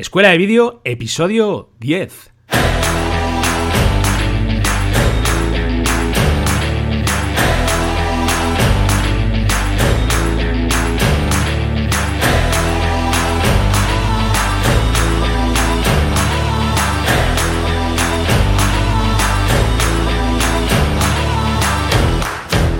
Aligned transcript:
Escuela 0.00 0.30
de 0.30 0.38
Vídeo, 0.38 0.80
episodio 0.84 1.68
10. 1.78 2.30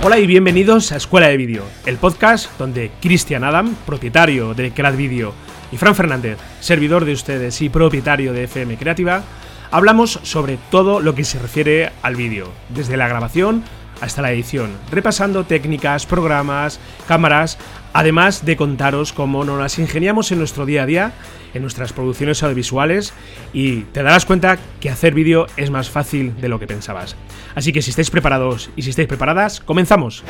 Hola 0.02 0.18
y 0.18 0.26
bienvenidos 0.26 0.90
a 0.92 0.96
Escuela 0.96 1.28
de 1.28 1.36
Vídeo, 1.36 1.64
el 1.84 1.98
podcast 1.98 2.58
donde 2.58 2.90
Cristian 3.02 3.44
Adam, 3.44 3.74
propietario 3.84 4.54
de 4.54 4.70
Crad 4.70 4.96
Video, 4.96 5.34
y 5.72 5.76
Fran 5.76 5.94
Fernández, 5.94 6.38
servidor 6.60 7.04
de 7.04 7.12
ustedes 7.12 7.60
y 7.62 7.68
propietario 7.68 8.32
de 8.32 8.44
FM 8.44 8.76
Creativa, 8.76 9.22
hablamos 9.70 10.20
sobre 10.22 10.58
todo 10.70 11.00
lo 11.00 11.14
que 11.14 11.24
se 11.24 11.38
refiere 11.38 11.92
al 12.02 12.16
vídeo, 12.16 12.48
desde 12.68 12.96
la 12.96 13.08
grabación 13.08 13.64
hasta 14.00 14.22
la 14.22 14.32
edición, 14.32 14.70
repasando 14.90 15.44
técnicas, 15.44 16.06
programas, 16.06 16.80
cámaras, 17.06 17.58
además 17.92 18.44
de 18.44 18.56
contaros 18.56 19.12
cómo 19.12 19.44
nos 19.44 19.58
las 19.58 19.78
ingeniamos 19.78 20.32
en 20.32 20.38
nuestro 20.38 20.64
día 20.66 20.84
a 20.84 20.86
día, 20.86 21.12
en 21.54 21.62
nuestras 21.62 21.92
producciones 21.92 22.42
audiovisuales 22.42 23.12
y 23.52 23.82
te 23.82 24.02
darás 24.02 24.24
cuenta 24.24 24.58
que 24.80 24.90
hacer 24.90 25.14
vídeo 25.14 25.46
es 25.56 25.70
más 25.70 25.90
fácil 25.90 26.34
de 26.40 26.48
lo 26.48 26.58
que 26.58 26.66
pensabas. 26.66 27.16
Así 27.54 27.72
que 27.72 27.82
si 27.82 27.90
estáis 27.90 28.10
preparados 28.10 28.70
y 28.76 28.82
si 28.82 28.90
estáis 28.90 29.08
preparadas, 29.08 29.60
comenzamos. 29.60 30.24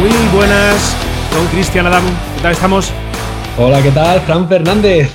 Muy 0.00 0.10
buenas, 0.34 0.94
don 1.32 1.46
Cristian 1.46 1.86
Adam, 1.86 2.04
¿qué 2.34 2.42
tal 2.42 2.52
estamos? 2.52 2.92
Hola, 3.56 3.82
¿qué 3.82 3.90
tal? 3.90 4.20
Fran 4.20 4.46
Fernández. 4.46 5.10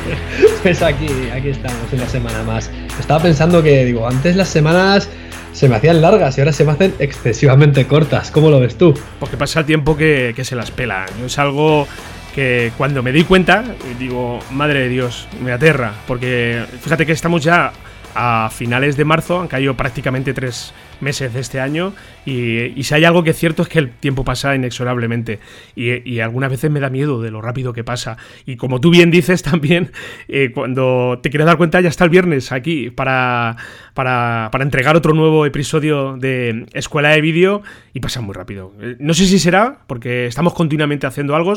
pues 0.64 0.82
aquí, 0.82 1.06
aquí 1.32 1.50
estamos 1.50 1.92
una 1.92 2.08
semana 2.08 2.42
más. 2.42 2.68
Estaba 2.98 3.22
pensando 3.22 3.62
que, 3.62 3.84
digo, 3.84 4.08
antes 4.08 4.34
las 4.34 4.48
semanas 4.48 5.08
se 5.52 5.68
me 5.68 5.76
hacían 5.76 6.02
largas 6.02 6.36
y 6.36 6.40
ahora 6.40 6.52
se 6.52 6.64
me 6.64 6.72
hacen 6.72 6.94
excesivamente 6.98 7.86
cortas. 7.86 8.32
¿Cómo 8.32 8.50
lo 8.50 8.58
ves 8.58 8.76
tú? 8.76 8.98
Porque 9.20 9.36
pasa 9.36 9.60
el 9.60 9.66
tiempo 9.66 9.96
que, 9.96 10.34
se 10.42 10.56
las 10.56 10.72
pela. 10.72 11.06
Es 11.24 11.38
algo 11.38 11.86
que 12.34 12.72
cuando 12.76 13.04
me 13.04 13.12
di 13.12 13.22
cuenta, 13.22 13.62
digo, 13.96 14.40
madre 14.50 14.80
de 14.80 14.88
Dios, 14.88 15.28
me 15.40 15.52
aterra. 15.52 15.94
Porque 16.08 16.64
fíjate 16.82 17.06
que 17.06 17.12
estamos 17.12 17.44
ya 17.44 17.72
a 18.16 18.48
finales 18.50 18.96
de 18.96 19.04
marzo, 19.04 19.40
han 19.40 19.48
caído 19.48 19.76
prácticamente 19.76 20.32
tres 20.32 20.72
meses 21.00 21.34
de 21.34 21.40
este 21.40 21.60
año 21.60 21.92
y, 22.24 22.82
si 22.82 22.94
hay 22.94 23.04
algo 23.04 23.22
que 23.22 23.30
es 23.30 23.36
cierto 23.36 23.62
es 23.62 23.68
que 23.68 23.78
el 23.78 23.90
tiempo 23.90 24.24
pasa 24.24 24.54
inexorablemente 24.54 25.38
y, 25.74 26.20
algunas 26.20 26.50
veces 26.50 26.70
me 26.70 26.80
da 26.80 26.88
miedo 26.88 27.20
de 27.20 27.30
lo 27.30 27.42
rápido 27.42 27.74
que 27.74 27.84
pasa. 27.84 28.16
Y 28.46 28.56
como 28.56 28.80
tú 28.80 28.90
bien 28.90 29.10
dices 29.10 29.42
también 29.44 29.92
eh, 30.28 30.50
cuando 30.54 31.20
te 31.22 31.30
quieres 31.30 31.46
dar 31.46 31.58
cuenta 31.58 31.80
ya 31.80 31.90
está 31.90 32.04
el 32.04 32.10
viernes 32.10 32.52
aquí 32.52 32.90
para, 32.90 33.56
para, 33.92 34.48
para 34.50 34.64
entregar 34.64 34.96
otro 34.96 35.12
nuevo 35.12 35.44
episodio 35.44 36.16
de 36.16 36.66
Escuela 36.72 37.10
de 37.10 37.20
Vídeo 37.20 37.62
y 37.92 38.00
pasa 38.00 38.22
muy 38.22 38.34
rápido. 38.34 38.72
Eh, 38.80 38.96
no 38.98 39.12
sé 39.12 39.26
si 39.26 39.38
será 39.38 39.80
porque 39.86 40.26
estamos 40.26 40.54
continuamente 40.54 41.06
haciendo 41.06 41.36
algo. 41.36 41.52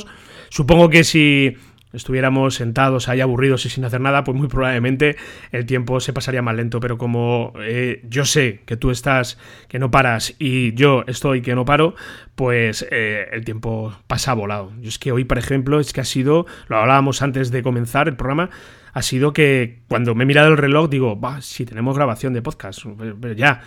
Supongo 0.49 0.89
que 0.89 1.03
si 1.03 1.55
estuviéramos 1.93 2.55
sentados 2.55 3.09
ahí 3.09 3.21
aburridos 3.21 3.65
y 3.65 3.69
sin 3.69 3.85
hacer 3.85 4.01
nada, 4.01 4.23
pues 4.23 4.37
muy 4.37 4.47
probablemente 4.47 5.15
el 5.51 5.65
tiempo 5.65 5.99
se 5.99 6.13
pasaría 6.13 6.41
más 6.41 6.55
lento. 6.55 6.79
Pero 6.79 6.97
como 6.97 7.53
eh, 7.61 8.01
yo 8.07 8.25
sé 8.25 8.61
que 8.65 8.77
tú 8.77 8.91
estás, 8.91 9.37
que 9.67 9.79
no 9.79 9.91
paras, 9.91 10.35
y 10.39 10.73
yo 10.73 11.03
estoy 11.07 11.41
que 11.41 11.55
no 11.55 11.65
paro, 11.65 11.95
pues 12.35 12.85
eh, 12.91 13.27
el 13.31 13.43
tiempo 13.45 13.95
pasa 14.07 14.33
volado. 14.33 14.71
Yo 14.79 14.89
es 14.89 14.99
que 14.99 15.11
hoy, 15.11 15.23
por 15.23 15.37
ejemplo, 15.37 15.79
es 15.79 15.93
que 15.93 16.01
ha 16.01 16.05
sido, 16.05 16.45
lo 16.67 16.77
hablábamos 16.77 17.21
antes 17.21 17.51
de 17.51 17.63
comenzar 17.63 18.07
el 18.07 18.15
programa, 18.15 18.49
ha 18.93 19.01
sido 19.01 19.33
que 19.33 19.79
cuando 19.87 20.15
me 20.15 20.23
he 20.23 20.27
mirado 20.27 20.49
el 20.49 20.57
reloj 20.57 20.89
digo, 20.89 21.19
va, 21.19 21.41
si 21.41 21.65
tenemos 21.65 21.95
grabación 21.95 22.33
de 22.33 22.41
podcast, 22.41 22.83
pero 23.21 23.33
ya. 23.33 23.61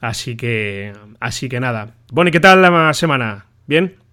Así 0.00 0.36
que, 0.36 0.92
así 1.20 1.48
que 1.48 1.60
nada. 1.60 1.94
Bueno, 2.12 2.28
¿y 2.28 2.32
qué 2.32 2.40
tal 2.40 2.60
la 2.60 2.92
semana? 2.92 3.46
¿Bien? 3.66 4.03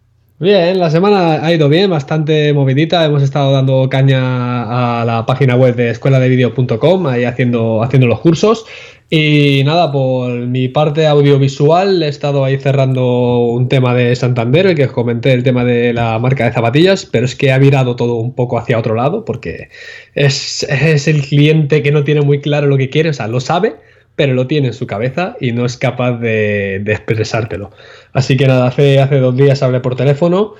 Bien, 0.41 0.79
la 0.79 0.89
semana 0.89 1.45
ha 1.45 1.53
ido 1.53 1.69
bien, 1.69 1.91
bastante 1.91 2.51
movidita. 2.51 3.05
Hemos 3.05 3.21
estado 3.21 3.51
dando 3.51 3.87
caña 3.89 5.01
a 5.01 5.05
la 5.05 5.23
página 5.27 5.55
web 5.55 5.75
de 5.75 5.91
escueladevideo.com, 5.91 7.05
ahí 7.05 7.25
haciendo, 7.25 7.83
haciendo 7.83 8.07
los 8.07 8.21
cursos. 8.21 8.65
Y 9.07 9.61
nada, 9.65 9.91
por 9.91 10.31
mi 10.31 10.67
parte 10.67 11.05
audiovisual 11.05 12.01
he 12.01 12.07
estado 12.07 12.43
ahí 12.43 12.57
cerrando 12.57 13.37
un 13.49 13.69
tema 13.69 13.93
de 13.93 14.15
Santander, 14.15 14.65
el 14.65 14.75
que 14.75 14.85
os 14.85 14.91
comenté, 14.91 15.31
el 15.31 15.43
tema 15.43 15.63
de 15.63 15.93
la 15.93 16.17
marca 16.17 16.45
de 16.45 16.53
zapatillas, 16.53 17.05
pero 17.05 17.25
es 17.25 17.35
que 17.35 17.51
ha 17.51 17.59
virado 17.59 17.95
todo 17.95 18.15
un 18.15 18.33
poco 18.33 18.57
hacia 18.57 18.79
otro 18.79 18.95
lado, 18.95 19.25
porque 19.25 19.69
es, 20.15 20.63
es 20.63 21.07
el 21.07 21.21
cliente 21.21 21.83
que 21.83 21.91
no 21.91 22.03
tiene 22.03 22.21
muy 22.21 22.41
claro 22.41 22.65
lo 22.65 22.77
que 22.77 22.89
quiere, 22.89 23.09
o 23.09 23.13
sea, 23.13 23.27
lo 23.27 23.41
sabe, 23.41 23.75
pero 24.15 24.33
lo 24.33 24.47
tiene 24.47 24.67
en 24.67 24.73
su 24.73 24.87
cabeza 24.87 25.35
y 25.39 25.51
no 25.51 25.65
es 25.65 25.77
capaz 25.77 26.19
de, 26.19 26.75
expresártelo. 26.85 27.71
Así 28.13 28.37
que 28.37 28.47
nada, 28.47 28.67
hace, 28.67 28.99
hace 28.99 29.19
dos 29.19 29.35
días 29.35 29.63
hablé 29.63 29.79
por 29.79 29.95
teléfono 29.95 30.55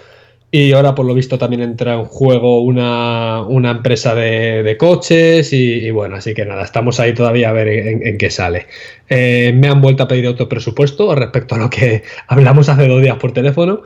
y 0.53 0.73
ahora 0.73 0.94
por 0.95 1.06
lo 1.06 1.13
visto 1.13 1.38
también 1.38 1.62
entra 1.62 1.94
en 1.94 2.03
juego 2.03 2.62
una, 2.62 3.72
empresa 3.72 4.13
de, 4.13 4.75
coches 4.78 5.53
y, 5.53 5.89
bueno, 5.91 6.17
así 6.17 6.34
que 6.34 6.45
nada, 6.45 6.63
estamos 6.63 7.00
ahí 7.00 7.13
todavía 7.13 7.50
a 7.50 7.53
ver 7.53 7.69
en, 7.69 8.17
qué 8.17 8.29
sale. 8.29 8.67
Eh, 9.09 9.53
me 9.56 9.69
han 9.69 9.79
vuelto 9.79 10.03
a 10.03 10.07
pedir 10.09 10.28
otro 10.28 10.50
presupuesto 10.50 11.16
respecto 11.16 11.56
a 11.56 11.57
lo 11.57 11.69
que 11.69 12.03
hablamos 12.28 12.67
hace 12.67 12.88
dos 12.88 13.01
días 13.01 13.16
por 13.16 13.31
teléfono 13.31 13.83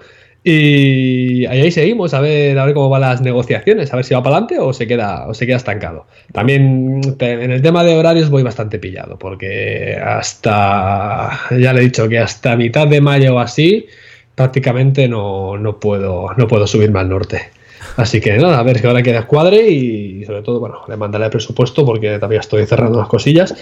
y 0.48 1.44
ahí 1.48 1.72
seguimos 1.72 2.14
a 2.14 2.22
ver, 2.22 2.60
a 2.60 2.66
ver 2.66 2.76
cómo 2.76 2.88
van 2.88 3.02
las 3.02 3.20
negociaciones, 3.20 3.92
a 3.92 3.96
ver 3.96 4.06
si 4.06 4.14
va 4.14 4.22
para 4.22 4.36
adelante 4.36 4.60
o 4.60 4.74
se 4.74 4.86
queda, 4.86 5.28
o 5.28 5.34
se 5.34 5.48
queda 5.48 5.58
estancado. 5.58 6.06
También 6.34 7.02
en 7.20 7.52
el 7.52 7.64
tema 7.64 7.84
de 7.84 7.96
horarios 7.96 8.30
voy 8.30 8.44
bastante 8.44 8.78
pillado, 8.78 9.18
porque 9.18 10.00
hasta, 10.00 11.32
ya 11.50 11.74
le 11.74 11.82
he 11.82 11.84
dicho 11.86 12.08
que 12.08 12.20
hasta 12.20 12.56
mitad 12.56 12.88
de 12.88 13.02
mayo 13.02 13.34
o 13.34 13.40
así, 13.40 13.88
prácticamente 14.36 15.08
no, 15.08 15.58
no, 15.58 15.80
puedo, 15.80 16.28
no 16.38 16.48
puedo 16.48 16.68
subirme 16.68 17.00
al 17.00 17.10
norte. 17.10 17.50
Así 17.98 18.22
que 18.22 18.38
nada, 18.38 18.60
a 18.60 18.64
ver 18.64 18.80
que 18.80 18.86
ahora 18.86 19.02
queda 19.02 19.22
escuadre 19.22 19.68
y 19.68 20.26
sobre 20.26 20.44
todo, 20.44 20.60
bueno, 20.60 20.82
le 20.88 20.96
mandaré 20.96 21.26
el 21.26 21.32
presupuesto 21.32 21.84
porque 21.84 22.18
todavía 22.18 22.42
estoy 22.42 22.68
cerrando 22.68 23.00
las 23.00 23.08
cosillas. 23.08 23.56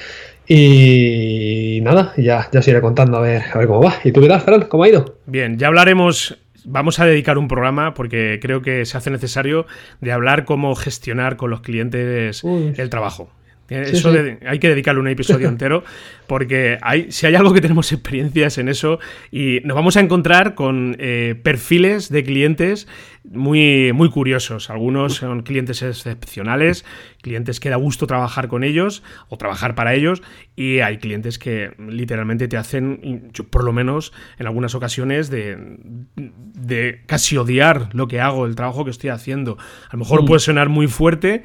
Y 0.46 1.80
nada, 1.82 2.14
ya, 2.18 2.50
ya 2.52 2.60
os 2.60 2.68
iré 2.68 2.82
contando 2.82 3.20
a 3.20 3.22
ver, 3.22 3.44
a 3.54 3.58
ver 3.58 3.68
cómo 3.68 3.82
va. 3.82 3.94
¿Y 4.04 4.12
tú 4.12 4.20
qué 4.20 4.28
tal, 4.28 4.42
Fran? 4.42 4.64
¿Cómo 4.64 4.84
ha 4.84 4.90
ido? 4.90 5.16
Bien, 5.28 5.58
ya 5.58 5.68
hablaremos 5.68 6.38
vamos 6.66 7.00
a 7.00 7.06
dedicar 7.06 7.38
un 7.38 7.48
programa 7.48 7.94
porque 7.94 8.40
creo 8.42 8.62
que 8.62 8.86
se 8.86 8.98
hace 8.98 9.10
necesario 9.10 9.66
de 10.02 10.12
hablar 10.12 10.46
cómo 10.46 10.76
gestionar 10.76 11.38
con 11.38 11.50
los 11.50 11.62
clientes 11.62 12.44
el 12.44 12.90
trabajo. 12.90 13.30
Eso 13.70 14.14
hay 14.46 14.60
que 14.60 14.70
dedicarle 14.70 15.02
un 15.02 15.08
episodio 15.08 15.48
entero 15.50 15.84
porque 16.28 16.78
hay, 16.82 17.12
si 17.12 17.26
hay 17.26 17.36
algo 17.36 17.54
que 17.54 17.62
tenemos 17.62 17.92
experiencias 17.92 18.58
en 18.58 18.70
eso 18.70 19.00
y 19.32 19.60
nos 19.64 19.76
vamos 19.76 19.98
a 19.98 20.00
encontrar 20.00 20.56
con 20.56 20.96
eh, 21.00 21.36
perfiles 21.42 22.10
de 22.10 22.24
clientes 22.24 22.88
muy, 23.24 23.94
muy 23.94 24.10
curiosos. 24.10 24.70
Algunos 24.70 25.16
son 25.16 25.44
clientes 25.44 25.82
excepcionales, 25.82 26.86
clientes 27.22 27.60
que 27.60 27.70
da 27.70 27.78
gusto 27.78 28.06
trabajar 28.08 28.48
con 28.48 28.64
ellos 28.64 29.04
o 29.30 29.38
trabajar 29.38 29.76
para 29.76 29.94
ellos 29.94 30.22
y 30.56 30.80
hay 30.80 30.98
clientes 30.98 31.40
que 31.40 31.72
literalmente 31.78 32.48
te 32.48 32.58
hacen, 32.58 33.32
por 33.50 33.64
lo 33.64 33.72
menos 33.72 34.14
en 34.38 34.48
algunas 34.48 34.76
ocasiones, 34.76 35.30
de, 35.30 35.78
de 36.16 37.02
casi 37.06 37.38
odiar 37.38 37.90
lo 37.94 38.08
que 38.08 38.20
hago, 38.20 38.46
el 38.46 38.56
trabajo 38.56 38.84
que 38.84 38.92
estoy 38.92 39.10
haciendo. 39.10 39.58
A 39.90 39.94
lo 39.94 40.00
mejor 40.00 40.24
mm. 40.24 40.26
puede 40.26 40.40
sonar 40.40 40.70
muy 40.70 40.88
fuerte, 40.88 41.44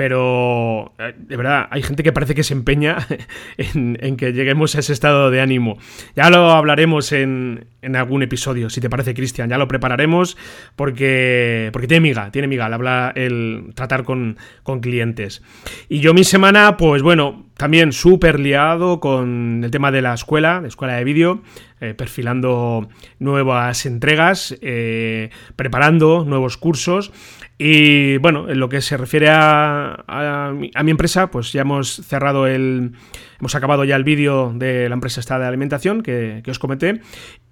pero 0.00 0.94
eh, 0.98 1.12
de 1.14 1.36
verdad, 1.36 1.68
hay 1.70 1.82
gente 1.82 2.02
que 2.02 2.10
parece 2.10 2.34
que 2.34 2.42
se 2.42 2.54
empeña 2.54 3.06
en, 3.58 4.16
que 4.16 4.32
lleguemos 4.32 4.74
a 4.74 4.78
ese 4.78 4.94
estado 4.94 5.30
de 5.30 5.42
ánimo. 5.42 5.76
Ya 6.16 6.30
lo 6.30 6.52
hablaremos 6.52 7.12
en, 7.12 7.66
algún 7.94 8.22
episodio, 8.22 8.70
si 8.70 8.80
te 8.80 8.88
parece, 8.88 9.12
Cristian, 9.12 9.50
ya 9.50 9.58
lo 9.58 9.68
prepararemos 9.68 10.38
porque, 10.74 11.68
porque 11.74 11.86
tiene 11.86 12.00
miga, 12.00 12.30
tiene 12.30 12.48
miga, 12.48 12.64
habla 12.64 13.12
el 13.14 13.72
tratar 13.74 14.04
con, 14.04 14.38
clientes. 14.80 15.42
Y 15.90 16.00
yo 16.00 16.14
mi 16.14 16.24
semana, 16.24 16.78
pues 16.78 17.02
bueno, 17.02 17.49
también 17.60 17.92
súper 17.92 18.40
liado 18.40 19.00
con 19.00 19.60
el 19.62 19.70
tema 19.70 19.92
de 19.92 20.00
la 20.00 20.14
escuela, 20.14 20.62
de 20.62 20.68
escuela 20.68 20.94
de 20.94 21.04
vídeo, 21.04 21.42
eh, 21.82 21.92
perfilando 21.92 22.88
nuevas 23.18 23.84
entregas, 23.84 24.56
eh, 24.62 25.28
preparando 25.56 26.24
nuevos 26.24 26.56
cursos 26.56 27.12
y 27.58 28.16
bueno, 28.16 28.48
en 28.48 28.58
lo 28.60 28.70
que 28.70 28.80
se 28.80 28.96
refiere 28.96 29.28
a, 29.28 30.04
a, 30.06 30.52
mi, 30.54 30.90
empresa, 30.90 31.30
pues 31.30 31.52
ya 31.52 31.60
hemos 31.60 31.96
cerrado 31.96 32.46
el. 32.46 32.92
Hemos 33.38 33.54
acabado 33.54 33.84
ya 33.84 33.96
el 33.96 34.04
vídeo 34.04 34.54
de 34.54 34.88
la 34.88 34.94
empresa 34.94 35.20
esta 35.20 35.38
de 35.38 35.44
alimentación 35.44 36.02
que, 36.02 36.42
os 36.48 36.58
comenté. 36.58 37.02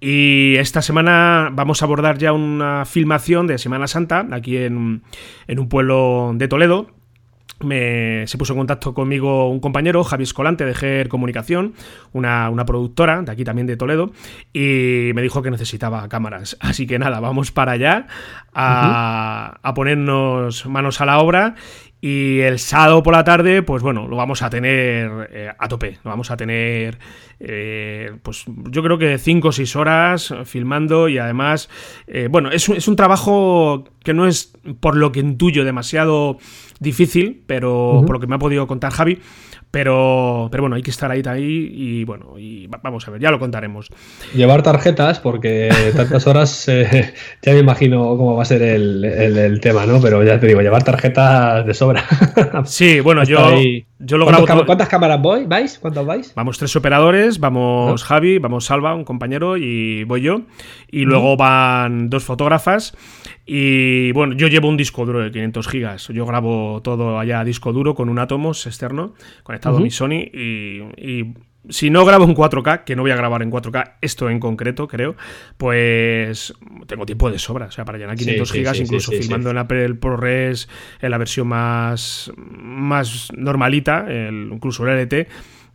Y 0.01 0.55
esta 0.55 0.81
semana 0.81 1.49
vamos 1.53 1.83
a 1.83 1.85
abordar 1.85 2.17
ya 2.17 2.33
una 2.33 2.85
filmación 2.85 3.45
de 3.45 3.59
Semana 3.59 3.85
Santa 3.85 4.25
aquí 4.31 4.57
en, 4.57 5.03
en 5.47 5.59
un 5.59 5.69
pueblo 5.69 6.31
de 6.33 6.47
Toledo 6.47 6.98
se 7.61 8.37
puso 8.37 8.53
en 8.53 8.59
contacto 8.59 8.93
conmigo 8.93 9.49
un 9.49 9.59
compañero, 9.59 10.03
Javi 10.03 10.23
Escolante, 10.23 10.65
de 10.65 10.73
GER 10.73 11.09
Comunicación, 11.09 11.73
una, 12.13 12.51
productora 12.65 13.21
de 13.21 13.31
aquí 13.31 13.43
también 13.43 13.67
de 13.67 13.77
Toledo, 13.77 14.11
y 14.53 15.11
me 15.13 15.21
dijo 15.21 15.41
que 15.41 15.51
necesitaba 15.51 16.07
cámaras. 16.09 16.57
Así 16.61 16.87
que 16.87 16.99
nada, 16.99 17.19
vamos 17.19 17.51
para 17.51 17.73
allá 17.73 18.07
a, 18.53 19.59
a 19.61 19.73
ponernos 19.73 20.65
manos 20.65 21.01
a 21.01 21.05
la 21.05 21.19
obra 21.19 21.55
y 22.01 22.39
el 22.39 22.59
sábado 22.59 23.03
por 23.03 23.13
la 23.13 23.25
tarde, 23.25 23.61
pues 23.61 23.83
bueno, 23.83 24.07
lo 24.07 24.15
vamos 24.15 24.41
a 24.41 24.49
tener 24.49 25.29
eh, 25.33 25.51
a 25.57 25.67
tope. 25.67 25.97
Lo 26.03 26.11
vamos 26.11 26.31
a 26.31 26.37
tener, 26.37 26.97
eh, 27.41 28.13
pues 28.23 28.45
yo 28.47 28.81
creo 28.81 28.97
que 28.97 29.17
5 29.17 29.49
o 29.49 29.51
6 29.51 29.75
horas 29.75 30.33
filmando 30.45 31.09
y 31.09 31.17
además, 31.17 31.69
eh, 32.07 32.29
bueno, 32.31 32.51
es, 32.51 32.69
es, 32.69 32.87
un 32.87 32.95
trabajo 32.95 33.83
que 34.03 34.13
no 34.13 34.27
es 34.27 34.53
por 34.79 34.95
lo 34.95 35.11
que 35.11 35.19
intuyo 35.19 35.65
demasiado 35.65 36.37
difícil, 36.79 37.43
pero 37.45 38.03
por 38.05 38.15
lo 38.15 38.19
que 38.19 38.27
me 38.27 38.35
ha 38.35 38.39
podido 38.39 38.67
contar 38.67 38.91
Javi, 38.91 39.19
pero, 39.71 40.47
pero 40.49 40.63
bueno, 40.63 40.77
hay 40.77 40.81
que 40.81 40.89
estar 40.89 41.11
ahí, 41.11 41.21
ahí 41.27 41.69
y 41.71 42.03
bueno, 42.03 42.39
y 42.39 42.65
vamos 42.67 43.07
a 43.07 43.11
ver, 43.11 43.21
ya 43.21 43.29
lo 43.29 43.37
contaremos. 43.37 43.89
Llevar 44.33 44.63
tarjetas, 44.63 45.19
porque 45.19 45.69
tantas 45.95 46.25
horas 46.25 46.67
eh, 46.69 47.13
ya 47.43 47.53
me 47.53 47.59
imagino 47.59 48.17
cómo 48.17 48.35
va 48.35 48.41
a 48.41 48.45
ser 48.45 48.63
el, 48.63 49.59
tema, 49.61 49.85
¿no? 49.85 50.01
Pero 50.01 50.23
ya 50.23 50.39
te 50.39 50.47
digo, 50.47 50.61
llevar 50.61 50.83
tarjetas 50.83 51.65
de 51.65 51.73
sobra. 51.73 52.03
Sí, 52.65 52.99
bueno, 52.99 53.23
yo, 53.23 53.37
yo 53.99 54.17
lo 54.17 54.25
grabo. 54.25 54.65
¿Cuántas 54.65 54.87
cámaras 54.87 55.21
voy? 55.21 55.45
¿Vais? 55.45 55.77
¿Cuántos 55.79 56.05
vais? 56.05 56.33
Vamos 56.35 56.57
tres 56.57 56.75
operadores, 56.75 57.39
vamos 57.39 58.03
Javi, 58.03 58.39
vamos 58.39 58.65
Salva, 58.65 58.95
un 58.95 59.03
compañero, 59.03 59.57
y 59.57 60.03
voy 60.03 60.21
yo. 60.21 60.41
Y 60.89 61.01
luego 61.01 61.37
van 61.37 62.09
dos 62.09 62.23
fotógrafas. 62.23 62.93
Y 63.51 64.11
bueno, 64.11 64.35
yo 64.35 64.47
llevo 64.47 64.69
un 64.69 64.77
disco 64.77 65.07
duro 65.07 65.23
de 65.23 65.31
500 65.31 65.67
gigas. 65.67 66.07
Yo 66.09 66.23
grabo 66.27 66.81
todo 66.83 67.17
allá 67.17 67.39
a 67.39 67.43
disco 67.43 67.73
duro 67.73 67.95
con 67.95 68.07
un 68.07 68.19
Atomos 68.19 68.67
externo 68.67 69.15
conectado 69.41 69.77
a 69.77 69.79
mi 69.79 69.89
Sony. 69.89 70.29
Y, 70.31 71.33
si 71.67 71.89
no 71.89 72.05
grabo 72.05 72.25
en 72.25 72.35
4K, 72.35 72.83
que 72.83 72.95
no 72.95 73.01
voy 73.01 73.09
a 73.09 73.15
grabar 73.15 73.41
en 73.41 73.51
4K, 73.51 73.95
esto 74.01 74.29
en 74.29 74.39
concreto, 74.39 74.87
creo, 74.87 75.15
pues 75.57 76.53
tengo 76.85 77.07
tiempo 77.07 77.31
de 77.31 77.39
sobra. 77.39 77.65
O 77.65 77.71
sea, 77.71 77.85
para 77.85 77.97
llenar 77.97 78.15
500 78.15 78.51
gigas, 78.51 78.79
incluso 78.79 79.11
filmando 79.11 79.49
en 79.49 79.57
Apple 79.57 79.95
ProRes, 79.95 80.69
en 81.01 81.09
la 81.09 81.17
versión 81.17 81.47
más, 81.47 82.31
más 82.37 83.29
normalita, 83.35 84.05
el, 84.07 84.49
incluso 84.53 84.87
el 84.87 85.05
LT 85.05 85.27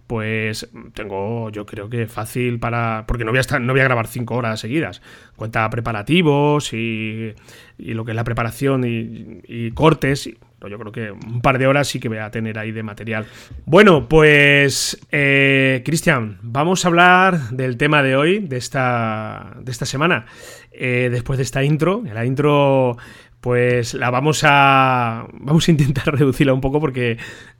pues 0.06 0.68
tengo, 0.92 1.50
yo 1.50 1.64
creo 1.64 1.88
que 1.88 2.06
fácil 2.06 2.58
para. 2.58 3.04
Porque 3.06 3.24
no 3.24 3.30
voy 3.30 3.38
a 3.38 3.40
estar, 3.40 3.60
no 3.60 3.72
voy 3.72 3.80
a 3.80 3.84
grabar 3.84 4.06
cinco 4.06 4.36
horas 4.36 4.60
seguidas. 4.60 5.00
Cuenta 5.36 5.68
preparativos 5.70 6.72
y, 6.72 7.34
y 7.78 7.94
lo 7.94 8.04
que 8.04 8.12
es 8.12 8.16
la 8.16 8.24
preparación 8.24 8.84
y, 8.84 9.70
cortes. 9.72 10.26
yo 10.26 10.78
creo 10.78 10.92
que 10.92 11.10
un 11.10 11.40
par 11.40 11.58
de 11.58 11.66
horas 11.66 11.88
sí 11.88 12.00
que 12.00 12.08
voy 12.08 12.18
a 12.18 12.30
tener 12.30 12.58
ahí 12.58 12.72
de 12.72 12.82
material. 12.82 13.26
Bueno, 13.64 14.08
pues 14.08 14.98
eh, 15.10 15.82
Cristian, 15.84 16.38
vamos 16.42 16.84
a 16.84 16.88
hablar 16.88 17.50
del 17.50 17.76
tema 17.76 18.02
de 18.02 18.16
hoy, 18.16 18.40
de 18.40 18.56
esta, 18.56 19.54
de 19.60 19.72
esta 19.72 19.86
semana. 19.86 20.26
Eh, 20.70 21.08
después 21.10 21.38
de 21.38 21.44
esta 21.44 21.62
intro, 21.62 22.02
la 22.04 22.24
intro 22.24 22.96
pues 23.44 23.93
la 23.93 24.08
vamos 24.08 24.41
a 24.43 25.26
vamos 25.35 25.69
a 25.69 25.70
intentar 25.70 26.06
reducirla 26.19 26.55
un 26.55 26.62
poco 26.62 26.81
porque 26.81 27.19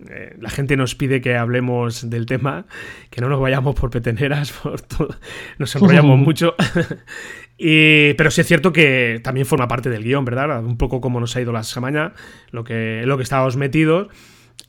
eh, 0.09 0.35
la 0.41 0.49
gente 0.49 0.79
nos 0.79 0.95
pide 0.95 1.21
que 1.21 1.37
hablemos 1.37 2.09
del 2.09 2.25
tema, 2.25 2.65
que 3.11 3.21
no 3.21 3.29
nos 3.29 3.39
vayamos 3.39 3.75
por 3.75 3.91
peteneras, 3.91 4.51
por 4.63 4.81
nos 5.59 5.77
enrollamos 5.77 6.19
mucho. 6.19 6.55
y, 7.59 8.15
pero 8.15 8.31
sí 8.31 8.41
es 8.41 8.47
cierto 8.47 8.73
que 8.73 9.21
también 9.23 9.45
forma 9.45 9.69
parte 9.69 9.91
del 9.91 10.05
guion, 10.05 10.25
¿verdad? 10.25 10.65
Un 10.65 10.79
poco 10.79 11.03
como 11.03 11.21
nos 11.21 11.37
ha 11.37 11.43
ido 11.43 11.53
la 11.53 11.63
semana, 11.63 12.15
lo 12.51 12.65
que 12.65 13.03
lo 13.05 13.19
que 13.19 13.23
estábamos 13.23 13.59
metidos. 13.59 14.09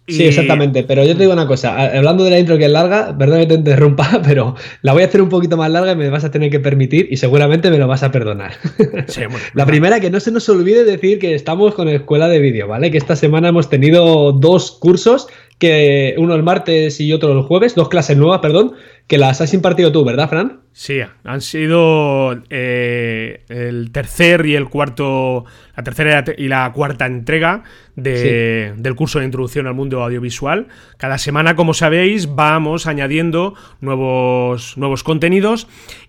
Sí, 0.07 0.23
exactamente, 0.23 0.83
pero 0.83 1.03
yo 1.03 1.13
te 1.13 1.21
digo 1.21 1.33
una 1.33 1.47
cosa, 1.47 1.81
hablando 1.97 2.23
de 2.23 2.29
la 2.29 2.37
intro 2.37 2.59
que 2.59 2.65
es 2.65 2.71
larga, 2.71 3.17
perdón 3.17 3.39
que 3.39 3.47
te 3.47 3.53
interrumpa, 3.55 4.21
pero 4.23 4.55
la 4.83 4.93
voy 4.93 5.01
a 5.01 5.07
hacer 5.07 5.19
un 5.19 5.29
poquito 5.29 5.57
más 5.57 5.71
larga 5.71 5.93
y 5.93 5.95
me 5.95 6.09
vas 6.09 6.23
a 6.23 6.29
tener 6.29 6.51
que 6.51 6.59
permitir 6.59 7.07
y 7.09 7.17
seguramente 7.17 7.71
me 7.71 7.79
lo 7.79 7.87
vas 7.87 8.03
a 8.03 8.11
perdonar. 8.11 8.51
la 9.53 9.65
primera, 9.65 9.99
que 9.99 10.11
no 10.11 10.19
se 10.19 10.31
nos 10.31 10.47
olvide 10.47 10.83
decir 10.83 11.17
que 11.17 11.33
estamos 11.33 11.73
con 11.73 11.87
Escuela 11.87 12.27
de 12.27 12.39
Vídeo, 12.39 12.67
¿vale? 12.67 12.91
Que 12.91 12.99
esta 12.99 13.15
semana 13.15 13.49
hemos 13.49 13.67
tenido 13.67 14.31
dos 14.31 14.71
cursos, 14.71 15.27
que 15.57 16.13
uno 16.19 16.35
el 16.35 16.43
martes 16.43 17.01
y 17.01 17.11
otro 17.11 17.31
el 17.31 17.41
jueves, 17.41 17.73
dos 17.73 17.89
clases 17.89 18.15
nuevas, 18.15 18.41
perdón, 18.41 18.73
que 19.07 19.17
las 19.17 19.41
has 19.41 19.55
impartido 19.55 19.91
tú, 19.91 20.05
¿verdad, 20.05 20.29
Fran? 20.29 20.59
Sí, 20.73 20.99
han 21.23 21.41
sido 21.41 22.43
eh, 22.49 23.43
el 23.47 23.91
tercer 23.91 24.45
y 24.45 24.55
el 24.55 24.67
cuarto, 24.69 25.45
la 25.75 25.83
tercera 25.83 26.25
y 26.37 26.47
la 26.47 26.71
cuarta 26.73 27.05
entrega 27.05 27.63
del 27.95 28.95
curso 28.95 29.19
de 29.19 29.25
introducción 29.25 29.67
al 29.67 29.73
mundo 29.73 30.03
audiovisual. 30.03 30.67
Cada 30.97 31.17
semana, 31.17 31.55
como 31.55 31.73
sabéis, 31.73 32.35
vamos 32.35 32.87
añadiendo 32.87 33.53
nuevos, 33.81 34.77
nuevos 34.77 35.03
contenidos. 35.03 35.67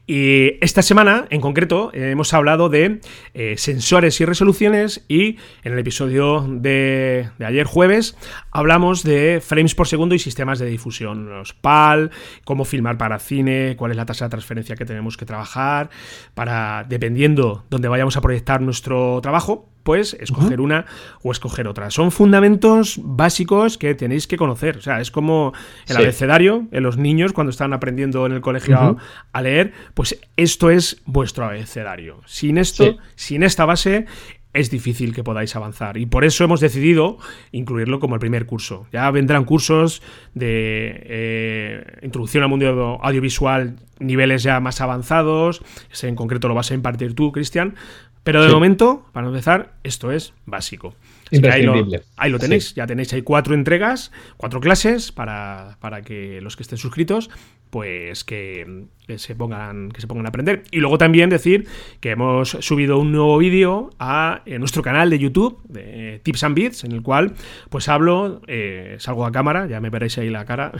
Y 0.08 0.52
esta 0.60 0.82
semana, 0.82 1.26
en 1.30 1.40
concreto, 1.40 1.90
hemos 1.92 2.32
hablado 2.32 2.68
de 2.68 3.00
eh, 3.34 3.54
sensores 3.56 4.20
y 4.20 4.24
resoluciones 4.24 5.04
y 5.08 5.36
en 5.64 5.72
el 5.72 5.78
episodio 5.80 6.46
de, 6.48 7.30
de, 7.38 7.44
ayer 7.44 7.66
jueves 7.66 8.16
hablamos 8.52 9.02
de 9.02 9.40
frames 9.44 9.74
por 9.74 9.88
segundo 9.88 10.14
y 10.14 10.20
sistemas 10.20 10.60
de 10.60 10.66
difusión, 10.66 11.28
los 11.28 11.54
PAL, 11.54 12.12
cómo 12.44 12.64
filmar 12.64 12.98
para 12.98 13.18
cine, 13.18 13.74
cuál 13.76 13.90
es 13.90 13.96
la 13.96 14.06
tasa 14.06 14.26
de 14.26 14.30
transferencia 14.30 14.76
que 14.76 14.84
tenemos 14.84 15.16
que 15.16 15.26
trabajar, 15.26 15.90
para, 16.34 16.86
dependiendo 16.88 17.64
dónde 17.68 17.88
vayamos 17.88 18.16
a 18.16 18.20
proyectar 18.20 18.60
nuestro 18.60 19.20
trabajo, 19.22 19.68
pues 19.86 20.14
escoger 20.18 20.60
una 20.60 20.84
o 21.22 21.30
escoger 21.30 21.68
otra. 21.68 21.90
Son 21.90 22.10
fundamentos 22.10 23.00
básicos 23.02 23.78
que 23.78 23.94
tenéis 23.94 24.26
que 24.26 24.36
conocer. 24.36 24.78
O 24.78 24.82
sea, 24.82 25.00
es 25.00 25.12
como 25.12 25.52
el 25.86 25.96
abecedario 25.96 26.66
en 26.72 26.82
los 26.82 26.96
niños 26.98 27.32
cuando 27.32 27.52
están 27.52 27.72
aprendiendo 27.72 28.26
en 28.26 28.32
el 28.32 28.40
colegio 28.40 28.98
a, 29.32 29.42
leer, 29.42 29.72
pues 29.94 30.18
esto 30.36 30.70
es 30.70 31.00
vuestro 31.06 31.44
abecedario. 31.44 32.20
Sin 32.26 32.58
esto, 32.58 32.96
sin 33.14 33.44
esta 33.44 33.64
base, 33.64 34.06
es 34.52 34.70
difícil 34.70 35.14
que 35.14 35.22
podáis 35.22 35.54
avanzar. 35.54 35.98
Y 35.98 36.06
por 36.06 36.24
eso 36.24 36.42
hemos 36.42 36.58
decidido 36.58 37.18
incluirlo 37.52 38.00
como 38.00 38.16
el 38.16 38.20
primer 38.20 38.44
curso. 38.46 38.88
Ya 38.92 39.08
vendrán 39.12 39.44
cursos 39.44 40.02
de 40.34 41.00
eh, 41.04 41.84
introducción 42.02 42.42
al 42.42 42.48
mundo 42.48 42.98
audiovisual, 43.02 43.76
niveles 44.00 44.42
ya 44.42 44.58
más 44.58 44.80
avanzados. 44.80 45.62
Ese 45.92 46.08
en 46.08 46.16
concreto 46.16 46.48
lo 46.48 46.54
vas 46.54 46.72
a 46.72 46.74
impartir 46.74 47.14
tú, 47.14 47.30
Cristian. 47.30 47.76
Pero 48.26 48.42
de 48.44 48.52
momento, 48.52 49.06
para 49.12 49.28
empezar, 49.28 49.74
esto 49.84 50.10
es 50.10 50.34
básico. 50.46 50.96
Ahí 51.48 51.62
lo, 51.62 52.38
tenéis, 52.40 52.74
ya 52.74 52.84
tenéis 52.84 53.12
ahí 53.12 53.22
cuatro 53.22 53.54
entregas, 53.54 54.10
cuatro 54.36 54.58
clases 54.58 55.12
para, 55.12 55.76
para 55.78 56.02
que 56.02 56.40
los 56.40 56.56
que 56.56 56.64
estén 56.64 56.76
suscritos 56.76 57.30
pues 57.76 58.24
que, 58.24 58.86
se 59.18 59.34
pongan 59.34 59.90
que 59.90 60.00
se 60.00 60.06
pongan 60.06 60.24
a 60.24 60.30
aprender. 60.30 60.62
Y 60.70 60.78
luego 60.78 60.96
también 60.96 61.28
decir 61.28 61.66
que 62.00 62.12
hemos 62.12 62.48
subido 62.48 62.98
un 62.98 63.12
nuevo 63.12 63.36
vídeo 63.36 63.90
a, 63.98 64.40
nuestro 64.58 64.82
canal 64.82 65.10
de 65.10 65.18
YouTube 65.18 65.60
de 65.68 66.18
Tips 66.22 66.44
and 66.44 66.54
Bits 66.54 66.84
en 66.84 66.92
el 66.92 67.02
cual 67.02 67.34
pues 67.68 67.90
hablo 67.90 68.40
eh, 68.46 68.96
salgo 68.98 69.26
a 69.26 69.30
cámara 69.30 69.66
ya 69.66 69.82
me 69.82 69.90
veréis 69.90 70.16
ahí 70.16 70.30
la 70.30 70.46
cara 70.46 70.72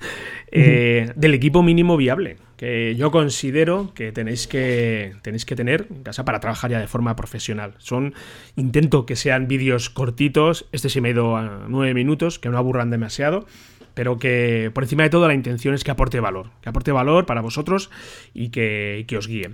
eh, 0.52 1.10
del 1.16 1.34
equipo 1.34 1.64
mínimo 1.64 1.96
viable 1.96 2.36
que 2.56 2.94
yo 2.94 3.10
considero 3.10 3.92
que 3.94 4.12
tenéis 4.12 4.46
que 4.46 5.14
tenéis 5.22 5.44
que 5.44 5.56
tener 5.56 5.88
en 5.90 6.04
casa 6.04 6.24
para 6.24 6.38
trabajar 6.38 6.70
ya 6.70 6.78
de 6.78 6.86
forma 6.86 7.16
profesional. 7.16 7.74
Son 7.78 8.14
intento 8.54 9.06
que 9.06 9.16
sean 9.16 9.48
vídeos 9.48 9.90
cortitos 9.90 10.66
este 10.70 10.88
se 10.88 11.00
me 11.00 11.08
ha 11.08 11.10
ido 11.10 11.36
a 11.36 11.66
nueve 11.68 11.94
minutos 11.94 12.38
que 12.38 12.48
no 12.48 12.58
aburran 12.58 12.90
demasiado 12.90 13.44
pero 13.94 14.18
que 14.18 14.70
por 14.74 14.84
encima 14.84 15.04
de 15.04 15.10
todo 15.10 15.26
la 15.26 15.34
intención 15.34 15.74
es 15.74 15.84
que 15.84 15.90
aporte 15.90 16.20
valor, 16.20 16.50
que 16.60 16.68
aporte 16.68 16.92
valor 16.92 17.26
para 17.26 17.40
vosotros 17.40 17.90
y 18.34 18.48
que, 18.48 19.06
os 19.16 19.28
guíe. 19.28 19.50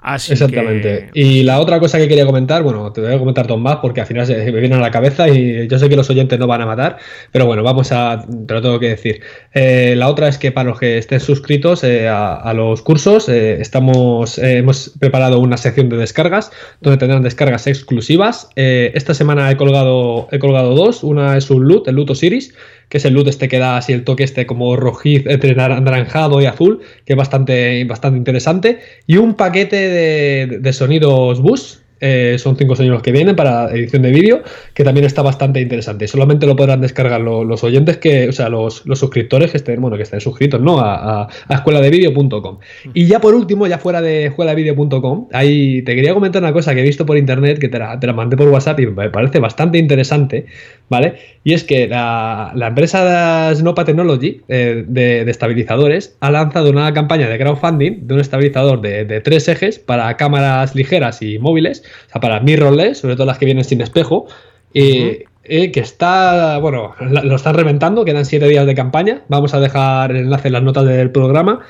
Exactamente. 0.00 1.10
Y 1.12 1.42
la 1.42 1.58
otra 1.58 1.80
cosa 1.80 1.98
que 1.98 2.06
quería 2.06 2.24
comentar, 2.24 2.62
bueno, 2.62 2.92
te 2.92 3.00
voy 3.00 3.12
a 3.12 3.18
comentar 3.18 3.48
dos 3.48 3.58
más 3.58 3.76
porque 3.76 4.00
al 4.00 4.06
final 4.06 4.26
se 4.26 4.52
me 4.52 4.60
viene 4.60 4.76
a 4.76 4.78
la 4.78 4.92
cabeza 4.92 5.28
y 5.28 5.66
yo 5.66 5.76
sé 5.76 5.88
que 5.88 5.96
los 5.96 6.08
oyentes 6.08 6.38
no 6.38 6.46
van 6.46 6.60
a 6.60 6.66
matar, 6.66 6.98
pero 7.32 7.46
bueno, 7.46 7.64
vamos 7.64 7.90
a, 7.90 8.24
te 8.46 8.54
lo 8.54 8.62
tengo 8.62 8.78
que 8.78 8.90
decir. 8.90 9.20
Eh, 9.54 9.94
la 9.96 10.08
otra 10.08 10.28
es 10.28 10.38
que 10.38 10.52
para 10.52 10.68
los 10.68 10.78
que 10.78 10.98
estén 10.98 11.18
suscritos 11.18 11.82
eh, 11.82 12.08
a, 12.08 12.52
los 12.54 12.82
cursos, 12.82 13.28
eh, 13.28 13.60
estamos, 13.60 14.38
hemos 14.38 14.90
preparado 15.00 15.40
una 15.40 15.56
sección 15.56 15.88
de 15.88 15.96
descargas 15.96 16.52
donde 16.80 16.98
tendrán 16.98 17.24
descargas 17.24 17.66
exclusivas. 17.66 18.50
esta 18.54 19.14
semana 19.14 19.50
he 19.50 19.56
colgado, 19.56 20.28
he 20.30 20.38
colgado 20.38 20.76
dos, 20.76 21.02
una 21.02 21.36
es 21.36 21.50
un 21.50 21.66
loot, 21.66 21.88
el 21.88 21.96
Luto 21.96 22.12
Osiris 22.12 22.54
que 22.88 22.98
es 22.98 23.04
el 23.04 23.14
loot 23.14 23.28
este 23.28 23.48
que 23.48 23.58
da 23.58 23.76
así 23.76 23.92
el 23.92 24.04
toque 24.04 24.24
este 24.24 24.46
como 24.46 24.76
rojiz, 24.76 25.24
entre 25.26 25.50
anaranjado 25.60 26.40
y 26.40 26.46
azul, 26.46 26.80
que 27.04 27.12
es 27.14 27.16
bastante, 27.16 27.84
bastante 27.84 28.18
interesante, 28.18 28.80
y 29.06 29.16
un 29.16 29.34
paquete 29.34 29.76
de, 29.76 30.72
sonidos 30.72 31.40
bus 31.40 31.82
eh, 32.00 32.36
son 32.38 32.56
cinco 32.56 32.74
años 32.74 32.92
los 32.92 33.02
que 33.02 33.12
vienen 33.12 33.36
para 33.36 33.70
edición 33.70 34.02
de 34.02 34.10
vídeo, 34.10 34.42
que 34.74 34.84
también 34.84 35.06
está 35.06 35.22
bastante 35.22 35.60
interesante. 35.60 36.06
Solamente 36.08 36.46
lo 36.46 36.56
podrán 36.56 36.80
descargar 36.80 37.20
los, 37.20 37.64
oyentes 37.64 37.96
que, 37.98 38.28
o 38.28 38.32
sea, 38.32 38.48
los, 38.48 38.84
suscriptores 38.94 39.50
que 39.50 39.56
estén, 39.56 39.80
bueno, 39.80 39.96
que 39.96 40.02
estén 40.04 40.20
suscritos, 40.20 40.60
¿no? 40.60 40.80
A, 40.80 41.22
a, 41.22 41.28
a 41.48 41.54
escueladevideo.com. 41.54 42.58
Y 42.94 43.06
ya 43.06 43.20
por 43.20 43.34
último, 43.34 43.66
ya 43.66 43.78
fuera 43.78 44.00
de 44.00 44.26
escueladevideo.com, 44.26 45.28
ahí 45.32 45.82
te 45.82 45.94
quería 45.94 46.14
comentar 46.14 46.42
una 46.42 46.52
cosa 46.52 46.74
que 46.74 46.80
he 46.80 46.84
visto 46.84 47.06
por 47.06 47.16
internet, 47.16 47.58
que 47.58 47.68
te 47.68 47.78
la, 47.78 47.98
te 47.98 48.06
la 48.06 48.12
mandé 48.12 48.36
por 48.36 48.48
WhatsApp 48.48 48.80
y 48.80 48.86
me 48.86 49.10
parece 49.10 49.38
bastante 49.38 49.78
interesante, 49.78 50.46
¿vale? 50.88 51.14
Y 51.44 51.54
es 51.54 51.64
que 51.64 51.88
la, 51.88 52.52
empresa 52.54 53.54
Snopa 53.54 53.84
Technology 53.84 54.42
eh, 54.48 54.84
de, 54.86 55.28
estabilizadores 55.28 56.16
ha 56.20 56.30
lanzado 56.30 56.70
una 56.70 56.92
campaña 56.92 57.28
de 57.28 57.38
crowdfunding 57.38 58.06
de 58.06 58.14
un 58.14 58.20
estabilizador 58.20 58.80
de, 58.80 59.20
tres 59.20 59.48
ejes 59.48 59.78
para 59.78 60.16
cámaras 60.16 60.74
ligeras 60.74 61.22
y 61.22 61.38
móviles, 61.38 61.82
o 62.08 62.12
sea, 62.12 62.20
para 62.20 62.40
mirrorless, 62.40 62.98
sobre 62.98 63.14
todo 63.16 63.26
las 63.26 63.38
que 63.38 63.44
vienen 63.44 63.64
sin 63.64 63.80
espejo, 63.80 64.26
y 64.72 65.24
eh, 65.44 65.72
que 65.72 65.80
está, 65.80 66.58
bueno, 66.58 66.94
lo 67.00 67.34
están 67.34 67.54
reventando, 67.54 68.04
quedan 68.04 68.26
siete 68.26 68.48
días 68.48 68.66
de 68.66 68.74
campaña, 68.74 69.22
vamos 69.28 69.54
a 69.54 69.60
dejar 69.60 70.10
el 70.10 70.18
enlace 70.18 70.48
en 70.48 70.52
las 70.52 70.62
notas 70.62 70.84
del 70.84 71.10
programa. 71.10 71.60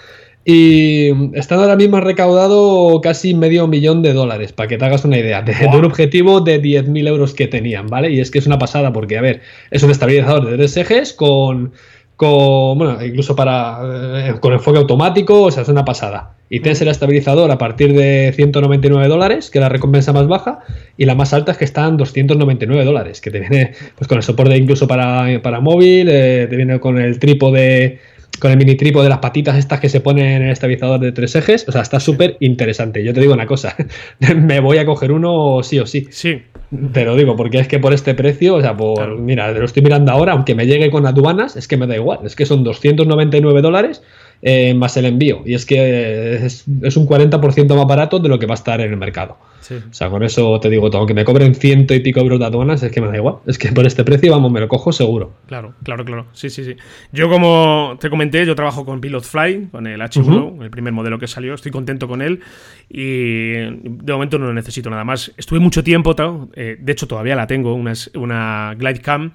Y 0.45 1.11
están 1.37 1.61
ahora 1.61 1.77
mismo 1.77 2.01
recaudado 2.01 3.03
casi 3.03 3.35
medio 3.35 3.67
millón 3.67 4.03
de 4.03 4.15
dólares, 4.15 4.53
para 4.53 4.67
que 4.67 4.79
te 4.79 4.85
hagas 4.85 5.05
una 5.05 5.19
idea, 5.19 5.43
de, 5.43 5.55
un 5.77 5.85
objetivo 5.85 6.41
de 6.41 6.63
10.000 6.63 7.07
euros 7.07 7.35
que 7.35 7.49
tenían, 7.49 7.87
¿vale? 7.87 8.11
Y 8.11 8.21
es 8.21 8.31
que 8.31 8.39
es 8.39 8.47
una 8.47 8.59
pasada, 8.59 8.93
porque, 8.93 9.19
a 9.19 9.21
ver, 9.21 9.43
es 9.71 9.83
un 9.83 9.91
estabilizador 9.91 10.49
de 10.51 10.57
tres 10.57 10.77
ejes 10.79 11.13
con, 11.13 11.73
con 12.19 12.77
bueno, 12.77 12.99
incluso 13.05 13.37
para, 13.37 13.79
eh, 14.27 14.35
con 14.41 14.53
enfoque 14.53 14.79
automático, 14.79 15.45
o 15.45 15.51
sea, 15.53 15.63
es 15.63 15.69
una 15.69 15.85
pasada. 15.85 16.33
Y 16.51 16.59
tienes 16.59 16.81
el 16.83 16.89
estabilizador 16.89 17.49
a 17.53 17.59
partir 17.59 17.93
de 17.93 18.33
199 18.35 19.07
dólares, 19.07 19.51
que 19.51 19.59
es 19.59 19.63
la 19.63 19.69
recompensa 19.69 20.13
más 20.13 20.27
baja, 20.27 20.59
y 20.97 21.05
la 21.05 21.15
más 21.15 21.33
alta 21.33 21.53
es 21.53 21.59
que 21.59 21.65
están 21.65 21.97
299 21.97 22.85
dólares, 22.85 23.21
que 23.21 23.31
te 23.31 23.39
viene 23.39 23.73
pues, 23.97 24.09
con 24.09 24.19
el 24.19 24.25
soporte 24.25 24.57
incluso 24.57 24.89
para, 24.89 25.41
para 25.43 25.61
móvil, 25.61 26.09
eh, 26.11 26.49
te 26.51 26.57
viene 26.57 26.81
con 26.81 26.99
el 26.99 27.21
trípode 27.21 28.01
con 28.39 28.51
el 28.51 28.57
mini 28.57 28.77
tripo 28.77 29.03
de 29.03 29.09
las 29.09 29.19
patitas 29.19 29.57
estas 29.57 29.81
que 29.81 29.89
se 29.89 30.01
ponen 30.01 30.27
en 30.27 30.43
el 30.43 30.51
estabilizador 30.51 31.01
de 31.01 31.13
tres 31.13 31.35
ejes. 31.35 31.67
O 31.69 31.73
sea, 31.73 31.83
está 31.83 32.01
súper 32.01 32.37
interesante. 32.41 33.05
Yo 33.05 33.13
te 33.13 33.21
digo 33.21 33.35
una 33.35 33.47
cosa, 33.47 33.77
me 34.37 34.61
voy 34.61 34.79
a 34.79 34.87
coger 34.87 35.13
uno 35.13 35.63
sí 35.63 35.79
o 35.79 35.87
sí. 35.87 36.07
Sí. 36.11 36.43
Te 36.93 37.05
lo 37.05 37.17
digo, 37.17 37.35
porque 37.35 37.59
es 37.59 37.69
que 37.69 37.79
por 37.79 37.95
este 37.95 38.15
precio, 38.15 38.57
o 38.57 38.61
sea, 38.61 38.77
por, 38.77 39.19
mira, 39.19 39.53
lo 39.53 39.65
estoy 39.65 39.83
mirando 39.83 40.13
ahora, 40.13 40.33
aunque 40.33 40.55
me 40.55 40.67
llegue 40.67 40.91
con 40.91 41.07
aduanas, 41.07 41.57
es 41.57 41.67
que 41.67 41.79
me 41.79 41.87
da 41.87 41.97
igual. 41.97 42.21
Es 42.25 42.37
que 42.37 42.45
son 42.45 42.63
299 42.63 43.63
dólares 43.63 44.03
eh, 44.43 44.75
más 44.75 44.97
el 44.97 45.07
envío. 45.07 45.43
Y 45.45 45.55
es 45.55 45.67
que 45.67 46.45
es, 46.45 46.65
es 46.83 46.97
un 46.97 47.07
40% 47.07 47.77
más 47.77 47.87
barato 47.87 48.19
de 48.19 48.29
lo 48.29 48.39
que 48.39 48.47
va 48.47 48.55
a 48.55 48.57
estar 48.57 48.81
en 48.81 48.91
el 48.91 48.97
mercado. 48.97 49.37
O 49.71 49.95
sea, 49.95 50.09
con 50.09 50.23
eso 50.23 50.59
te 50.61 50.71
digo 50.71 50.89
todo. 50.89 51.01
Aunque 51.01 51.15
me 51.15 51.25
cobren 51.25 51.55
ciento 51.55 51.95
y 51.95 52.01
pico 52.01 52.21
euros 52.21 52.39
de 52.39 52.47
aduanas, 52.47 52.83
es 52.83 52.91
que 52.91 53.01
me 53.01 53.09
da 53.09 53.17
igual. 53.17 53.37
Es 53.47 53.59
que 53.59 53.71
por 53.73 53.87
este 53.87 54.05
precio, 54.05 54.33
vamos, 54.33 54.51
me 54.51 54.61
lo 54.61 54.69
cojo 54.69 54.93
seguro. 54.93 55.33
Claro, 55.47 55.75
claro, 55.83 56.05
claro. 56.05 56.27
Sí, 56.33 56.51
sí, 56.51 56.65
sí. 56.65 56.77
Yo, 57.13 57.29
como 57.29 57.97
te 58.01 58.09
comenté, 58.09 58.47
yo 58.47 58.55
trabajo 58.55 58.85
con 58.85 59.01
Pilot 59.01 59.25
Fly, 59.25 59.69
con 59.71 59.87
el 59.87 60.01
H1, 60.01 60.63
el 60.63 60.71
primer 60.71 60.93
modelo 60.93 61.19
que 61.19 61.27
salió. 61.27 61.55
Estoy 61.55 61.73
contento 61.73 62.09
con 62.09 62.23
él 62.23 62.41
y 62.89 63.53
de 63.53 64.13
momento 64.13 64.39
no 64.39 64.53
necesito 64.53 64.91
nada 64.91 65.05
más. 65.05 65.33
Estuve 65.37 65.59
mucho 65.59 65.85
tiempo, 65.85 66.15
eh, 66.55 66.77
de 66.81 66.93
hecho, 66.93 67.07
todavía 67.07 67.37
la 67.37 67.47
tengo, 67.47 67.75
una, 67.75 67.93
una 68.15 68.75
Glidecam 68.79 69.33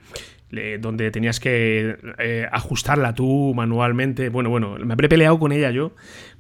donde 0.80 1.12
tenías 1.12 1.40
que 1.40 1.98
eh, 2.20 2.48
ajustarla 2.52 3.14
tú 3.14 3.54
manualmente. 3.56 4.30
Bueno, 4.30 4.50
bueno, 4.50 4.76
me 4.84 4.94
habré 4.94 5.10
peleado 5.10 5.40
con 5.40 5.52
ella 5.52 5.72
yo, 5.72 5.94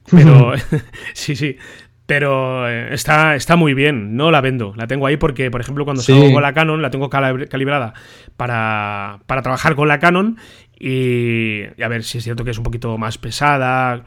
pero 0.09 0.53
sí, 1.13 1.35
sí. 1.35 1.57
Pero 2.05 2.69
eh, 2.69 2.93
está, 2.93 3.33
está 3.35 3.55
muy 3.55 3.73
bien, 3.73 4.17
no 4.17 4.29
la 4.29 4.41
vendo. 4.41 4.73
La 4.75 4.87
tengo 4.87 5.07
ahí 5.07 5.15
porque, 5.15 5.49
por 5.49 5.61
ejemplo, 5.61 5.85
cuando 5.85 6.03
salgo 6.03 6.33
con 6.33 6.43
la 6.43 6.53
Canon, 6.53 6.81
la 6.81 6.89
tengo 6.89 7.09
calibrada 7.09 7.93
para, 8.35 9.19
para 9.25 9.41
trabajar 9.41 9.75
con 9.75 9.87
la 9.87 9.99
Canon 9.99 10.37
y, 10.85 11.61
a 11.81 11.87
ver 11.87 12.03
si 12.03 12.17
es 12.17 12.25
cierto 12.25 12.43
que 12.43 12.51
es 12.51 12.57
un 12.57 12.65
poquito 12.65 12.97
más 12.97 13.17
pesada, 13.17 14.03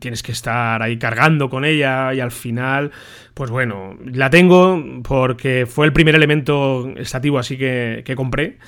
tienes 0.00 0.24
que 0.24 0.32
estar 0.32 0.82
ahí 0.82 0.98
cargando 0.98 1.48
con 1.48 1.64
ella 1.64 2.12
y 2.14 2.18
al 2.20 2.32
final, 2.32 2.90
pues 3.32 3.52
bueno, 3.52 3.96
la 4.04 4.28
tengo 4.28 4.82
porque 5.04 5.66
fue 5.66 5.86
el 5.86 5.92
primer 5.92 6.16
elemento 6.16 6.92
estativo 6.96 7.38
así 7.38 7.56
que, 7.56 8.02
que 8.04 8.16
compré 8.16 8.58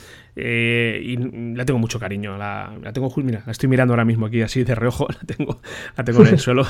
eh, 0.41 1.01
y 1.03 1.17
la 1.57 1.65
tengo 1.65 1.81
mucho 1.81 1.99
cariño. 1.99 2.39
La, 2.39 2.73
tengo, 2.93 3.13
mira, 3.17 3.43
la 3.45 3.51
estoy 3.51 3.69
mirando 3.69 3.93
ahora 3.93 4.05
mismo 4.05 4.27
aquí 4.27 4.41
así 4.41 4.63
de 4.63 4.75
reojo, 4.75 5.09
la 5.13 5.21
tengo, 5.27 5.61
la 5.97 6.05
tengo 6.05 6.23
en 6.23 6.29
el 6.29 6.39
suelo 6.39 6.65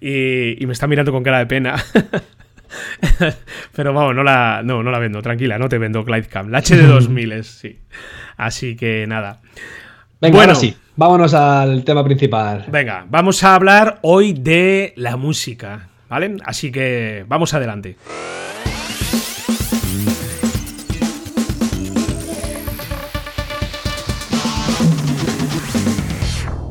y, 0.00 0.64
me 0.66 0.72
está 0.72 0.88
mirando 0.88 1.12
con 1.12 1.22
cara 1.22 1.38
de 1.38 1.46
pena. 1.46 1.76
Pero 3.76 3.92
vamos, 3.92 4.14
no 4.14 4.24
la, 4.24 4.62
no, 4.64 4.82
no 4.82 4.90
la 4.90 4.98
vendo, 4.98 5.22
tranquila, 5.22 5.56
no 5.56 5.68
te 5.68 5.78
vendo 5.78 6.02
Glidecam. 6.04 6.50
La 6.50 6.60
HD2000 6.60 7.32
es, 7.34 7.46
sí. 7.46 7.78
Así 8.36 8.74
que 8.74 9.06
nada. 9.06 9.40
Venga, 10.20 10.36
bueno, 10.36 10.54
sí, 10.56 10.76
vámonos 10.96 11.32
al 11.32 11.84
tema 11.84 12.02
principal. 12.02 12.64
Venga, 12.68 13.06
vamos 13.08 13.44
a 13.44 13.54
hablar 13.54 14.00
hoy 14.02 14.32
de 14.32 14.94
la 14.96 15.16
música, 15.16 15.90
¿vale? 16.08 16.36
Así 16.44 16.72
que 16.72 17.24
vamos 17.28 17.54
adelante. 17.54 17.96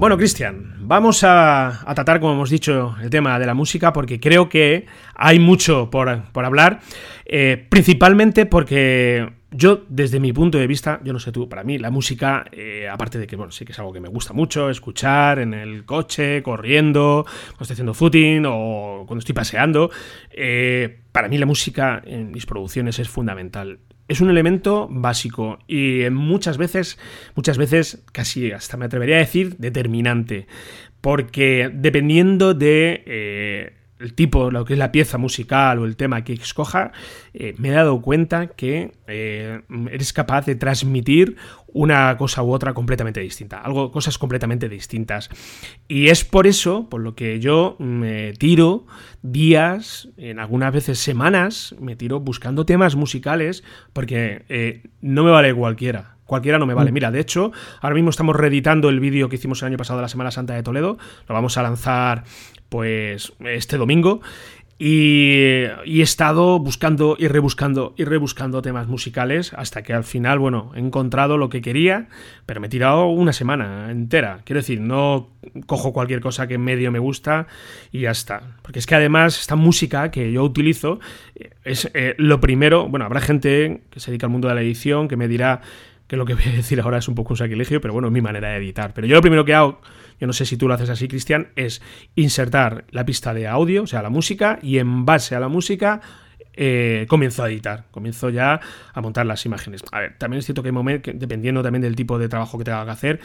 Bueno, 0.06 0.18
Cristian, 0.18 0.76
vamos 0.82 1.24
a, 1.24 1.84
tratar, 1.96 2.20
como 2.20 2.34
hemos 2.34 2.52
dicho, 2.52 2.96
el 3.02 3.10
tema 3.10 3.40
de 3.40 3.48
la 3.48 3.56
música 3.56 3.92
porque 3.92 4.20
creo 4.20 4.48
que 4.48 4.86
hay 5.16 5.40
mucho 5.40 5.90
por, 5.90 6.08
hablar, 6.36 6.80
eh, 7.26 7.66
principalmente 7.70 8.46
porque 8.46 9.28
yo, 9.50 9.84
desde 9.90 10.20
mi 10.20 10.32
punto 10.32 10.60
de 10.60 10.68
vista, 10.68 11.02
yo 11.04 11.12
no 11.12 11.18
sé 11.18 11.32
tú, 11.32 11.50
para 11.50 11.64
mí 11.64 11.80
la 11.80 11.90
música, 11.90 12.46
eh, 12.52 12.88
aparte 12.88 13.18
de 13.18 13.26
que, 13.26 13.36
bueno, 13.36 13.52
sí 13.52 13.66
que 13.66 13.72
es 13.72 13.80
algo 13.80 13.92
que 13.92 14.00
me 14.00 14.08
gusta 14.08 14.32
mucho, 14.32 14.70
escuchar 14.70 15.40
en 15.40 15.56
el 15.56 15.86
coche, 15.86 16.44
corriendo, 16.44 17.24
cuando 17.26 17.64
estoy 17.64 17.74
haciendo 17.74 17.96
footing 17.96 18.44
o 18.46 19.06
cuando 19.08 19.22
estoy 19.22 19.34
paseando, 19.34 19.90
eh, 20.30 21.00
para 21.12 21.28
mí 21.28 21.40
la 21.40 21.48
música 21.48 22.00
en 22.06 22.30
mis 22.30 22.46
producciones 22.46 23.00
es 23.00 23.10
fundamental 23.10 23.80
es 24.08 24.22
un 24.22 24.30
elemento 24.30 24.88
básico 24.90 25.60
y 25.68 26.04
muchas 26.12 26.58
veces, 26.58 27.00
muchas 27.36 27.58
veces, 27.58 28.04
casi 28.12 28.52
hasta 28.52 28.78
me 28.78 28.86
atrevería 28.86 29.16
a 29.16 29.20
decir, 29.20 29.58
determinante. 29.58 30.48
Porque 31.02 31.70
dependiendo 31.74 32.54
de 32.54 33.04
eh, 33.06 33.74
el 34.00 34.14
tipo, 34.14 34.52
lo 34.52 34.66
que 34.66 34.74
es 34.74 34.80
la 34.80 34.92
pieza 34.92 35.18
musical 35.18 35.80
o 35.80 35.86
el 35.86 35.96
tema 35.96 36.24
que 36.24 36.34
escoja, 36.34 36.92
eh, 37.34 37.56
me 37.58 37.70
he 37.70 37.72
dado 37.72 38.02
cuenta 38.02 38.48
que 38.48 38.92
eh, 39.08 39.62
eres 39.92 40.14
capaz 40.14 40.46
de 40.46 40.56
transmitir 40.56 41.38
una 41.68 42.16
cosa 42.18 42.42
u 42.44 42.52
otra 42.52 42.74
completamente 42.74 43.20
distinta, 43.20 43.60
algo, 43.60 43.92
cosas 43.92 44.18
completamente 44.18 44.70
distintas. 44.70 45.30
Y 45.88 46.08
es 46.08 46.24
por 46.24 46.48
eso, 46.48 46.90
por 46.90 47.02
lo 47.02 47.16
que 47.16 47.40
yo 47.40 47.76
me 47.80 48.34
tiro 48.34 48.86
días, 49.22 50.10
en 50.18 50.40
algunas 50.40 50.74
veces 50.74 51.00
semanas, 51.00 51.76
me 51.80 51.96
tiro 51.96 52.20
buscando 52.20 52.66
temas 52.66 52.96
musicales, 52.96 53.64
porque 53.94 54.46
eh, 54.50 54.84
no 55.02 55.24
me 55.24 55.32
vale 55.32 55.54
cualquiera. 55.54 56.16
Cualquiera 56.26 56.58
no 56.58 56.66
me 56.66 56.74
vale. 56.74 56.92
Mm. 56.92 56.94
Mira, 56.94 57.12
de 57.12 57.20
hecho, 57.20 57.52
ahora 57.82 57.96
mismo 57.96 58.10
estamos 58.10 58.36
reeditando 58.36 58.90
el 58.90 59.00
vídeo 59.00 59.30
que 59.30 59.36
hicimos 59.36 59.62
el 59.62 59.68
año 59.68 59.78
pasado 59.78 60.00
de 60.00 60.04
la 60.04 60.10
Semana 60.10 60.32
Santa 60.32 60.56
de 60.56 60.64
Toledo. 60.64 60.98
Lo 61.28 61.36
vamos 61.36 61.58
a 61.58 61.64
lanzar 61.64 62.24
pues 62.70 63.34
este 63.40 63.78
domingo 63.78 64.22
y, 64.77 65.63
he 65.86 66.01
estado 66.01 66.60
buscando 66.60 67.15
y 67.17 67.27
rebuscando 67.27 67.94
y 67.98 68.03
rebuscando 68.03 68.62
temas 68.62 68.88
musicales 68.88 69.53
hasta 69.53 69.84
que 69.84 69.94
al 69.94 70.03
final, 70.03 70.39
bueno, 70.39 70.72
he 70.75 70.79
encontrado 70.79 71.38
lo 71.38 71.50
que 71.50 71.62
quería, 71.62 72.10
pero 72.46 72.60
me 72.60 72.67
he 72.67 72.70
tirado 72.70 73.05
una 73.08 73.32
semana 73.32 73.89
entera. 73.89 74.41
Quiero 74.44 74.60
decir, 74.60 74.82
no 74.82 75.29
cojo 75.65 75.94
cualquier 75.94 76.20
cosa 76.20 76.48
que 76.48 76.55
en 76.55 76.62
medio 76.62 76.91
me 76.91 77.00
gusta 77.00 77.48
y 77.91 78.01
ya 78.01 78.12
está. 78.12 78.58
Porque 78.63 78.79
es 78.79 78.86
que 78.86 78.96
además 78.96 79.39
esta 79.39 79.55
música 79.55 80.12
que 80.12 80.32
yo 80.32 80.44
utilizo 80.44 81.00
es 81.63 81.89
eh, 81.94 82.15
lo 82.17 82.41
primero, 82.41 82.89
bueno, 82.89 83.05
habrá 83.05 83.22
gente 83.22 83.84
que 83.89 84.01
se 84.01 84.12
dedica 84.12 84.25
al 84.25 84.32
mundo 84.32 84.50
de 84.50 84.55
la 84.55 84.62
edición 84.62 85.08
que 85.08 85.15
me 85.15 85.29
dirá 85.29 85.62
que 86.08 86.17
lo 86.17 86.25
que 86.25 86.34
voy 86.34 86.44
a 86.48 86.51
decir 86.51 86.82
ahora 86.82 86.98
es 86.98 87.08
un 87.08 87.15
poco 87.15 87.34
un 87.34 87.38
sacrilegio, 87.38 87.79
pero 87.79 87.94
bueno, 87.94 88.10
es 88.10 88.13
mi 88.13 88.22
manera 88.22 88.50
de 88.50 88.58
editar. 88.58 88.94
Pero 88.94 89.08
yo 89.08 89.15
lo 89.15 89.22
primero 89.22 89.46
que 89.46 89.53
hago 89.53 89.79
yo 90.19 90.27
no 90.27 90.34
sé 90.34 90.45
si 90.45 90.57
tú 90.57 90.67
lo 90.67 90.74
haces 90.74 90.89
así, 90.89 91.07
Cristian, 91.07 91.50
es 91.55 91.81
insertar 92.15 92.86
la 92.91 93.05
pista 93.05 93.34
de 93.34 93.48
audio, 93.48 93.84
o 93.84 93.88
sea, 93.88 94.01
la 94.01 94.10
música, 94.10 94.60
y 94.62 94.77
en 94.77 95.05
base 95.05 95.36
a 95.36 95.39
la 95.39 95.48
música 95.48 96.01
eh, 96.53 97.05
comienzo 97.10 97.43
a 97.43 97.50
editar, 97.50 97.86
comienzo 97.91 98.29
ya 98.29 98.60
a 98.93 99.01
montar 99.01 99.25
las 99.25 99.45
imágenes. 99.45 99.84
A 99.91 100.00
ver, 100.00 100.17
también 100.17 100.39
es 100.39 100.45
cierto 100.45 100.63
que 100.63 100.72
dependiendo 101.13 101.62
también 101.62 101.81
del 101.81 101.95
tipo 101.95 102.17
de 102.17 102.29
trabajo 102.29 102.57
que 102.57 102.63
tenga 102.63 102.86
que 102.86 102.91
hacer, 102.91 103.19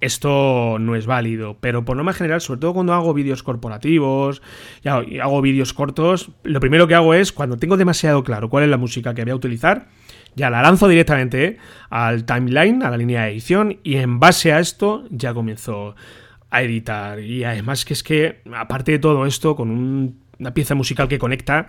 esto 0.00 0.78
no 0.78 0.94
es 0.94 1.06
válido, 1.06 1.56
pero 1.60 1.84
por 1.84 1.96
norma 1.96 2.12
general, 2.12 2.40
sobre 2.40 2.60
todo 2.60 2.74
cuando 2.74 2.92
hago 2.92 3.14
vídeos 3.14 3.42
corporativos 3.42 4.42
y 4.82 5.18
hago 5.18 5.40
vídeos 5.40 5.72
cortos, 5.72 6.30
lo 6.42 6.60
primero 6.60 6.86
que 6.86 6.94
hago 6.94 7.14
es, 7.14 7.32
cuando 7.32 7.56
tengo 7.56 7.76
demasiado 7.76 8.22
claro 8.22 8.50
cuál 8.50 8.64
es 8.64 8.70
la 8.70 8.76
música 8.76 9.14
que 9.14 9.22
voy 9.22 9.30
a 9.30 9.36
utilizar, 9.36 9.86
ya 10.36 10.50
la 10.50 10.62
lanzo 10.62 10.86
directamente 10.86 11.56
al 11.90 12.24
timeline, 12.24 12.82
a 12.82 12.90
la 12.90 12.96
línea 12.96 13.24
de 13.24 13.32
edición, 13.32 13.78
y 13.82 13.96
en 13.96 14.20
base 14.20 14.52
a 14.52 14.60
esto 14.60 15.06
ya 15.10 15.34
comienzo 15.34 15.96
a 16.50 16.62
editar. 16.62 17.18
Y 17.20 17.42
además 17.42 17.84
que 17.84 17.94
es 17.94 18.02
que, 18.02 18.42
aparte 18.54 18.92
de 18.92 18.98
todo 18.98 19.26
esto, 19.26 19.56
con 19.56 19.70
una 20.38 20.54
pieza 20.54 20.74
musical 20.74 21.08
que 21.08 21.18
conecta, 21.18 21.68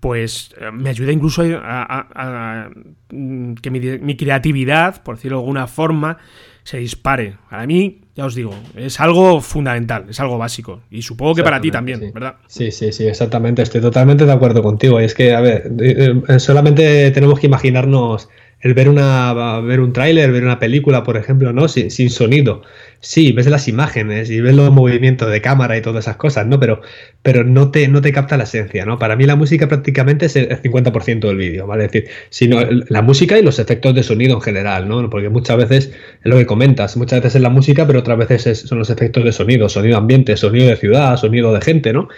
pues 0.00 0.54
eh, 0.58 0.70
me 0.72 0.90
ayuda 0.90 1.12
incluso 1.12 1.42
a, 1.62 2.70
mm, 3.10 3.54
que 3.54 3.70
mi, 3.70 4.16
creatividad, 4.16 5.02
por 5.02 5.16
decirlo 5.16 5.38
de 5.38 5.42
alguna 5.42 5.66
forma, 5.66 6.18
se 6.64 6.78
dispare. 6.78 7.36
Para 7.48 7.66
mí, 7.66 8.00
ya 8.20 8.26
os 8.26 8.34
digo, 8.34 8.54
es 8.76 9.00
algo 9.00 9.40
fundamental, 9.40 10.04
es 10.10 10.20
algo 10.20 10.36
básico. 10.36 10.82
Y 10.90 11.00
supongo 11.00 11.36
que 11.36 11.42
para 11.42 11.58
ti 11.58 11.70
también, 11.70 12.12
¿verdad? 12.12 12.34
Sí, 12.48 12.70
sí, 12.70 12.92
sí, 12.92 13.06
exactamente. 13.06 13.62
Estoy 13.62 13.80
totalmente 13.80 14.26
de 14.26 14.32
acuerdo 14.32 14.62
contigo. 14.62 15.00
Y 15.00 15.04
es 15.04 15.14
que, 15.14 15.32
a 15.32 15.40
ver, 15.40 15.72
eh, 15.80 16.38
solamente 16.38 17.10
tenemos 17.12 17.40
que 17.40 17.46
imaginarnos 17.46 18.28
el 18.60 18.74
ver 18.74 18.90
una 18.90 19.60
ver 19.60 19.80
un 19.80 19.94
tráiler, 19.94 20.32
ver 20.32 20.44
una 20.44 20.58
película, 20.58 21.02
por 21.02 21.16
ejemplo, 21.16 21.54
¿no? 21.54 21.66
Sin, 21.66 21.90
sin, 21.90 22.10
sonido. 22.10 22.60
Sí, 23.02 23.32
ves 23.32 23.46
las 23.46 23.66
imágenes 23.66 24.28
y 24.30 24.42
ves 24.42 24.54
los 24.54 24.70
movimientos 24.70 25.30
de 25.30 25.40
cámara 25.40 25.74
y 25.78 25.80
todas 25.80 26.04
esas 26.04 26.16
cosas, 26.16 26.46
¿no? 26.46 26.60
Pero, 26.60 26.82
pero 27.22 27.44
no, 27.44 27.70
te, 27.70 27.88
no 27.88 28.02
te 28.02 28.12
capta 28.12 28.36
la 28.36 28.44
esencia, 28.44 28.84
¿no? 28.84 28.98
Para 28.98 29.16
mí 29.16 29.24
la 29.24 29.36
música 29.36 29.68
prácticamente 29.68 30.26
es 30.26 30.36
el 30.36 30.50
50% 30.50 31.20
del 31.20 31.36
vídeo, 31.38 31.66
¿vale? 31.66 31.86
Es 31.86 31.92
decir, 31.92 32.10
sino 32.28 32.60
la 32.88 33.00
música 33.00 33.38
y 33.38 33.42
los 33.42 33.58
efectos 33.58 33.94
de 33.94 34.02
sonido 34.02 34.34
en 34.34 34.42
general, 34.42 34.86
¿no? 34.86 35.08
Porque 35.08 35.30
muchas 35.30 35.56
veces 35.56 35.86
es 35.86 35.94
lo 36.24 36.36
que 36.36 36.44
comentas, 36.44 36.98
muchas 36.98 37.20
veces 37.20 37.36
es 37.36 37.42
la 37.42 37.48
música, 37.48 37.86
pero 37.86 38.00
otras 38.00 38.18
veces 38.18 38.58
son 38.60 38.78
los 38.78 38.90
efectos 38.90 39.24
de 39.24 39.32
sonido, 39.32 39.70
sonido 39.70 39.96
ambiente, 39.96 40.36
sonido 40.36 40.68
de 40.68 40.76
ciudad, 40.76 41.16
sonido 41.16 41.54
de 41.54 41.62
gente, 41.62 41.94
¿no? 41.94 42.08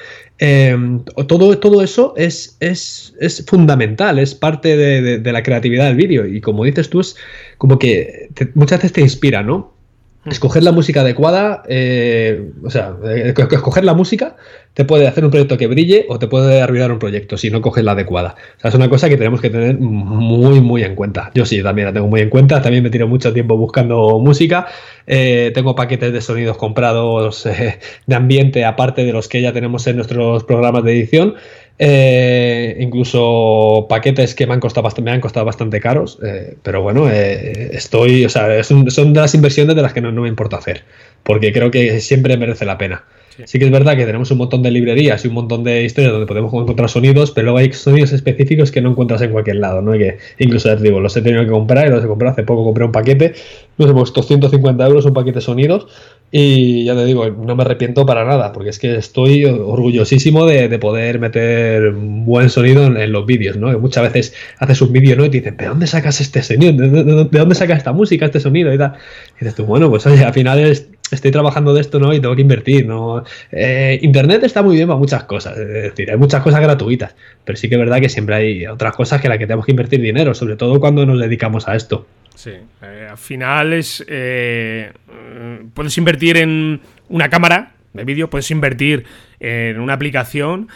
Eh, 0.41 0.77
todo, 1.29 1.57
todo 1.59 1.83
eso 1.83 2.15
es, 2.17 2.57
es, 2.59 3.15
es, 3.21 3.47
fundamental, 3.47 4.19
es 4.19 4.35
parte 4.35 4.77
de, 4.77 5.33
la 5.33 5.45
creatividad 5.45 5.87
del 5.87 5.97
vídeo 5.97 6.27
y 6.27 6.41
como 6.41 6.65
dices 6.65 6.91
tú, 6.91 7.01
es 7.01 7.15
como 7.57 7.79
que 7.79 8.31
muchas 8.55 8.81
veces 8.81 8.93
te 8.93 9.01
inspira, 9.01 9.45
¿no? 9.45 9.82
Escoger 10.25 10.63
la 10.63 10.71
música 10.71 11.01
adecuada, 11.01 11.65
eh, 11.67 12.53
o 12.63 12.71
sea, 12.71 12.95
eh, 13.05 13.35
escoger 13.37 13.85
la 13.85 13.93
música 13.93 14.37
te 14.75 14.85
puede 14.85 15.07
hacer 15.07 15.25
un 15.25 15.31
proyecto 15.31 15.59
que 15.59 15.67
brille 15.67 16.07
o 16.09 16.19
te 16.19 16.29
puede 16.29 16.63
arruinar 16.63 16.93
un 16.93 16.99
proyecto 16.99 17.37
si 17.37 17.51
no 17.51 17.61
coges 17.61 17.85
la 17.85 17.93
adecuada. 17.93 18.37
O 18.57 18.61
sea, 18.61 18.69
es 18.69 18.75
una 18.75 18.89
cosa 18.89 19.09
que 19.09 19.17
tenemos 19.17 19.41
que 19.41 19.51
tener 19.51 19.79
muy, 19.79 20.61
muy 20.61 20.83
en 20.83 20.95
cuenta. 20.95 21.31
Yo 21.35 21.45
sí, 21.45 21.63
también 21.63 21.87
la 21.89 21.93
tengo 21.93 22.07
muy 22.07 22.21
en 22.21 22.31
cuenta. 22.31 22.63
También 22.63 22.83
me 22.83 22.91
tiro 22.91 23.07
mucho 23.09 23.33
tiempo 23.33 23.57
buscando 23.57 24.19
música. 24.21 24.67
Eh, 25.07 25.51
tengo 25.55 25.75
paquetes 25.75 26.13
de 26.13 26.21
sonidos 26.21 26.57
comprados 26.57 27.45
de 28.07 28.15
ambiente, 28.15 28.65
aparte 28.65 29.05
de 29.05 29.13
los 29.13 29.29
que 29.29 29.43
ya 29.43 29.53
tenemos 29.53 29.87
en 29.89 29.97
nuestros 29.97 30.45
programas 30.45 30.85
de 30.85 30.93
edición. 30.93 31.35
Eh, 31.85 32.77
incluso 32.79 33.87
paquetes 33.89 34.37
que 34.37 34.47
me 34.47 34.55
han 34.55 34.61
costado 34.61 34.85
bastante, 34.85 35.11
me 35.11 35.11
han 35.11 35.21
costado 35.21 35.45
bastante 35.45 35.81
caros, 35.81 36.17
eh, 36.25 36.57
pero 36.63 36.81
bueno, 36.81 37.11
eh, 37.11 37.71
estoy, 37.73 38.25
o 38.25 38.29
sea, 38.29 38.63
son, 38.63 38.85
de 38.85 39.21
las 39.21 39.35
inversiones 39.35 39.75
de 39.75 39.83
las 39.83 39.93
que 39.93 40.01
no, 40.01 40.13
me 40.13 40.29
importa 40.29 40.59
hacer, 40.59 40.85
porque 41.25 41.53
creo 41.53 41.73
que 41.73 41.99
siempre 41.99 42.37
merece 42.37 42.67
la 42.67 42.79
pena. 42.79 43.03
Sí. 43.47 43.59
que 43.59 43.65
es 43.65 43.71
verdad 43.73 43.97
que 43.97 44.05
tenemos 44.05 44.31
un 44.31 44.39
montón 44.39 44.63
de 44.63 44.71
librerías 44.71 45.25
y 45.25 45.29
un 45.29 45.35
montón 45.35 45.65
de 45.65 45.83
historias 45.83 46.13
donde 46.13 46.27
podemos 46.27 46.53
encontrar 46.55 46.89
sonidos, 46.89 47.33
pero 47.33 47.47
luego 47.47 47.59
hay 47.59 47.73
sonidos 47.73 48.13
específicos 48.13 48.71
que 48.71 48.81
no 48.81 48.91
encuentras 48.91 49.21
en 49.23 49.33
cualquier 49.33 49.57
lado, 49.57 49.83
¿no? 49.83 49.97
Y 49.97 49.99
que 49.99 50.19
incluso 50.39 50.77
digo, 50.77 51.01
los 51.01 51.17
he 51.17 51.23
tenido 51.23 51.43
que 51.43 51.51
comprar 51.51 51.89
y 51.89 51.91
los 51.91 52.05
he 52.05 52.07
comprado 52.07 52.35
hace 52.35 52.45
poco, 52.45 52.63
compré 52.63 52.85
un 52.85 52.93
paquete, 52.93 53.33
nos 53.79 53.91
hemos 53.91 54.13
costado 54.13 54.29
150 54.29 54.87
euros 54.87 55.05
un 55.07 55.15
paquete 55.15 55.37
de 55.37 55.41
sonidos 55.41 55.89
y 56.35 56.85
ya 56.85 56.95
te 56.95 57.05
digo, 57.05 57.29
no 57.29 57.55
me 57.55 57.63
arrepiento 57.63 58.07
para 58.07 58.25
nada, 58.25 58.55
porque 58.55 58.71
es 58.71 58.79
que 58.79 58.97
estoy 58.97 59.45
orgullosísimo 59.45 60.47
de, 60.47 60.79
poder 60.79 61.19
meter 61.19 61.93
buen 61.93 62.49
sonido 62.49 62.87
en, 62.87 63.13
los 63.13 63.27
vídeos, 63.27 63.59
¿no? 63.59 63.71
Que 63.71 63.77
muchas 63.77 64.05
veces 64.05 64.35
haces 64.59 64.81
un 64.81 64.93
vídeo, 64.93 65.15
¿no? 65.15 65.27
Y 65.27 65.29
te 65.29 65.39
dicen, 65.39 65.57
¿pero 65.59 65.71
dónde 65.73 65.87
sacas 65.87 66.23
este 66.23 66.43
sonido? 66.43 66.73
¿De, 66.73 67.25
dónde 67.39 67.55
sacas 67.55 67.77
esta 67.77 67.93
música, 67.93 68.25
este 68.25 68.41
sonido? 68.41 68.73
Y, 68.73 68.79
tal. 68.79 68.95
y 69.37 69.45
dices 69.45 69.57
tú, 69.57 69.67
bueno, 69.67 69.91
pues 69.91 70.07
oye, 70.07 70.25
al 70.25 70.33
final 70.33 70.59
estoy 71.17 71.31
trabajando 71.31 71.75
de 71.75 71.81
esto, 71.81 71.99
¿no? 71.99 72.13
Y 72.13 72.21
tengo 72.21 72.35
que 72.35 72.43
invertir, 72.43 72.87
¿no? 72.87 73.25
Eh, 73.51 73.99
Internet 74.03 74.43
está 74.45 74.63
muy 74.63 74.77
bien 74.77 74.89
para 74.89 74.99
muchas 74.99 75.25
cosas, 75.25 75.57
es 75.59 75.69
decir, 75.69 76.11
hay 76.11 76.17
muchas 76.17 76.43
cosas 76.43 76.61
gratuitas, 76.61 77.15
pero 77.45 77.57
sí 77.57 77.69
que 77.69 77.75
es 77.77 77.79
verdad 77.79 78.01
que 78.01 78.09
siempre 78.09 78.35
hay 78.35 78.67
otras 78.67 78.95
cosas 78.95 79.21
que 79.21 79.29
las 79.29 79.39
que 79.39 79.47
tenemos 79.47 79.67
que 79.67 79.73
invertir 79.73 80.01
dinero, 80.01 80.35
sobre 80.35 80.57
todo 80.57 80.81
cuando 80.81 81.05
nos 81.07 81.19
dedicamos 81.21 81.69
a 81.69 81.75
esto. 81.75 82.07
Sí, 82.35 82.53
eh, 82.83 83.09
al 83.11 83.19
final 83.19 83.73
es. 83.73 84.05
Eh, 84.09 84.91
puedes 85.75 85.97
invertir 85.99 86.39
en 86.39 86.81
una 87.09 87.29
cámara 87.29 87.73
de 87.93 88.05
vídeo, 88.05 88.31
puedes 88.31 88.51
invertir 88.51 89.05
en 89.39 89.79
una 89.79 89.93
aplicación 89.93 90.69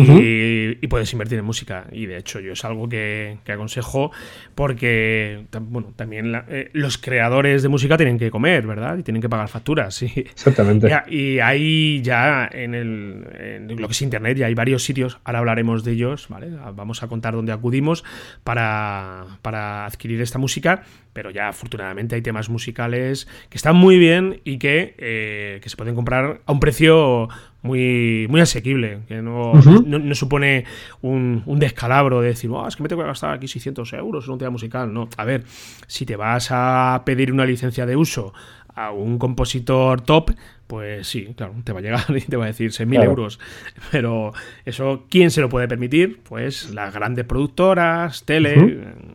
y, 0.00 0.86
puedes 0.88 1.12
invertir 1.12 1.38
en 1.38 1.44
música. 1.44 1.86
Y 1.92 2.06
de 2.06 2.18
hecho, 2.18 2.40
yo 2.40 2.52
es 2.52 2.64
algo 2.64 2.88
que, 2.88 3.38
aconsejo 3.48 4.10
porque, 4.54 5.46
bueno, 5.60 5.92
también 5.96 6.34
eh, 6.48 6.70
los 6.72 6.98
creadores 6.98 7.62
de 7.62 7.68
música 7.68 7.96
tienen 7.96 8.18
que 8.18 8.30
comer, 8.30 8.66
¿verdad? 8.66 8.98
Y 8.98 9.02
tienen 9.02 9.22
que 9.22 9.28
pagar 9.28 9.48
facturas. 9.48 9.94
Sí. 9.94 10.12
Exactamente. 10.16 10.90
Y, 11.08 11.38
hay 11.38 12.02
ya 12.02 12.48
en, 12.52 12.74
el, 12.74 13.66
lo 13.76 13.88
que 13.88 13.92
es 13.92 14.02
Internet, 14.02 14.38
ya 14.38 14.46
hay 14.46 14.54
varios 14.54 14.84
sitios, 14.84 15.18
ahora 15.24 15.40
hablaremos 15.40 15.84
de 15.84 15.92
ellos, 15.92 16.28
¿vale? 16.28 16.50
Vamos 16.74 17.02
a 17.02 17.08
contar 17.08 17.34
dónde 17.34 17.52
acudimos 17.52 18.04
para, 18.44 19.24
para 19.42 19.86
adquirir 19.86 20.20
esta 20.20 20.38
música 20.38 20.82
pero 21.14 21.30
ya 21.30 21.48
afortunadamente 21.48 22.16
hay 22.16 22.22
temas 22.22 22.50
musicales 22.50 23.26
que 23.48 23.56
están 23.56 23.76
muy 23.76 23.98
bien 23.98 24.42
y 24.44 24.58
que, 24.58 24.94
eh, 24.98 25.60
que 25.62 25.68
se 25.70 25.76
pueden 25.76 25.94
comprar 25.94 26.42
a 26.44 26.52
un 26.52 26.60
precio 26.60 27.28
muy, 27.64 28.26
muy 28.28 28.42
asequible, 28.42 29.00
que 29.08 29.22
no, 29.22 29.54
no, 29.54 30.14
supone 30.14 30.66
un, 31.00 31.42
un, 31.46 31.58
descalabro 31.58 32.20
de 32.20 32.28
decir, 32.28 32.50
oh, 32.50 32.68
es 32.68 32.76
que 32.76 32.82
me 32.82 32.90
tengo 32.90 33.00
que 33.00 33.08
gastar 33.08 33.32
aquí 33.32 33.48
600 33.48 33.90
euros 33.94 34.26
en 34.26 34.32
un 34.34 34.38
tema 34.38 34.50
musical. 34.50 34.92
No, 34.92 35.08
a 35.16 35.24
ver, 35.24 35.44
si 35.86 36.04
te 36.04 36.14
vas 36.14 36.48
a 36.50 37.02
pedir 37.06 37.32
una 37.32 37.46
licencia 37.46 37.86
de 37.86 37.96
uso 37.96 38.34
a 38.74 38.90
un 38.90 39.18
compositor 39.18 40.02
top, 40.02 40.32
pues 40.66 41.06
sí, 41.06 41.34
claro, 41.36 41.54
te 41.64 41.72
va 41.72 41.80
a 41.80 41.82
llegar 41.82 42.04
y 42.16 42.20
te 42.20 42.36
va 42.36 42.44
a 42.44 42.48
decir 42.48 42.70
6.000 42.70 43.04
euros. 43.04 43.38
Pero 43.90 44.32
eso, 44.64 45.04
¿quién 45.10 45.30
se 45.30 45.40
lo 45.40 45.48
puede 45.48 45.68
permitir? 45.68 46.20
Pues 46.22 46.70
las 46.70 46.94
grandes 46.94 47.24
productoras, 47.24 48.24
tele, 48.24 48.54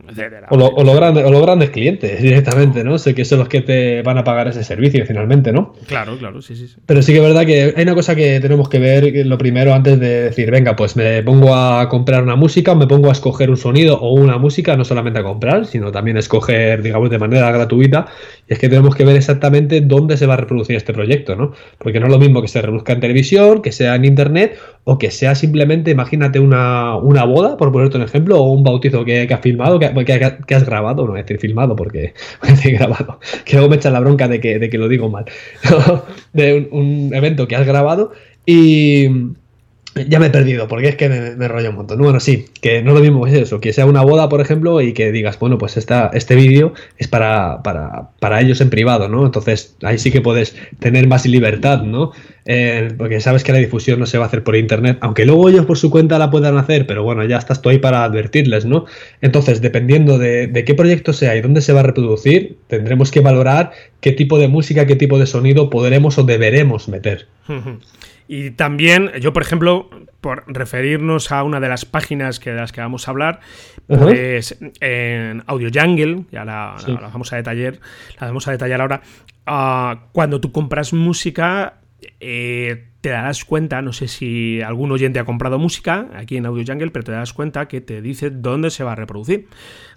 etcétera. 0.08 0.48
O, 0.52 0.56
o, 0.56 0.84
los 0.84 1.42
grandes 1.42 1.70
clientes 1.72 2.22
directamente, 2.22 2.84
¿no? 2.84 2.98
Sé 2.98 3.16
que 3.16 3.26
son 3.26 3.40
los 3.40 3.50
que 3.50 3.62
te 3.62 4.02
van 4.02 4.18
a 4.18 4.24
pagar 4.24 4.48
ese 4.48 4.64
servicio 4.64 5.06
finalmente, 5.06 5.52
¿no? 5.52 5.74
Claro, 5.88 6.18
claro, 6.18 6.42
sí, 6.42 6.56
sí, 6.56 6.68
sí. 6.68 6.76
Pero 6.86 7.02
sí 7.02 7.14
que 7.14 7.20
es 7.20 7.24
verdad 7.24 7.46
que 7.46 7.74
hay 7.76 7.84
una 7.84 7.96
cosa 7.96 8.16
que 8.16 8.40
tenemos 8.40 8.70
que 8.70 8.80
ver 8.80 9.26
lo 9.26 9.38
primero 9.38 9.74
antes 9.74 10.00
de 10.00 10.22
decir, 10.24 10.52
venga, 10.52 10.76
pues 10.76 10.96
me 10.96 11.24
pongo 11.24 11.56
a 11.56 11.88
comprar 11.90 12.24
una 12.24 12.36
música 12.36 12.72
o 12.72 12.76
me 12.76 12.88
pongo 12.88 13.10
a 13.10 13.14
escoger 13.14 13.50
un 13.50 13.58
sonido 13.58 14.00
o 14.00 14.14
una 14.14 14.38
música, 14.38 14.76
no 14.76 14.86
solamente 14.86 15.20
a 15.20 15.24
comprar, 15.24 15.66
sino 15.66 15.92
también 15.92 16.18
a 16.18 16.20
escoger, 16.20 16.82
digamos, 16.82 17.10
de 17.10 17.20
manera 17.20 17.52
gratuita. 17.52 18.08
Y 18.48 18.54
es 18.54 18.60
que 18.60 18.70
tenemos 18.70 18.96
que 18.96 19.06
ver 19.06 19.16
exactamente 19.16 19.82
dónde 19.82 20.18
se 20.18 20.26
va 20.26 20.36
a 20.36 20.38
reproducir 20.38 20.76
este 20.76 20.94
proyecto, 20.94 21.36
¿no? 21.36 21.49
Porque 21.78 22.00
no 22.00 22.08
es 22.08 22.12
lo 22.12 22.20
mismo 22.20 22.42
que 22.42 22.48
se 22.48 22.62
reduzca 22.62 22.94
en 22.94 23.00
televisión, 23.00 23.62
que 23.62 23.72
sea 23.72 23.96
en 23.96 24.06
internet, 24.06 24.58
o 24.84 24.98
que 24.98 25.12
sea 25.12 25.36
simplemente, 25.36 25.92
imagínate 25.92 26.40
una, 26.40 26.96
boda, 26.96 27.58
por 27.58 27.72
ponerte 27.72 27.98
un 27.98 28.04
ejemplo, 28.04 28.40
o 28.40 28.52
un 28.52 28.64
bautizo 28.64 29.06
que, 29.06 29.28
has 29.32 29.42
filmado, 29.42 29.80
que, 29.80 29.94
que, 30.48 30.56
has 30.56 30.66
grabado, 30.66 31.06
no 31.06 31.14
a 31.14 31.18
decir 31.18 31.40
filmado 31.40 31.76
porque 31.76 32.14
decir 32.48 32.78
grabado, 32.78 33.20
que 33.46 33.56
luego 33.56 33.70
me 33.70 33.76
echan 33.76 33.94
la 33.94 34.00
bronca 34.00 34.28
de 34.28 34.40
que, 34.40 34.60
de 34.60 34.70
que 34.70 34.78
lo 34.78 34.88
digo 34.88 35.10
mal, 35.10 35.26
de 36.34 36.68
un 36.72 37.12
evento 37.14 37.48
que 37.48 37.56
has 37.56 37.66
grabado 37.66 38.12
y 38.46 39.08
ya 39.96 40.20
me 40.20 40.28
he 40.28 40.30
perdido, 40.30 40.68
porque 40.68 40.90
es 40.90 40.96
que 40.96 41.10
me, 41.10 41.48
rollo 41.48 41.72
un 41.72 41.76
montón. 41.76 41.98
Bueno, 42.00 42.20
sí, 42.20 42.46
que 42.62 42.82
no 42.82 42.94
lo 42.94 43.00
mismo 43.00 43.26
es 43.28 43.34
eso, 43.34 43.60
que 43.60 43.74
sea 43.74 43.86
una 43.86 44.02
boda, 44.02 44.30
por 44.30 44.40
ejemplo, 44.40 44.82
y 44.82 44.94
que 44.94 45.12
digas, 45.12 45.40
bueno, 45.40 45.58
pues 45.58 45.78
esta, 45.78 46.12
este 46.14 46.36
vídeo 46.36 46.74
es 46.98 47.08
para, 47.08 47.62
para, 47.64 48.10
para, 48.20 48.40
ellos 48.40 48.62
en 48.62 48.70
privado, 48.70 49.10
¿no? 49.10 49.26
Entonces 49.26 49.76
ahí 49.82 49.98
sí 49.98 50.12
que 50.12 50.22
puedes 50.22 50.56
tener 50.80 51.08
más 51.08 51.26
libertad, 51.26 51.82
¿no? 51.82 52.12
Eh, 52.46 52.94
porque 52.98 53.20
sabes 53.20 53.44
que 53.44 53.52
la 53.52 53.58
difusión 53.58 54.00
no 54.00 54.06
se 54.06 54.18
va 54.18 54.26
a 54.26 54.28
hacer 54.28 54.44
por 54.44 54.56
internet, 54.56 54.98
aunque 55.02 55.26
luego 55.26 55.50
ellos 55.50 55.66
por 55.66 55.78
su 55.78 55.90
cuenta 55.90 56.18
la 56.20 56.32
puedan 56.32 56.58
hacer, 56.58 56.86
pero 56.88 57.04
bueno, 57.04 57.26
ya 57.26 57.38
estás 57.38 57.62
tú 57.62 57.70
ahí 57.70 57.80
para 57.80 58.04
advertirles, 58.04 58.66
¿no? 58.66 58.86
Entonces, 59.22 59.62
dependiendo 59.62 60.18
de, 60.18 60.48
de 60.48 60.64
qué 60.66 60.76
proyecto 60.76 61.14
sea 61.14 61.36
y 61.36 61.42
dónde 61.42 61.62
se 61.62 61.74
va 61.74 61.82
a 61.82 61.84
reproducir, 61.84 62.58
tendremos 62.68 63.12
que 63.12 63.22
valorar 63.22 63.72
qué 64.02 64.12
tipo 64.12 64.38
de 64.40 64.48
música, 64.48 64.86
qué 64.86 64.96
tipo 64.96 65.20
de 65.20 65.26
sonido 65.26 65.70
podremos 65.70 66.18
o 66.18 66.24
deberemos 66.24 66.88
meter. 66.88 67.28
Y 68.32 68.52
también, 68.52 69.12
yo 69.22 69.34
por 69.34 69.42
ejemplo, 69.42 69.90
por 70.22 70.44
referirnos 70.46 71.32
a 71.32 71.42
una 71.42 71.60
de 71.60 71.68
las 71.68 71.86
páginas 71.86 72.40
que, 72.40 72.52
de 72.52 72.58
las 72.58 72.72
que 72.72 72.80
vamos 72.80 73.08
a 73.08 73.12
hablar, 73.12 73.40
pues 73.88 74.56
en 74.82 75.44
Audio 75.48 75.72
Jungle, 75.74 76.26
ya 76.32 76.46
la, 76.46 76.76
vamos 77.12 77.34
a 77.34 77.38
detallar, 77.38 77.80
la 78.22 78.28
vamos 78.28 78.48
a 78.48 78.52
detallar 78.52 78.82
ahora, 78.82 79.02
ah, 79.48 80.10
cuando 80.12 80.40
tú 80.40 80.52
compras 80.52 80.94
música, 80.94 81.80
eh, 82.20 82.89
te 83.02 83.10
darás 83.10 83.46
cuenta, 83.46 83.82
no 83.82 83.94
sé 83.94 84.08
si 84.08 84.62
algún 84.62 84.92
oyente 84.92 85.20
ha 85.20 85.26
comprado 85.26 85.58
música 85.58 86.10
aquí 86.14 86.36
en 86.36 86.46
Audio 86.46 86.66
Jungle, 86.68 86.92
pero 86.92 87.04
te 87.04 87.12
das 87.14 87.32
cuenta 87.32 87.68
que 87.68 87.80
te 87.80 88.02
dice 88.02 88.30
dónde 88.30 88.72
se 88.72 88.84
va 88.84 88.92
a 88.92 88.96
reproducir. 88.96 89.48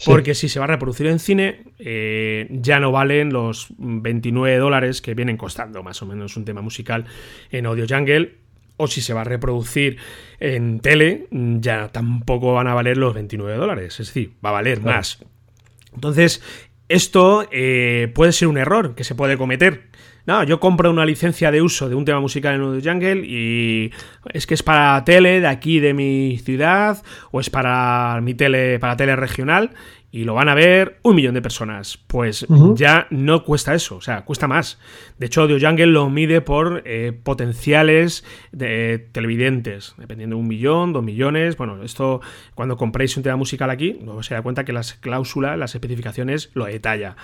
Porque 0.04 0.34
si 0.34 0.48
se 0.48 0.60
va 0.60 0.66
a 0.66 0.68
reproducir 0.68 1.06
en 1.08 1.18
cine, 1.18 1.64
eh, 1.78 2.46
ya 2.50 2.78
no 2.78 2.92
valen 2.92 3.32
los 3.32 3.68
29 3.78 4.56
dólares 4.56 5.02
que 5.02 5.14
vienen 5.14 5.36
costando 5.36 5.82
más 5.82 6.00
o 6.02 6.06
menos 6.06 6.36
un 6.36 6.44
tema 6.44 6.62
musical 6.62 7.06
en 7.50 7.66
Audio 7.66 7.86
Jungle. 7.88 8.36
O 8.76 8.86
si 8.86 9.00
se 9.00 9.14
va 9.14 9.20
a 9.20 9.24
reproducir 9.24 9.98
en 10.40 10.80
tele, 10.80 11.26
ya 11.30 11.88
tampoco 11.88 12.54
van 12.54 12.68
a 12.68 12.74
valer 12.74 12.96
los 12.96 13.14
29 13.14 13.56
dólares. 13.56 14.00
Es 14.00 14.06
decir, 14.08 14.32
va 14.44 14.50
a 14.50 14.52
valer 14.52 14.80
más. 14.80 15.24
Entonces, 15.94 16.42
esto 16.88 17.48
eh, 17.52 18.10
puede 18.14 18.32
ser 18.32 18.48
un 18.48 18.58
error 18.58 18.94
que 18.94 19.04
se 19.04 19.14
puede 19.14 19.36
cometer 19.36 19.91
no, 20.26 20.44
yo 20.44 20.61
compro 20.61 20.90
una 20.90 21.04
licencia 21.04 21.50
de 21.50 21.62
uso 21.62 21.88
de 21.88 21.94
un 21.94 22.04
tema 22.04 22.20
musical 22.20 22.54
en 22.54 22.61
Audio 22.61 22.80
Jungle 22.82 23.26
y 23.26 23.90
es 24.32 24.46
que 24.46 24.54
es 24.54 24.62
para 24.62 25.04
tele 25.04 25.40
de 25.40 25.48
aquí 25.48 25.80
de 25.80 25.94
mi 25.94 26.38
ciudad 26.38 27.02
o 27.30 27.40
es 27.40 27.50
para 27.50 28.20
mi 28.22 28.35
tele, 28.35 28.78
para 28.78 28.96
tele 28.96 29.16
regional 29.16 29.70
y 30.14 30.24
lo 30.24 30.35
van 30.35 30.50
a 30.50 30.54
ver 30.54 30.98
un 31.02 31.16
millón 31.16 31.35
de 31.35 31.40
personas. 31.40 31.96
Pues 31.96 32.46
ya 32.74 33.06
no 33.11 33.44
cuesta 33.44 33.74
eso, 33.74 33.96
o 33.96 34.00
sea, 34.02 34.26
cuesta 34.26 34.46
más. 34.46 34.78
De 35.18 35.26
hecho, 35.26 35.40
Audio 35.40 35.58
Jungle 35.58 35.87
lo 35.87 36.11
mide 36.11 36.42
por 36.42 36.82
eh, 36.85 37.12
potenciales 37.20 38.22
de 38.52 39.08
televidentes, 39.11 39.94
dependiendo 39.96 40.37
de 40.37 40.42
un 40.42 40.48
millón, 40.48 40.92
dos 40.92 41.02
millones. 41.02 41.56
Bueno, 41.56 41.82
esto 41.82 42.20
cuando 42.54 42.76
compréis 42.76 43.16
un 43.16 43.22
tema 43.22 43.37
musical 43.37 43.70
aquí, 43.70 43.98
luego 44.04 44.22
se 44.22 44.35
da 44.35 44.42
cuenta 44.42 44.64
que 44.66 44.74
las 44.74 44.92
cláusulas, 44.92 45.58
las 45.58 45.74
especificaciones 45.74 46.50
lo 46.52 46.66
detalla. 46.66 47.16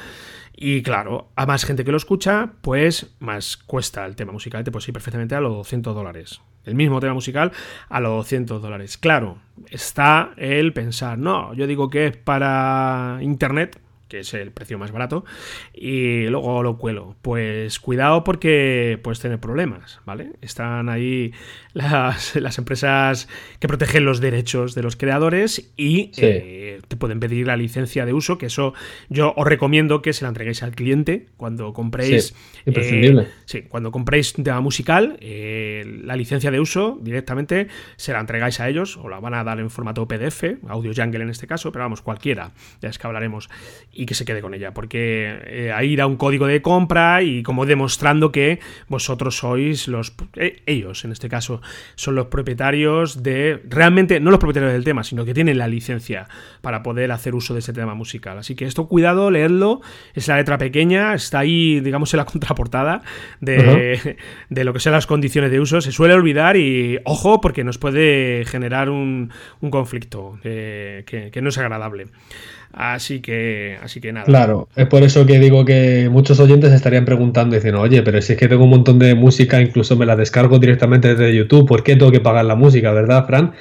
Y 0.61 0.83
claro, 0.83 1.29
a 1.37 1.47
más 1.47 1.65
gente 1.65 1.85
que 1.85 1.93
lo 1.93 1.97
escucha, 1.97 2.51
pues 2.63 3.15
más 3.21 3.57
cuesta 3.57 4.05
el 4.05 4.17
tema 4.17 4.33
musical. 4.33 4.65
Te 4.65 4.73
puedes 4.73 4.89
ir 4.89 4.93
perfectamente 4.93 5.37
a 5.37 5.41
los 5.41 5.53
200 5.53 5.95
dólares 5.95 6.41
el 6.65 6.75
mismo 6.75 7.01
tema 7.01 7.15
musical 7.15 7.53
a 7.89 8.01
los 8.01 8.13
200 8.13 8.61
dólares. 8.61 8.99
Claro, 8.99 9.39
está 9.71 10.33
el 10.37 10.73
pensar, 10.73 11.17
no, 11.17 11.55
yo 11.55 11.67
digo 11.67 11.91
que 11.91 12.07
es 12.09 12.17
para 12.17 13.19
Internet, 13.23 13.81
que 14.09 14.21
es 14.21 14.35
el 14.35 14.51
precio 14.51 14.79
más 14.79 14.93
barato, 14.93 15.25
y 15.73 16.27
luego 16.27 16.63
lo 16.63 16.79
cuelo. 16.79 17.17
Pues 17.23 17.79
cuidado 17.79 18.25
porque 18.25 18.99
puedes 19.03 19.21
tener 19.21 19.39
problemas, 19.39 20.01
¿vale? 20.05 20.33
Están 20.41 20.89
ahí 20.89 21.33
las, 21.75 22.35
empresas 22.59 23.29
que 23.61 23.69
protegen 23.69 24.05
los 24.05 24.21
derechos 24.21 24.75
de 24.75 24.83
los 24.83 24.97
creadores 24.97 25.73
y 25.77 26.11
eh, 26.17 26.81
te 26.89 26.97
pueden 26.97 27.21
pedir 27.21 27.47
la 27.47 27.57
licencia 27.57 28.07
de 28.07 28.13
uso, 28.13 28.39
que 28.39 28.47
eso 28.47 28.75
yo 29.09 29.33
os 29.37 29.47
recomiendo 29.47 30.03
que 30.03 30.13
se 30.13 30.25
la 30.25 30.29
entreguéis 30.29 30.63
al 30.63 30.75
cliente 30.75 31.27
cuando 31.37 31.73
compréis. 31.73 32.35
imprescindible. 32.67 33.23
Eh, 33.23 33.29
sí, 33.45 33.63
cuando 33.63 33.91
compréis 33.91 34.37
un 34.37 34.45
tema 34.45 34.61
musical, 34.61 35.19
eh, 35.21 35.85
la 36.03 36.17
licencia 36.17 36.51
de 36.51 36.61
uso 36.61 36.99
directamente 37.01 37.69
se 37.97 38.13
la 38.13 38.21
entregáis 38.21 38.61
a 38.61 38.69
ellos 38.69 38.97
o 38.97 39.09
la 39.09 39.21
van 39.21 39.35
a 39.35 39.45
dar 39.45 39.61
en 39.61 39.71
formato 39.71 40.07
PDF, 40.07 40.45
Audio 40.69 40.93
Jungle 40.95 41.23
en 41.23 41.31
este 41.31 41.47
caso, 41.47 41.73
pero 41.73 41.85
vamos, 41.85 42.03
cualquiera, 42.03 42.53
ya 42.81 42.89
es 42.89 42.99
que 42.99 43.07
hablaremos 43.07 43.49
y 43.99 44.07
que 44.07 44.15
se 44.15 44.25
quede 44.25 44.41
con 44.41 44.55
ella, 44.55 44.73
porque 44.73 45.41
eh, 45.45 45.73
ahí 45.75 45.95
irá 45.95 46.07
un 46.07 46.17
código 46.17 46.47
de 46.47 46.63
compra 46.63 47.21
y 47.25 47.43
como 47.43 47.67
demostrando 47.67 48.31
que 48.31 48.61
vosotros 48.87 49.39
sois 49.39 49.89
los... 49.89 50.15
Eh, 50.37 50.63
ellos, 50.67 51.05
en 51.05 51.11
este 51.11 51.29
caso, 51.29 51.61
son 51.97 52.15
los 52.15 52.27
propietarios 52.27 53.25
de... 53.25 53.61
Realmente, 53.69 54.21
no 54.21 54.31
los 54.31 54.39
propietarios 54.39 54.73
del 54.73 54.85
tema, 54.85 55.03
sino 55.03 55.25
que 55.25 55.35
tienen 55.35 55.59
la 55.59 55.67
licencia 55.67 56.29
para 56.61 56.85
poder 56.85 57.11
hacer 57.11 57.35
uso 57.35 57.55
de 57.55 57.59
ese 57.59 57.73
tema 57.73 57.95
musical. 57.95 58.39
Así 58.39 58.55
que 58.55 58.67
esto, 58.67 58.87
cuidado, 58.87 59.33
leedlo, 59.33 59.81
es 60.15 60.29
la 60.29 60.37
letra 60.37 60.59
pequeña, 60.59 61.15
está 61.15 61.41
ahí, 61.41 61.81
digamos, 61.81 62.15
en 62.15 62.19
la 62.19 62.25
contraportada 62.27 63.03
de, 63.41 64.17
de 64.49 64.65
lo 64.65 64.73
que 64.73 64.79
sean 64.79 64.93
las 64.93 65.09
condiciones 65.09 65.51
de 65.51 65.59
uso. 65.59 65.81
Se 65.81 65.91
suele 65.91 66.15
olvidar 66.15 66.57
y, 66.57 67.01
ojo, 67.05 67.41
porque 67.41 67.65
nos 67.65 67.79
puede 67.79 68.45
generar 68.45 68.91
un, 68.91 69.33
un 69.61 69.71
conflicto 69.73 70.39
eh, 70.45 71.03
que, 71.05 71.33
que 71.33 71.43
no 71.43 71.49
es 71.49 71.59
agradable. 71.59 72.07
Así 72.73 73.21
que, 73.21 73.79
así 73.83 74.01
que 74.01 74.13
nada. 74.13 74.27
Claro, 74.27 74.69
es 74.77 74.87
por 74.87 75.03
eso 75.03 75.25
que 75.25 75.39
digo 75.39 75.65
que 75.65 76.09
muchos 76.11 76.39
oyentes 76.39 76.73
estarían 76.73 77.07
preguntando, 77.07 77.57
diciendo, 77.57 77.81
oye, 77.81 78.03
pero 78.03 78.21
si 78.21 78.35
es 78.35 78.39
que 78.39 78.47
tengo 78.47 78.65
un 78.65 78.71
montón 78.71 78.99
de 78.99 79.15
música, 79.15 79.61
incluso 79.61 79.97
me 79.97 80.05
la 80.05 80.17
descargo 80.17 80.59
directamente 80.59 81.15
desde 81.15 81.35
YouTube, 81.35 81.67
¿por 81.67 81.83
qué 81.83 81.97
tengo 81.97 82.13
que 82.13 82.21
pagar 82.21 82.45
la 82.45 82.55
música, 82.57 82.93
verdad, 82.93 83.27
Fran? 83.27 83.53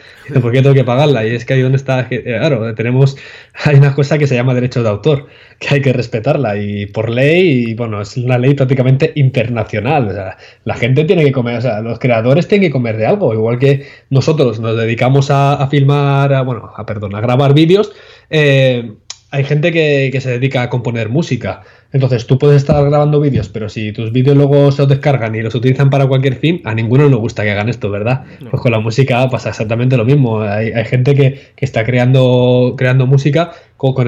¿Por 0.41 0.51
qué 0.51 0.61
tengo 0.61 0.75
que 0.75 0.83
pagarla? 0.83 1.25
Y 1.25 1.33
es 1.33 1.45
que 1.45 1.53
ahí 1.53 1.61
donde 1.61 1.77
está, 1.77 2.07
claro, 2.09 2.75
tenemos, 2.75 3.17
hay 3.63 3.77
una 3.77 3.95
cosa 3.95 4.17
que 4.17 4.27
se 4.27 4.35
llama 4.35 4.53
derecho 4.53 4.83
de 4.83 4.89
autor, 4.89 5.27
que 5.57 5.75
hay 5.75 5.81
que 5.81 5.93
respetarla 5.93 6.57
y 6.57 6.85
por 6.85 7.09
ley, 7.09 7.69
y 7.69 7.73
bueno, 7.75 8.01
es 8.01 8.17
una 8.17 8.37
ley 8.37 8.55
prácticamente 8.55 9.13
internacional. 9.15 10.09
O 10.09 10.13
sea, 10.13 10.37
la 10.65 10.75
gente 10.75 11.05
tiene 11.05 11.23
que 11.23 11.31
comer, 11.31 11.57
o 11.57 11.61
sea, 11.61 11.81
los 11.81 11.97
creadores 11.97 12.47
tienen 12.47 12.67
que 12.67 12.73
comer 12.73 12.97
de 12.97 13.05
algo, 13.05 13.33
igual 13.33 13.57
que 13.57 13.87
nosotros 14.09 14.59
nos 14.59 14.75
dedicamos 14.77 15.31
a, 15.31 15.65
filmar, 15.71 16.45
bueno, 16.45 16.71
a, 16.75 16.85
perdón, 16.85 17.15
a 17.15 17.21
grabar 17.21 17.53
vídeos 17.53 17.91
eh, 18.29 18.91
hay 19.29 19.43
gente 19.43 19.71
que, 19.71 20.17
se 20.21 20.31
dedica 20.31 20.61
a 20.61 20.69
componer 20.69 21.09
música. 21.09 21.61
Entonces 21.91 22.27
tú 22.27 22.37
puedes 22.37 22.57
estar 22.57 22.83
grabando 22.85 23.19
vídeos, 23.19 23.49
pero 23.49 23.69
si 23.69 23.91
tus 23.91 24.11
vídeos 24.11 24.37
luego 24.37 24.71
se 24.71 24.81
los 24.81 24.89
descargan 24.89 25.35
y 25.35 25.41
los 25.41 25.53
utilizan 25.55 25.89
para 25.89 26.07
cualquier 26.07 26.35
fin, 26.35 26.61
a 26.65 26.73
ninguno 26.73 27.07
le 27.07 27.15
gusta 27.15 27.43
que 27.43 27.51
hagan 27.51 27.69
esto, 27.69 27.89
¿verdad? 27.89 28.23
Pues 28.49 28.61
con 28.61 28.71
la 28.71 28.79
música 28.79 29.29
pasa 29.29 29.49
exactamente 29.49 29.97
lo 29.97 30.05
mismo. 30.05 30.41
Hay, 30.41 30.71
gente 30.85 31.13
que, 31.13 31.51
está 31.57 31.83
creando, 31.85 32.75
creando 32.77 33.05
música 33.05 33.51
con, 33.75 34.07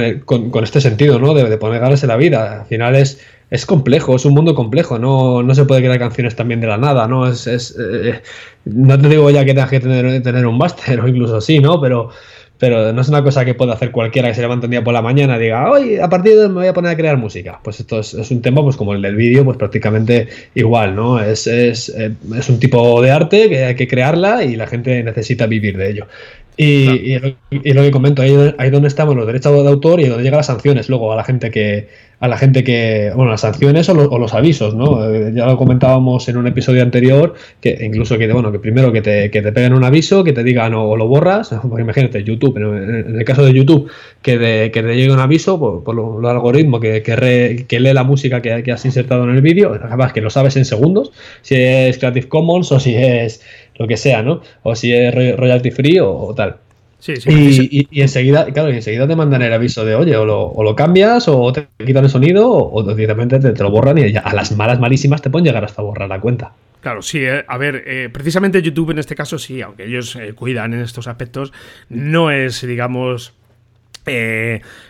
este 0.63 0.81
sentido, 0.81 1.19
¿no? 1.19 1.33
De, 1.33 1.57
poner 1.57 1.81
ganas 1.81 2.01
en 2.03 2.09
la 2.09 2.17
vida. 2.17 2.61
Al 2.61 2.65
final 2.67 2.95
es, 2.95 3.21
es 3.49 3.65
complejo, 3.65 4.15
es 4.15 4.25
un 4.25 4.33
mundo 4.33 4.55
complejo, 4.55 4.99
no, 4.99 5.43
no 5.43 5.53
se 5.53 5.65
puede 5.65 5.81
crear 5.81 5.99
canciones 5.99 6.35
también 6.35 6.61
de 6.61 6.67
la 6.67 6.77
nada, 6.77 7.07
¿no? 7.07 7.27
Es, 7.27 7.47
eh, 7.47 8.21
no 8.65 8.97
te 8.97 9.09
digo 9.09 9.29
ya 9.29 9.43
que 9.43 9.53
tengas 9.53 9.69
que 9.69 9.79
tener, 9.79 10.21
tener 10.21 10.45
un 10.45 10.57
máster 10.57 10.99
o 11.01 11.07
incluso 11.07 11.41
sí, 11.41 11.59
¿no? 11.59 11.81
Pero 11.81 12.09
pero 12.59 12.91
no 12.91 13.01
es 13.01 13.07
una 13.07 13.23
cosa 13.23 13.45
que 13.45 13.53
pueda 13.53 13.73
hacer 13.73 13.91
cualquiera 13.91 14.27
que 14.27 14.35
se 14.35 14.41
levante 14.41 14.65
un 14.65 14.71
día 14.71 14.83
por 14.83 14.93
la 14.93 15.01
mañana 15.01 15.37
y 15.37 15.43
diga, 15.43 15.71
hoy 15.71 15.97
a 15.97 16.09
partir 16.09 16.33
de 16.33 16.41
hoy 16.41 16.47
me 16.49 16.55
voy 16.55 16.67
a 16.67 16.73
poner 16.73 16.91
a 16.91 16.97
crear 16.97 17.17
música. 17.17 17.59
Pues 17.63 17.79
esto 17.79 18.01
es, 18.01 18.13
un 18.13 18.41
tema, 18.41 18.61
pues 18.61 18.75
como 18.75 18.93
el 18.93 19.01
del 19.01 19.15
vídeo, 19.15 19.45
pues 19.45 19.57
prácticamente 19.57 20.27
igual, 20.55 20.93
¿no? 20.93 21.21
Es, 21.21 21.47
es, 21.47 21.87
eh, 21.89 22.11
es, 22.37 22.49
un 22.49 22.59
tipo 22.59 23.01
de 23.01 23.11
arte 23.11 23.47
que 23.49 23.63
hay 23.63 23.75
que 23.75 23.87
crearla 23.87 24.43
y 24.43 24.57
la 24.57 24.67
gente 24.67 25.01
necesita 25.03 25.47
vivir 25.47 25.77
de 25.77 25.89
ello. 25.89 26.07
Y, 26.57 27.15
y, 27.49 27.73
lo 27.73 27.81
que 27.81 27.91
comento, 27.91 28.21
ahí, 28.21 28.53
ahí 28.57 28.69
donde 28.69 28.89
estamos 28.89 29.15
los 29.15 29.25
derechos 29.25 29.63
de 29.63 29.69
autor 29.69 30.01
y 30.01 30.07
donde 30.07 30.23
llegan 30.23 30.39
las 30.39 30.47
sanciones 30.47 30.89
luego 30.89 31.13
a 31.13 31.15
la 31.15 31.23
gente 31.23 31.51
que, 31.51 31.87
a 32.19 32.27
la 32.27 32.37
gente 32.37 32.63
que, 32.63 33.11
bueno, 33.15 33.31
las 33.31 33.41
sanciones 33.41 33.87
o, 33.89 33.93
los 33.93 34.33
avisos, 34.33 34.75
¿no? 34.75 35.09
Eh, 35.09 35.31
ya 35.33 35.45
lo 35.45 35.57
comentábamos 35.57 36.27
en 36.27 36.37
un 36.37 36.47
episodio 36.47 36.83
anterior, 36.83 37.33
que 37.61 37.77
incluso 37.81 38.17
que, 38.17 38.31
bueno, 38.31 38.51
que 38.51 38.59
primero 38.59 38.91
que 38.91 39.01
te, 39.01 39.31
que 39.31 39.41
te 39.41 39.51
peguen 39.53 39.73
un 39.73 39.83
aviso, 39.85 40.23
que 40.23 40.33
te 40.33 40.43
digan 40.43 40.73
o, 40.73 40.97
lo 40.97 41.07
borras, 41.07 41.55
porque 41.67 41.81
imagínate, 41.81 42.23
YouTube, 42.23 42.57
en, 42.57 43.17
el 43.17 43.25
caso 43.25 43.45
de 43.45 43.53
YouTube, 43.53 43.89
que, 44.21 44.37
de, 44.37 44.71
que 44.71 44.83
te 44.83 44.95
llegue 44.95 45.11
un 45.11 45.19
aviso 45.19 45.57
por, 45.59 45.83
por 45.83 45.95
lo 45.95 46.29
algoritmos 46.29 46.81
que, 46.81 47.01
que, 47.01 47.79
lee 47.79 47.93
la 47.93 48.03
música 48.03 48.41
que, 48.41 48.63
que 48.63 48.71
has 48.71 48.83
insertado 48.83 49.23
en 49.23 49.29
el 49.31 49.41
vídeo, 49.41 49.79
además 49.81 50.11
que 50.11 50.21
lo 50.21 50.29
sabes 50.29 50.57
en 50.57 50.65
segundos, 50.65 51.11
si 51.41 51.55
es 51.55 51.97
Creative 51.97 52.27
Commons 52.27 52.71
o 52.73 52.79
si 52.79 52.95
es 52.95 53.41
lo 53.75 53.87
que 53.87 53.95
sea, 53.95 54.21
¿no? 54.21 54.41
O 54.63 54.75
si 54.75 54.91
es 54.93 55.37
royalty 55.37 55.71
free 55.71 55.99
o 56.01 56.33
tal. 56.35 56.57
Sí, 56.99 57.15
sí, 57.15 57.87
y, 57.89 58.01
enseguida, 58.01 58.45
claro, 58.51 58.69
enseguida 58.69 59.07
te 59.07 59.15
mandan 59.15 59.41
el 59.41 59.53
aviso 59.53 59.85
de, 59.85 59.95
oye, 59.95 60.17
o 60.17 60.25
lo, 60.25 60.75
cambias, 60.75 61.29
o 61.29 61.51
te 61.53 61.69
quitan 61.85 62.03
el 62.03 62.09
sonido, 62.09 62.51
o, 62.51 62.83
directamente 62.93 63.39
te, 63.39 63.63
lo 63.63 63.71
borran 63.71 63.97
y 63.97 64.15
a 64.17 64.33
las 64.33 64.55
malas 64.55 64.79
malísimas 64.79 65.21
te 65.21 65.29
pueden 65.29 65.45
llegar 65.45 65.63
hasta 65.63 65.81
borrar 65.81 66.09
la 66.09 66.19
cuenta. 66.19 66.51
Claro, 66.81 67.01
sí, 67.01 67.19
eh, 67.19 67.43
a 67.45 67.57
ver, 67.57 67.83
eh, 67.85 68.09
precisamente 68.11 68.61
YouTube 68.61 68.91
en 68.91 68.99
este 68.99 69.15
caso 69.15 69.37
sí, 69.37 69.61
aunque 69.61 69.85
ellos 69.85 70.15
eh, 70.15 70.33
cuidan 70.33 70.73
en 70.73 70.81
estos 70.81 71.07
aspectos, 71.07 71.51
no 71.89 72.31
es, 72.31 72.65
digamos, 72.65 73.33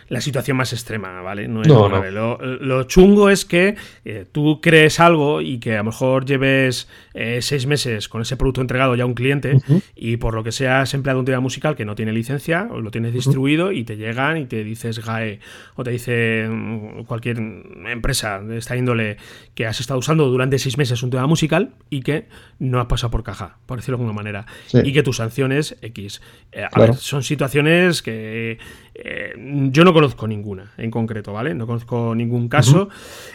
la 0.08 0.20
situación 0.20 0.56
más 0.56 0.72
extrema, 0.72 1.22
¿vale? 1.22 1.46
No, 1.48 1.62
es 1.62 1.68
Lo, 2.12 2.82
chungo 2.84 3.30
es 3.30 3.44
que 3.44 3.76
eh, 4.04 4.26
tú 4.30 4.60
crees 4.60 4.98
algo 4.98 5.40
y 5.40 5.58
que 5.58 5.74
a 5.74 5.78
lo 5.78 5.84
mejor 5.84 6.24
lleves 6.24 6.88
eh, 7.14 7.40
seis 7.42 7.66
meses 7.66 8.08
con 8.08 8.22
ese 8.22 8.36
producto 8.36 8.60
entregado 8.60 8.94
ya 8.96 9.04
a 9.04 9.06
un 9.06 9.14
cliente 9.14 9.58
y 9.94 10.16
por 10.16 10.34
lo 10.34 10.42
que 10.42 10.52
sea 10.52 10.80
has 10.80 10.94
empleado 10.94 11.20
un 11.20 11.26
tema 11.26 11.40
musical 11.40 11.76
que 11.76 11.84
no 11.84 11.94
tiene 11.94 12.12
licencia 12.12 12.68
o 12.70 12.80
lo 12.80 12.90
tienes 12.90 13.12
distribuido 13.12 13.72
y 13.72 13.84
te 13.84 13.96
llegan 13.96 14.36
y 14.36 14.46
te 14.46 14.64
dices 14.64 15.04
GAE 15.04 15.40
o 15.76 15.84
te 15.84 15.90
dice 15.90 16.48
mm, 16.48 17.04
cualquier 17.04 17.38
empresa 17.38 18.40
de 18.40 18.58
esta 18.58 18.76
índole 18.76 19.16
que 19.54 19.66
has 19.66 19.80
estado 19.80 19.98
usando 19.98 20.26
durante 20.28 20.58
seis 20.58 20.76
meses 20.76 21.02
un 21.02 21.10
tema 21.10 21.26
musical 21.26 21.74
y 21.88 22.02
que 22.02 22.26
no 22.58 22.80
has 22.80 22.86
pasado 22.86 23.10
por 23.10 23.22
caja, 23.22 23.58
por 23.66 23.78
decirlo 23.78 23.98
de 23.98 24.02
alguna 24.04 24.16
manera, 24.16 24.46
y 24.72 24.92
que 24.92 25.02
tu 25.02 25.12
sanción 25.12 25.52
es 25.52 25.76
X. 25.82 26.20
Eh, 26.52 26.64
a 26.70 26.80
ver, 26.80 26.94
son 26.94 27.22
situaciones 27.22 28.02
que 28.02 28.58
yo 29.72 29.84
no 29.84 29.92
conozco 29.92 30.26
ninguna 30.26 30.72
en 30.76 30.90
concreto, 30.90 31.32
¿vale? 31.32 31.54
No 31.54 31.66
conozco 31.66 32.14
ningún 32.14 32.48
caso, 32.48 32.88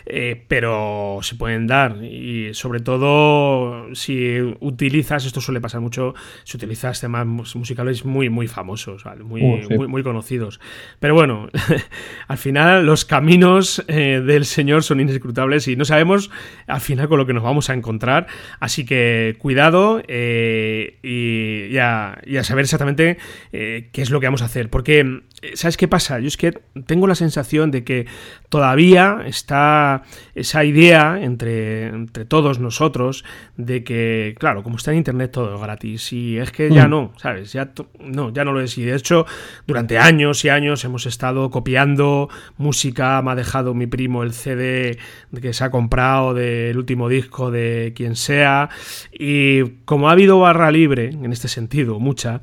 eh, 0.06 0.44
pero 0.48 1.20
se 1.22 1.36
pueden 1.36 1.68
dar. 1.68 2.04
Y 2.04 2.54
sobre 2.54 2.80
todo, 2.80 3.94
si 3.96 4.40
utilizas, 4.60 5.26
esto 5.26 5.42
suele 5.42 5.62
pasar 5.62 5.82
mucho, 5.82 6.14
si 6.44 6.58
utilizas 6.58 7.00
temas 7.00 7.26
musicales 7.56 8.06
muy, 8.06 8.30
muy 8.30 8.48
famosos, 8.48 9.04
Muy, 9.24 9.42
uh, 9.42 9.88
muy, 9.88 10.04
conocidos. 10.04 10.60
Pero 11.00 11.14
bueno, 11.14 11.50
al 12.28 12.38
final 12.38 12.86
los 12.86 13.06
caminos 13.06 13.84
eh, 13.88 14.22
del 14.26 14.46
Señor 14.46 14.84
son 14.84 15.00
inescrutables 15.00 15.68
y 15.68 15.76
no 15.76 15.86
sabemos 15.86 16.30
al 16.68 16.82
final 16.82 17.08
con 17.08 17.18
lo 17.18 17.26
que 17.26 17.34
nos 17.34 17.44
vamos 17.44 17.70
a 17.70 17.74
encontrar. 17.74 18.28
Así 18.60 18.86
que 18.86 19.36
cuidado 19.40 20.02
eh, 20.08 21.00
y, 21.02 21.72
ya, 21.74 22.20
saber 22.44 22.66
exactamente 22.66 23.18
qué 23.52 23.90
es 23.94 24.10
lo 24.10 24.20
que 24.20 24.28
vamos 24.28 24.42
a 24.42 24.46
hacer. 24.46 24.70
Porque 24.70 25.22
¿sabes 25.54 25.78
qué 25.78 25.88
pasa? 25.88 26.20
Yo 26.20 26.28
es 26.28 26.38
que 26.38 26.52
tengo 26.86 27.08
la 27.08 27.16
sensación 27.16 27.72
de 27.72 27.84
que 27.84 28.08
todavía 28.50 29.20
está 29.26 30.04
esa 30.34 30.64
idea 30.66 31.20
entre, 31.22 31.88
entre 31.88 32.26
todos 32.26 32.60
nosotros 32.60 33.24
de 33.58 33.84
que, 33.84 34.36
claro, 34.40 34.64
como 34.64 34.78
está 34.78 34.92
en 34.92 34.98
internet 34.98 35.32
todo 35.32 35.56
es 35.56 35.62
gratis 35.62 36.12
y 36.14 36.38
es 36.38 36.52
que 36.52 36.70
ya 36.70 36.88
mm. 36.88 36.90
no, 36.90 37.14
¿sabes? 37.18 37.54
Ya 37.54 37.72
no, 38.00 38.32
ya 38.34 38.46
no 38.46 38.54
lo 38.54 38.62
es. 38.62 38.78
Y 38.78 38.84
de 38.84 38.96
hecho, 38.96 39.26
durante 39.68 39.98
años 39.98 40.44
y 40.46 40.50
años 40.50 40.84
hemos 40.86 41.06
estado 41.06 41.50
copiando 41.50 42.30
música, 42.58 43.22
me 43.22 43.32
ha 43.32 43.36
dejado 43.36 43.74
mi 43.74 43.88
primo 43.88 44.24
el 44.24 44.34
CD 44.34 44.98
que 45.42 45.54
se 45.54 45.64
ha 45.64 45.70
comprado 45.70 46.34
del 46.34 46.78
último 46.78 47.10
disco 47.10 47.52
de 47.52 47.94
quien 47.96 48.16
sea 48.16 48.70
y 49.12 49.64
como 49.86 50.10
ha 50.10 50.14
habido 50.14 50.40
barra 50.40 50.72
libre 50.72 51.10
en 51.10 51.32
este 51.32 51.48
sentido, 51.48 52.00
mucha, 52.00 52.42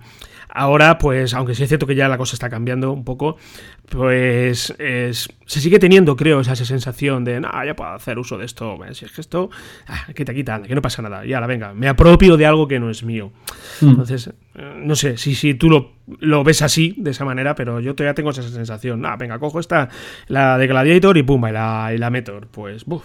Ahora, 0.55 0.99
pues, 0.99 1.33
aunque 1.35 1.55
sí 1.55 1.62
es 1.62 1.69
cierto 1.69 1.87
que 1.87 1.95
ya 1.95 2.09
la 2.09 2.19
cosa 2.19 2.35
está 2.35 2.51
cambiando 2.51 2.93
un 2.93 3.05
poco, 3.05 3.37
pues 3.88 4.75
se 4.77 5.61
sigue 5.61 5.79
teniendo, 5.79 6.15
creo, 6.17 6.41
esa, 6.41 6.55
sensación 6.57 7.25
de, 7.25 7.41
no, 7.41 7.49
ya 7.65 7.75
puedo 7.75 7.91
hacer 7.91 8.19
uso 8.19 8.37
de 8.38 8.45
esto. 8.45 8.79
Si 8.93 9.05
es 9.05 9.12
que 9.12 9.21
esto, 9.21 9.51
ah, 9.87 10.07
quita, 10.15 10.35
quita, 10.35 10.62
que 10.62 10.75
no 10.75 10.83
pasa 10.83 11.03
nada. 11.03 11.25
Ya, 11.25 11.41
la 11.41 11.47
venga, 11.47 11.73
me 11.75 11.88
apropio 11.88 12.37
de 12.37 12.47
algo 12.47 12.69
que 12.69 12.79
no 12.79 12.91
es 12.91 13.03
mío. 13.03 13.33
Mm. 13.81 13.88
Entonces, 13.88 14.31
eh, 14.55 14.75
no 14.79 14.95
sé 14.95 15.17
si, 15.17 15.35
si 15.35 15.55
tú 15.55 15.71
lo, 15.71 15.93
lo, 16.21 16.45
ves 16.45 16.62
así, 16.62 16.95
de 16.99 17.12
esa 17.12 17.25
manera, 17.25 17.55
pero 17.55 17.81
yo 17.81 17.95
todavía 17.95 18.15
tengo 18.15 18.31
esa 18.31 18.43
sensación. 18.43 19.05
Ah, 19.07 19.17
venga, 19.17 19.38
cojo 19.38 19.59
esta, 19.59 19.88
la 20.29 20.59
de 20.59 20.67
Gladiator 20.67 21.17
y 21.17 21.23
pumba, 21.23 21.51
y 21.51 21.53
la, 21.53 21.93
y 21.95 21.99
la 21.99 22.11
meto. 22.11 22.41
Pues, 22.51 22.85
buf, 22.85 23.05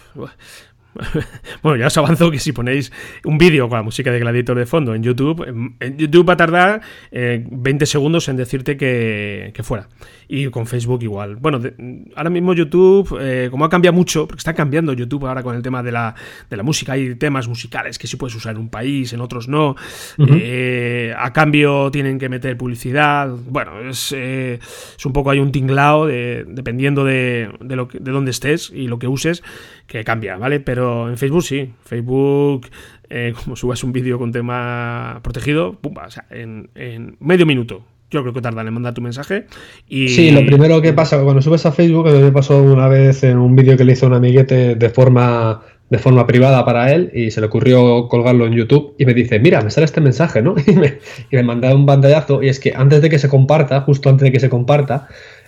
bueno, 1.63 1.77
ya 1.77 1.87
os 1.87 1.97
avanzo 1.97 2.31
que 2.31 2.39
si 2.39 2.51
ponéis 2.51 2.91
un 3.23 3.37
vídeo 3.37 3.69
con 3.69 3.77
la 3.77 3.83
música 3.83 4.11
de 4.11 4.19
Gladiator 4.19 4.57
de 4.57 4.65
fondo 4.65 4.95
en 4.95 5.03
YouTube, 5.03 5.75
en 5.79 5.97
YouTube 5.97 6.27
va 6.27 6.33
a 6.33 6.37
tardar 6.37 6.81
20 7.11 7.83
eh, 7.83 7.87
segundos 7.87 8.27
en 8.29 8.37
decirte 8.37 8.77
que, 8.77 9.53
fuera. 9.63 9.87
Y 10.27 10.47
con 10.47 10.67
Facebook 10.67 11.03
igual. 11.03 11.37
Bueno, 11.37 11.61
ahora 12.15 12.29
mismo 12.29 12.53
YouTube, 12.53 13.17
eh, 13.19 13.47
como 13.49 13.65
ha 13.65 13.69
cambiado 13.69 13.95
mucho, 13.95 14.27
porque 14.27 14.39
está 14.39 14.53
cambiando 14.53 14.93
YouTube 14.93 15.25
ahora 15.25 15.41
con 15.41 15.55
el 15.55 15.61
tema 15.61 15.81
de 15.83 15.91
la, 15.91 16.15
de 16.49 16.57
la 16.57 16.63
música, 16.63 16.93
hay 16.93 17.15
temas 17.15 17.47
musicales 17.47 17.97
que 17.97 18.07
sí 18.07 18.17
puedes 18.17 18.35
usar 18.35 18.55
en 18.55 18.61
un 18.61 18.69
país, 18.69 19.13
en 19.13 19.21
otros 19.21 19.47
no. 19.47 19.75
Eh, 20.17 21.13
a 21.17 21.31
cambio 21.31 21.91
tienen 21.91 22.19
que 22.19 22.29
meter 22.29 22.57
publicidad. 22.57 23.29
Bueno, 23.29 23.79
es, 23.89 24.11
es 24.11 25.05
un 25.05 25.13
poco 25.13 25.31
hay 25.31 25.39
un 25.39 25.51
tinglao 25.51 26.07
dependiendo 26.07 27.03
de, 27.03 27.49
de, 27.61 27.75
lo 27.75 27.87
de 27.91 28.11
dónde 28.11 28.31
estés 28.31 28.71
y 28.73 28.87
lo 28.87 28.99
que 28.99 29.07
uses, 29.07 29.43
que 29.85 30.03
cambia, 30.03 30.37
¿vale? 30.37 30.59
Pero 30.59 30.86
en 31.09 31.17
Facebook 31.17 31.43
sí. 31.43 31.73
Facebook, 31.83 32.67
eh, 33.09 33.33
como 33.43 33.55
subas 33.55 33.83
un 33.83 33.91
vídeo 33.91 34.17
con 34.17 34.31
tema 34.31 35.19
protegido, 35.23 35.79
en, 36.29 37.17
medio 37.19 37.45
minuto. 37.45 37.83
Yo 38.09 38.21
creo 38.21 38.33
que 38.33 38.41
tardan 38.41 38.67
en 38.67 38.73
mandar 38.73 38.93
tu 38.93 39.01
mensaje. 39.01 39.47
Y... 39.87 40.07
Sí, 40.07 40.31
lo 40.31 40.45
primero 40.45 40.81
que 40.81 40.93
pasa 40.93 41.21
cuando 41.21 41.41
subes 41.41 41.65
a 41.65 41.73
Facebook, 41.73 42.09
me 42.09 42.31
pasó 42.31 42.63
una 42.63 42.87
vez 42.87 43.23
en 43.23 43.37
un 43.37 43.55
vídeo 43.55 43.75
que 43.75 43.83
le 43.83 43.93
hizo 43.93 44.07
un 44.07 44.13
amiguete 44.13 44.75
de 44.75 44.89
forma 44.89 45.61
de 45.89 45.99
forma 45.99 46.27
privada 46.27 46.65
para 46.65 46.91
él 46.93 47.11
y 47.13 47.31
se 47.31 47.39
le 47.39 47.47
ocurrió 47.47 48.07
colgarlo 48.09 48.45
en 48.45 48.53
YouTube 48.53 48.93
y 48.97 49.05
me 49.05 49.13
dice, 49.13 49.39
mira, 49.39 49.61
me 49.61 49.71
sale 49.71 49.85
este 49.85 50.01
mensaje, 50.01 50.41
¿no? 50.41 50.55
Y 50.67 50.73
me, 50.73 50.99
y 51.31 51.43
manda 51.43 51.73
un 51.73 51.85
pantallazo 51.85 52.43
y 52.43 52.49
es 52.49 52.59
que 52.59 52.73
antes 52.75 53.01
de 53.01 53.09
que 53.09 53.19
se 53.19 53.29
comparta, 53.29 53.81
justo 53.81 54.09
antes 54.09 54.25
de 54.25 54.31
que 54.31 54.39
se 54.39 54.49
comparta, 54.49 55.07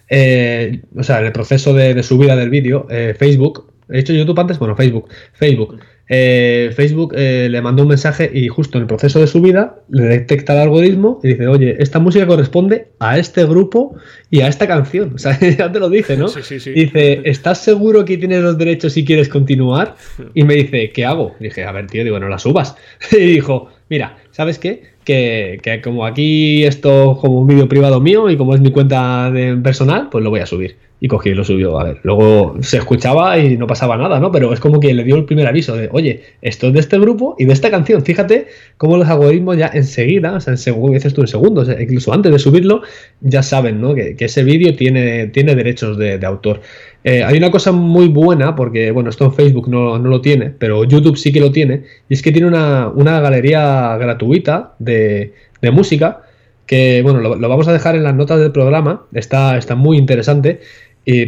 eh, 0.10 0.82
o 0.96 1.04
sea, 1.04 1.20
en 1.20 1.26
el 1.26 1.32
proceso 1.32 1.74
de, 1.74 2.02
subida 2.04 2.36
del 2.36 2.50
vídeo, 2.50 2.88
eh, 2.90 3.16
Facebook 3.18 3.72
He 3.92 4.00
hecho 4.00 4.14
YouTube 4.14 4.40
antes, 4.40 4.60
bueno, 4.60 4.76
Facebook. 4.76 5.10
Facebook. 5.34 5.80
Eh, 6.12 6.72
Facebook 6.76 7.14
eh, 7.16 7.48
le 7.52 7.62
mandó 7.62 7.84
un 7.84 7.90
mensaje 7.90 8.30
y 8.34 8.48
justo 8.48 8.80
en 8.80 8.84
el 8.84 8.88
proceso 8.88 9.20
de 9.20 9.28
subida 9.28 9.76
le 9.90 10.06
detecta 10.06 10.54
el 10.54 10.60
algoritmo 10.60 11.20
y 11.24 11.30
dice, 11.30 11.48
oye, 11.48 11.76
esta 11.78 12.00
música 12.00 12.26
corresponde 12.26 12.88
a 12.98 13.20
este 13.20 13.46
grupo 13.46 13.96
y 14.32 14.42
a 14.42 14.48
esta 14.48 14.68
canción. 14.68 15.14
O 15.20 15.22
sea, 15.22 15.38
ya 15.40 15.72
te 15.72 15.80
lo 15.80 15.90
dice, 15.90 16.18
¿no? 16.18 16.28
Sí, 16.28 16.42
sí, 16.44 16.60
sí. 16.60 16.72
Dice, 16.72 17.22
¿estás 17.26 17.60
seguro 17.60 18.06
que 18.06 18.18
tienes 18.18 18.42
los 18.42 18.58
derechos 18.58 18.94
si 18.94 19.06
quieres 19.06 19.30
continuar? 19.30 19.96
Y 20.34 20.44
me 20.44 20.56
dice, 20.56 20.92
¿qué 20.92 21.06
hago? 21.06 21.36
dije, 21.40 21.64
a 21.64 21.72
ver, 21.72 21.88
tío, 21.88 22.04
digo, 22.04 22.20
no 22.20 22.30
la 22.30 22.40
subas. 22.40 22.76
Y 23.12 23.18
dijo, 23.18 23.70
mira, 23.90 24.18
¿sabes 24.32 24.58
qué? 24.58 24.84
Que, 25.04 25.60
que 25.62 25.82
como 25.82 26.06
aquí 26.06 26.64
esto 26.64 27.18
como 27.20 27.40
un 27.42 27.48
vídeo 27.48 27.68
privado 27.68 28.00
mío 28.00 28.30
y 28.30 28.38
como 28.38 28.56
es 28.56 28.62
mi 28.62 28.72
cuenta 28.72 29.30
de 29.32 29.58
personal, 29.58 30.10
pues 30.10 30.24
lo 30.24 30.30
voy 30.30 30.40
a 30.40 30.46
subir 30.46 30.89
y 31.02 31.08
cogí 31.08 31.30
y 31.30 31.34
lo 31.34 31.44
subió. 31.44 31.80
A 31.80 31.86
ver, 31.86 32.00
luego 32.04 32.58
se 32.62 32.78
escuchaba 32.78 33.38
y 33.40 33.58
no 33.58 33.68
pasaba 33.68 33.98
nada, 33.98 34.20
¿no? 34.20 34.32
Pero 34.32 34.52
es 34.54 34.60
como 34.60 34.80
que 34.80 34.94
le 34.94 35.04
dio 35.04 35.16
el 35.16 35.26
primer 35.26 35.48
aviso 35.48 35.76
de, 35.76 35.90
oye, 35.92 36.24
esto 36.42 36.68
es 36.68 36.74
de 36.74 36.80
este 36.80 37.00
grupo 37.00 37.36
y 37.40 37.46
de 37.46 37.54
esta 37.54 37.70
canción. 37.72 38.04
Fíjate 38.04 38.48
cómo 38.78 38.98
los 38.98 39.08
algoritmos 39.08 39.58
ya 39.58 39.70
enseguida, 39.74 40.34
o 40.34 40.40
sea, 40.40 40.54
en 40.54 40.94
dices 40.94 41.14
tú, 41.14 41.22
en 41.22 41.28
segundos, 41.28 41.70
incluso 41.80 42.14
antes 42.14 42.32
de 42.32 42.40
subirlo, 42.40 42.82
ya 43.22 43.44
saben, 43.44 43.80
¿no? 43.80 43.96
Que, 43.96 44.16
ese 44.20 44.44
vídeo 44.44 44.76
tiene, 44.76 45.28
tiene 45.28 45.56
derechos 45.56 45.98
de, 45.98 46.20
autor. 46.26 46.62
Eh, 47.04 47.24
hay 47.24 47.38
una 47.38 47.50
cosa 47.50 47.72
muy 47.72 48.10
buena, 48.10 48.56
porque, 48.56 48.92
bueno, 48.92 49.10
esto 49.10 49.26
en 49.26 49.34
Facebook 49.34 49.70
no, 49.70 49.98
lo 49.98 50.22
tiene, 50.22 50.50
pero 50.50 50.84
YouTube 50.84 51.18
sí 51.18 51.32
que 51.32 51.40
lo 51.40 51.52
tiene, 51.52 51.84
y 52.10 52.14
es 52.14 52.22
que 52.22 52.32
tiene 52.32 52.48
una, 52.48 53.20
galería 53.22 53.98
gratuita 53.98 54.76
de, 54.80 55.34
de 55.62 55.72
música 55.72 56.24
que 56.70 57.02
bueno, 57.02 57.20
lo, 57.20 57.36
lo, 57.36 57.50
vamos 57.50 57.68
a 57.68 57.74
dejar 57.74 57.96
en 57.96 58.04
las 58.04 58.14
notas 58.14 58.40
del 58.40 58.52
programa, 58.52 59.08
está, 59.12 59.58
está 59.58 59.74
muy 59.74 59.98
interesante, 59.98 60.62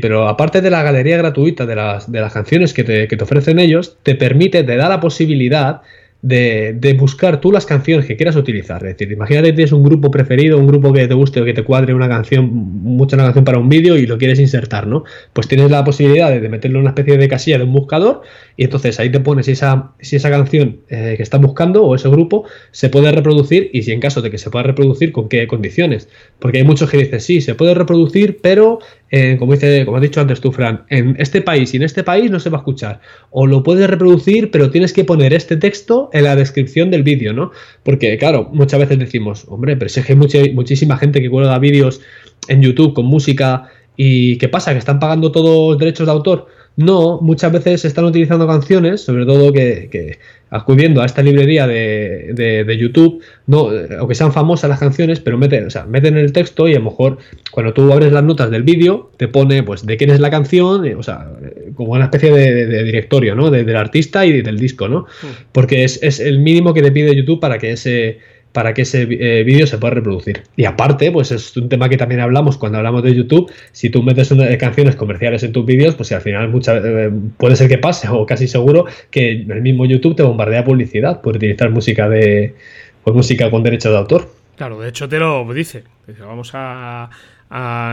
pero 0.01 0.27
aparte 0.27 0.61
de 0.61 0.69
la 0.69 0.83
galería 0.83 1.17
gratuita 1.17 1.65
de 1.65 1.75
las, 1.75 2.33
canciones 2.33 2.73
que 2.73 2.83
te, 2.83 3.23
ofrecen 3.23 3.59
ellos, 3.59 3.97
te 4.03 4.15
permite, 4.15 4.63
te 4.63 4.75
da 4.75 4.89
la 4.89 4.99
posibilidad 4.99 5.81
de, 6.21 6.95
buscar 6.99 7.41
tú 7.41 7.51
las 7.51 7.65
canciones 7.65 8.05
que 8.05 8.15
quieras 8.15 8.35
utilizar. 8.35 8.85
Es 8.85 8.97
decir, 8.97 9.11
imagínate 9.11 9.47
que 9.47 9.53
tienes 9.53 9.71
un 9.71 9.83
grupo 9.83 10.11
preferido, 10.11 10.57
un 10.57 10.67
grupo 10.67 10.93
que 10.93 11.07
te 11.07 11.13
guste 11.13 11.41
o 11.41 11.45
que 11.45 11.53
te 11.53 11.63
cuadre 11.63 11.93
una 11.93 12.07
canción, 12.07 12.49
mucha 12.51 13.15
una 13.15 13.25
canción 13.25 13.43
para 13.43 13.57
un 13.57 13.69
vídeo 13.69 13.97
y 13.97 14.05
lo 14.05 14.17
quieres 14.17 14.39
insertar, 14.39 14.87
¿no? 14.87 15.03
Pues 15.33 15.47
tienes 15.47 15.71
la 15.71 15.83
posibilidad 15.83 16.29
de, 16.29 16.47
meterlo 16.47 16.77
en 16.77 16.81
una 16.81 16.91
especie 16.91 17.17
de 17.17 17.27
casilla 17.27 17.57
de 17.57 17.63
un 17.63 17.73
buscador 17.73 18.21
y 18.57 18.65
entonces 18.65 18.99
ahí 18.99 19.09
te 19.09 19.19
pones 19.19 19.47
si 19.47 19.53
esa, 19.53 19.93
esa 19.99 20.29
canción 20.29 20.81
eh, 20.89 21.15
que 21.17 21.23
estás 21.23 21.41
buscando 21.41 21.83
o 21.83 21.95
ese 21.95 22.09
grupo 22.09 22.45
se 22.71 22.89
puede 22.89 23.11
reproducir 23.11 23.69
y 23.73 23.83
si 23.83 23.91
en 23.91 23.99
caso 23.99 24.21
de 24.21 24.29
que 24.29 24.37
se 24.37 24.49
pueda 24.51 24.63
reproducir, 24.63 25.11
con 25.11 25.27
qué 25.27 25.47
condiciones. 25.47 26.07
Porque 26.37 26.59
hay 26.59 26.63
muchos 26.63 26.89
que 26.89 26.97
dicen, 26.97 27.19
sí, 27.19 27.41
se 27.41 27.55
puede 27.55 27.73
reproducir, 27.73 28.39
pero 28.41 28.79
eh, 29.11 29.35
como, 29.37 29.53
dice, 29.53 29.83
como 29.85 29.97
has 29.97 30.03
dicho 30.03 30.21
antes 30.21 30.39
tú, 30.39 30.53
Fran, 30.53 30.85
en 30.89 31.15
este 31.19 31.41
país 31.41 31.73
y 31.73 31.77
en 31.77 31.83
este 31.83 32.01
país 32.01 32.31
no 32.31 32.39
se 32.39 32.49
va 32.49 32.59
a 32.59 32.61
escuchar. 32.61 33.01
O 33.29 33.45
lo 33.45 33.61
puedes 33.61 33.89
reproducir, 33.89 34.51
pero 34.51 34.71
tienes 34.71 34.93
que 34.93 35.03
poner 35.03 35.33
este 35.33 35.57
texto 35.57 36.09
en 36.13 36.23
la 36.23 36.35
descripción 36.37 36.89
del 36.91 37.03
vídeo, 37.03 37.33
¿no? 37.33 37.51
Porque, 37.83 38.17
claro, 38.17 38.49
muchas 38.53 38.79
veces 38.79 38.97
decimos, 38.99 39.45
hombre, 39.49 39.75
pero 39.75 39.87
es 39.87 40.05
que 40.05 40.13
hay 40.13 40.53
muchísima 40.53 40.97
gente 40.97 41.21
que 41.21 41.29
cuelga 41.29 41.59
vídeos 41.59 42.01
en 42.47 42.61
YouTube 42.61 42.93
con 42.93 43.05
música 43.05 43.69
y 43.97 44.37
¿qué 44.37 44.47
pasa? 44.47 44.71
¿Que 44.71 44.79
están 44.79 44.99
pagando 44.99 45.31
todos 45.31 45.77
derechos 45.77 46.07
de 46.07 46.11
autor? 46.13 46.47
No, 46.77 47.19
muchas 47.21 47.51
veces 47.51 47.81
se 47.81 47.87
están 47.87 48.05
utilizando 48.05 48.47
canciones, 48.47 49.01
sobre 49.01 49.25
todo 49.25 49.51
que, 49.51 50.17
acudiendo 50.49 51.01
a 51.01 51.05
esta 51.05 51.21
librería 51.21 51.67
de, 51.67 52.77
YouTube, 52.79 53.21
no, 53.45 53.69
aunque 53.99 54.15
sean 54.15 54.31
famosas 54.31 54.69
las 54.69 54.79
canciones, 54.79 55.19
pero 55.19 55.37
meten, 55.37 55.67
o 55.67 55.69
sea, 55.69 55.85
meten 55.85 56.17
el 56.17 56.31
texto 56.31 56.67
y 56.67 56.73
a 56.73 56.79
lo 56.79 56.85
mejor 56.85 57.17
cuando 57.51 57.73
tú 57.73 57.91
abres 57.91 58.13
las 58.13 58.23
notas 58.23 58.49
del 58.51 58.63
vídeo, 58.63 59.11
te 59.17 59.27
pone 59.27 59.63
pues 59.63 59.85
de 59.85 59.97
quién 59.97 60.11
es 60.11 60.21
la 60.21 60.29
canción, 60.29 60.85
eh, 60.85 60.95
o 60.95 61.03
sea, 61.03 61.29
como 61.75 61.91
una 61.91 62.05
especie 62.05 62.31
de, 62.31 62.83
directorio, 62.83 63.35
¿no? 63.35 63.51
del 63.51 63.75
artista 63.75 64.25
y 64.25 64.41
del 64.41 64.57
disco, 64.57 64.87
¿no? 64.87 65.01
Mm. 65.01 65.27
Porque 65.51 65.83
es, 65.83 66.01
es 66.01 66.19
el 66.19 66.39
mínimo 66.39 66.73
que 66.73 66.81
te 66.81 66.91
pide 66.91 67.15
YouTube 67.15 67.39
para 67.39 67.57
que 67.57 67.71
ese 67.71 68.19
para 68.51 68.73
que 68.73 68.81
ese 68.81 69.03
eh, 69.03 69.43
vídeo 69.43 69.65
se 69.65 69.77
pueda 69.77 69.93
reproducir. 69.93 70.43
Y 70.55 70.65
aparte, 70.65 71.11
pues 71.11 71.31
es 71.31 71.55
un 71.55 71.69
tema 71.69 71.89
que 71.89 71.97
también 71.97 72.21
hablamos 72.21 72.57
cuando 72.57 72.77
hablamos 72.77 73.03
de 73.03 73.15
YouTube. 73.15 73.51
Si 73.71 73.89
tú 73.89 74.03
metes 74.03 74.31
una, 74.31 74.57
canciones 74.57 74.95
comerciales 74.95 75.43
en 75.43 75.51
tus 75.51 75.65
vídeos, 75.65 75.95
pues 75.95 76.11
al 76.11 76.21
final 76.21 76.49
muchas, 76.49 76.83
eh, 76.83 77.11
puede 77.37 77.55
ser 77.55 77.69
que 77.69 77.77
pase, 77.77 78.07
o 78.09 78.25
casi 78.25 78.47
seguro, 78.47 78.85
que 79.09 79.31
el 79.31 79.61
mismo 79.61 79.85
YouTube 79.85 80.15
te 80.15 80.23
bombardea 80.23 80.65
publicidad 80.65 81.21
por 81.21 81.37
utilizar 81.37 81.69
música 81.69 82.09
de 82.09 82.55
pues, 83.03 83.15
música 83.15 83.49
con 83.49 83.63
derechos 83.63 83.91
de 83.91 83.97
autor. 83.97 84.29
Claro, 84.57 84.79
de 84.79 84.89
hecho 84.89 85.07
te 85.07 85.17
lo 85.17 85.51
dice. 85.53 85.83
vamos 86.19 86.51
a, 86.53 87.09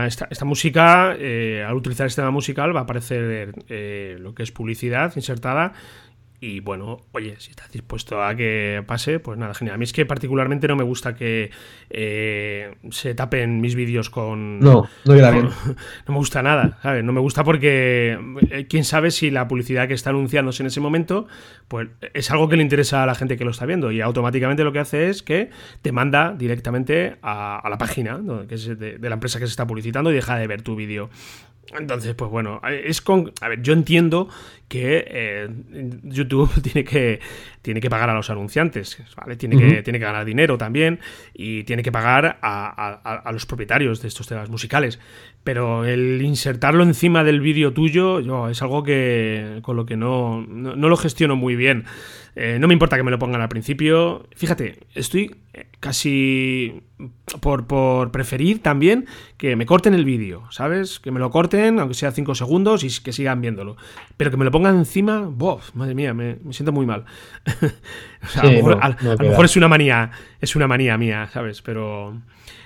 esta, 0.07 0.45
música, 0.45 1.15
eh, 1.17 1.65
al 1.67 1.75
utilizar 1.75 2.07
este 2.07 2.21
tema 2.21 2.31
musical 2.31 2.75
va 2.75 2.81
a 2.81 2.83
aparecer 2.83 3.53
lo 4.19 4.33
que 4.33 4.43
es 4.43 4.51
publicidad 4.51 5.11
insertada 5.15 5.73
y 6.41 6.61
bueno, 6.61 7.01
oye, 7.11 7.35
si 7.39 7.49
estás 7.51 7.69
dispuesto 7.71 8.23
a 8.23 8.33
que 8.33 8.81
pase, 8.87 9.19
pues 9.19 9.37
nada, 9.37 9.53
genial. 9.53 9.75
A 9.75 9.77
mí 9.77 9.83
es 9.83 9.91
que 9.91 10.05
particularmente 10.05 10.67
no 10.69 10.77
me 10.77 10.83
gusta 10.83 11.13
que 11.13 11.51
eh, 11.89 12.75
se 12.91 13.13
tapen 13.13 13.59
mis 13.59 13.75
vídeos 13.75 14.09
con. 14.09 14.59
No, 14.59 14.87
no 15.05 15.13
queda 15.13 15.31
bien. 15.31 15.49
No 16.07 16.13
me 16.13 16.17
gusta 16.17 16.41
nada, 16.41 16.79
¿sabes? 16.81 17.03
No 17.03 17.11
me 17.11 17.19
gusta 17.19 17.43
porque 17.43 18.17
eh, 18.51 18.67
quién 18.67 18.83
sabe 18.83 19.11
si 19.11 19.31
la 19.31 19.47
publicidad 19.47 19.87
que 19.87 19.93
está 19.93 20.11
anunciándose 20.11 20.63
en 20.63 20.67
ese 20.67 20.79
momento, 20.79 21.27
pues 21.67 21.89
es 22.13 22.31
algo 22.31 22.47
que 22.47 22.55
le 22.55 22.63
interesa 22.63 23.03
a 23.03 23.05
la 23.05 23.15
gente 23.15 23.37
que 23.37 23.45
lo 23.45 23.51
está 23.51 23.65
viendo. 23.65 23.91
Y 23.91 24.01
automáticamente 24.01 24.63
lo 24.63 24.71
que 24.71 24.79
hace 24.79 25.09
es 25.09 25.23
que 25.23 25.49
te 25.81 25.91
manda 25.91 26.33
directamente 26.37 27.17
a, 27.21 27.61
la 27.69 27.77
página 27.77 28.19
que 28.47 28.55
es 28.55 28.79
de, 28.79 28.97
de 28.97 29.09
la 29.09 29.15
empresa 29.15 29.39
que 29.39 29.45
se 29.45 29.51
está 29.51 29.67
publicitando 29.67 30.11
y 30.11 30.15
deja 30.15 30.37
de 30.37 30.47
ver 30.47 30.61
tu 30.61 30.75
vídeo. 30.75 31.09
Entonces, 31.77 32.15
pues 32.15 32.31
bueno, 32.31 32.61
es 32.67 33.01
con. 33.01 33.31
A 33.41 33.49
ver, 33.49 33.61
yo 33.61 33.73
entiendo 33.73 34.29
que 34.69 35.03
eh, 35.07 35.49
YouTube 36.03 36.49
tiene 36.61 36.85
que, 36.85 37.19
tiene 37.61 37.81
que 37.81 37.89
pagar 37.89 38.09
a 38.09 38.13
los 38.13 38.29
anunciantes, 38.29 39.03
¿vale? 39.17 39.35
Tiene, 39.35 39.57
que, 39.57 39.81
tiene 39.81 39.99
que 39.99 40.05
ganar 40.05 40.23
dinero 40.23 40.57
también 40.57 40.99
y 41.33 41.63
tiene 41.63 41.83
que 41.83 41.91
pagar 41.91 42.39
a, 42.41 43.29
los 43.33 43.45
propietarios 43.45 44.01
de 44.01 44.07
estos 44.07 44.27
temas 44.27 44.49
musicales. 44.49 44.99
Pero 45.43 45.85
el 45.85 46.21
insertarlo 46.21 46.83
encima 46.83 47.23
del 47.23 47.41
vídeo 47.41 47.73
tuyo, 47.73 48.19
yo, 48.19 48.49
es 48.49 48.61
algo 48.61 48.83
que 48.83 49.59
con 49.63 49.75
lo 49.75 49.85
que 49.85 49.97
no, 49.97 50.45
no 50.47 50.89
lo 50.89 50.97
gestiono 50.97 51.35
muy 51.35 51.55
bien. 51.55 51.85
Eh, 52.35 52.57
no 52.59 52.67
me 52.67 52.73
importa 52.73 52.95
que 52.95 53.03
me 53.03 53.11
lo 53.11 53.19
pongan 53.19 53.41
al 53.41 53.49
principio. 53.49 54.27
Fíjate, 54.35 54.79
estoy 54.93 55.35
eh, 55.53 55.67
casi 55.79 56.83
por, 57.41 58.11
preferir 58.11 58.61
también 58.61 59.07
que 59.37 59.55
me 59.55 59.65
corten 59.65 59.93
el 59.93 60.05
vídeo, 60.05 60.43
¿sabes? 60.51 60.99
Que 60.99 61.11
me 61.11 61.19
lo 61.19 61.31
corten, 61.31 61.79
aunque 61.79 61.95
sea 61.95 62.11
5 62.11 62.35
segundos, 62.35 62.83
y 62.83 63.03
que 63.03 63.13
sigan 63.13 63.41
viéndolo. 63.41 63.77
Pero 64.15 64.31
que 64.31 64.37
me 64.37 64.45
lo 64.45 64.51
pongan 64.51 64.58
encima, 64.67 65.21
¡bof! 65.21 65.73
Madre 65.75 65.95
mía, 65.95 66.13
me, 66.13 66.37
siento 66.51 66.71
muy 66.71 66.85
mal. 66.85 67.05
a 68.35 68.89
lo 69.01 69.17
mejor, 69.17 69.45
es 69.45 69.55
una 69.55 69.67
manía, 69.67 70.11
es 70.41 70.55
una 70.55 70.67
manía 70.67 70.97
mía, 70.97 71.29
¿sabes? 71.31 71.61
Pero, 71.61 72.19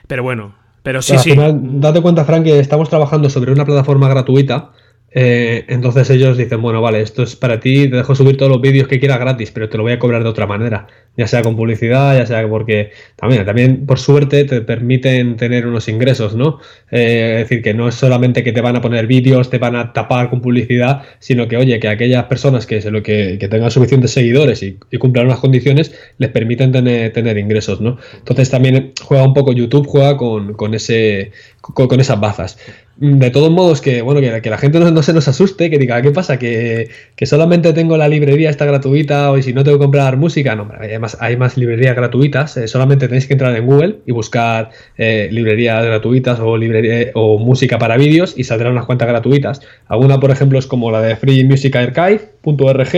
pero 0.07 0.23
bueno, 0.23 0.55
pero 0.81 1.01
sí, 1.01 1.17
sí. 1.19 1.35
date 1.35 2.01
cuenta, 2.01 2.25
Frank, 2.25 2.43
que 2.43 2.59
estamos 2.59 2.89
trabajando 2.89 3.29
sobre 3.29 3.51
una 3.51 3.65
plataforma 3.65 4.09
gratuita 4.09 4.71
eh, 5.15 5.65
entonces 5.67 6.09
ellos 6.09 6.37
dicen, 6.37 6.61
bueno, 6.61 6.81
vale, 6.81 7.01
esto 7.01 7.21
es 7.21 7.35
para 7.35 7.59
ti, 7.59 7.87
te 7.87 7.97
dejo 7.97 8.15
subir 8.15 8.35
todos 8.35 8.51
los 8.51 8.61
vídeos 8.61 8.87
que 8.87 8.99
quieras 8.99 9.19
gratis, 9.19 9.51
pero 9.51 9.69
te 9.69 9.77
lo 9.77 9.83
voy 9.83 9.91
a 9.91 9.99
cobrar 9.99 10.23
de 10.23 10.29
otra 10.29 10.47
manera, 10.47 10.87
ya 11.15 11.27
sea 11.27 11.43
con 11.43 11.55
publicidad, 11.55 12.17
ya 12.17 12.25
sea 12.25 12.47
porque 12.49 12.91
también, 13.15 13.85
por 13.85 13.99
suerte 13.99 14.43
te 14.45 14.61
permiten 14.61 15.37
tener 15.37 15.67
unos 15.67 15.87
ingresos, 15.87 16.35
¿no? 16.35 16.59
Eh, 16.89 17.41
es 17.41 17.49
decir, 17.49 17.61
que 17.61 17.75
no 17.75 17.87
es 17.87 17.95
solamente 17.95 18.43
que 18.43 18.51
te 18.53 18.61
van 18.61 18.75
a 18.75 18.81
poner 18.81 19.05
vídeos, 19.05 19.51
te 19.51 19.59
van 19.59 19.75
a 19.75 19.93
tapar 19.93 20.31
con 20.31 20.41
publicidad, 20.41 21.03
sino 21.19 21.47
que, 21.47 21.57
oye, 21.57 21.79
que 21.79 21.89
aquellas 21.89 22.23
personas 22.25 22.65
que, 22.65 22.81
lo 22.89 23.03
que, 23.03 23.37
tengan 23.51 23.69
suficientes 23.69 24.11
seguidores 24.11 24.63
y, 24.63 24.79
cumplan 24.97 25.27
unas 25.27 25.39
condiciones, 25.39 25.93
les 26.17 26.31
permiten 26.31 26.71
tener, 26.71 27.37
ingresos, 27.37 27.81
¿no? 27.81 27.97
Entonces 28.17 28.49
también 28.49 28.93
juega 29.03 29.23
un 29.23 29.33
poco 29.33 29.53
YouTube, 29.53 29.85
juega 29.85 30.17
con, 30.17 30.53
con 30.53 30.73
ese, 30.73 31.31
con, 31.61 31.99
esas 31.99 32.19
bazas. 32.19 32.57
De 32.95 33.31
todos 33.31 33.49
modos, 33.49 33.81
que 33.81 34.03
bueno, 34.03 34.21
que, 34.21 34.49
la 34.51 34.57
gente 34.59 34.79
no, 34.79 35.01
se 35.01 35.13
nos 35.13 35.27
asuste, 35.27 35.71
que 35.71 35.79
diga, 35.79 35.99
¿qué 36.03 36.11
pasa? 36.11 36.37
Que, 36.37 36.89
solamente 37.23 37.73
tengo 37.73 37.97
la 37.97 38.07
librería 38.07 38.51
esta 38.51 38.65
gratuita 38.65 39.31
o 39.31 39.41
si 39.41 39.51
no 39.51 39.63
tengo 39.63 39.79
que 39.79 39.83
comprar 39.83 40.15
música. 40.17 40.55
No, 40.55 40.69
hay 40.79 40.99
más, 40.99 41.17
hay 41.19 41.35
más 41.35 41.57
librerías 41.57 41.95
gratuitas. 41.95 42.55
Eh, 42.57 42.67
solamente 42.67 43.07
tenéis 43.07 43.25
que 43.25 43.33
entrar 43.33 43.55
en 43.55 43.65
Google 43.65 43.97
y 44.05 44.11
buscar 44.11 44.69
eh, 44.97 45.27
librerías 45.31 45.83
gratuitas 45.83 46.39
o, 46.39 46.55
librería, 46.55 47.09
o 47.15 47.39
música 47.39 47.79
para 47.79 47.97
vídeos 47.97 48.35
y 48.37 48.43
saldrán 48.43 48.73
unas 48.73 48.85
cuentas 48.85 49.07
gratuitas. 49.07 49.61
Alguna, 49.87 50.19
por 50.19 50.29
ejemplo, 50.29 50.59
es 50.59 50.67
como 50.67 50.91
la 50.91 51.01
de 51.01 51.15
freemusicarchive.org 51.15 52.93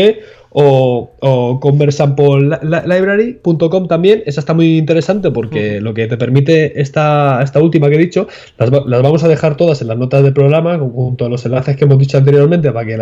o, 0.57 1.11
o 1.19 1.59
conversampleLibrary.com 1.59 3.87
también. 3.89 4.23
Esa 4.25 4.39
está 4.39 4.53
muy 4.53 4.77
interesante 4.77 5.29
porque 5.29 5.81
lo 5.81 5.93
que 5.93 6.07
te 6.07 6.15
permite 6.15 6.79
esta, 6.79 7.41
esta 7.43 7.59
última 7.59 7.89
que 7.89 7.95
he 7.95 7.97
dicho, 7.97 8.29
las, 8.57 8.71
vamos 8.71 9.25
a 9.25 9.27
dejar 9.27 9.57
todas 9.57 9.81
en 9.81 9.89
las 9.89 9.97
notas 9.97 10.23
del 10.23 10.31
programa 10.31 10.77
junto 10.77 11.25
a 11.25 11.29
los 11.29 11.45
enlaces 11.45 11.75
que 11.75 11.83
hemos 11.83 11.99
dicho 11.99 12.17
anteriormente 12.17 12.71
para 12.71 12.87
que 12.87 12.97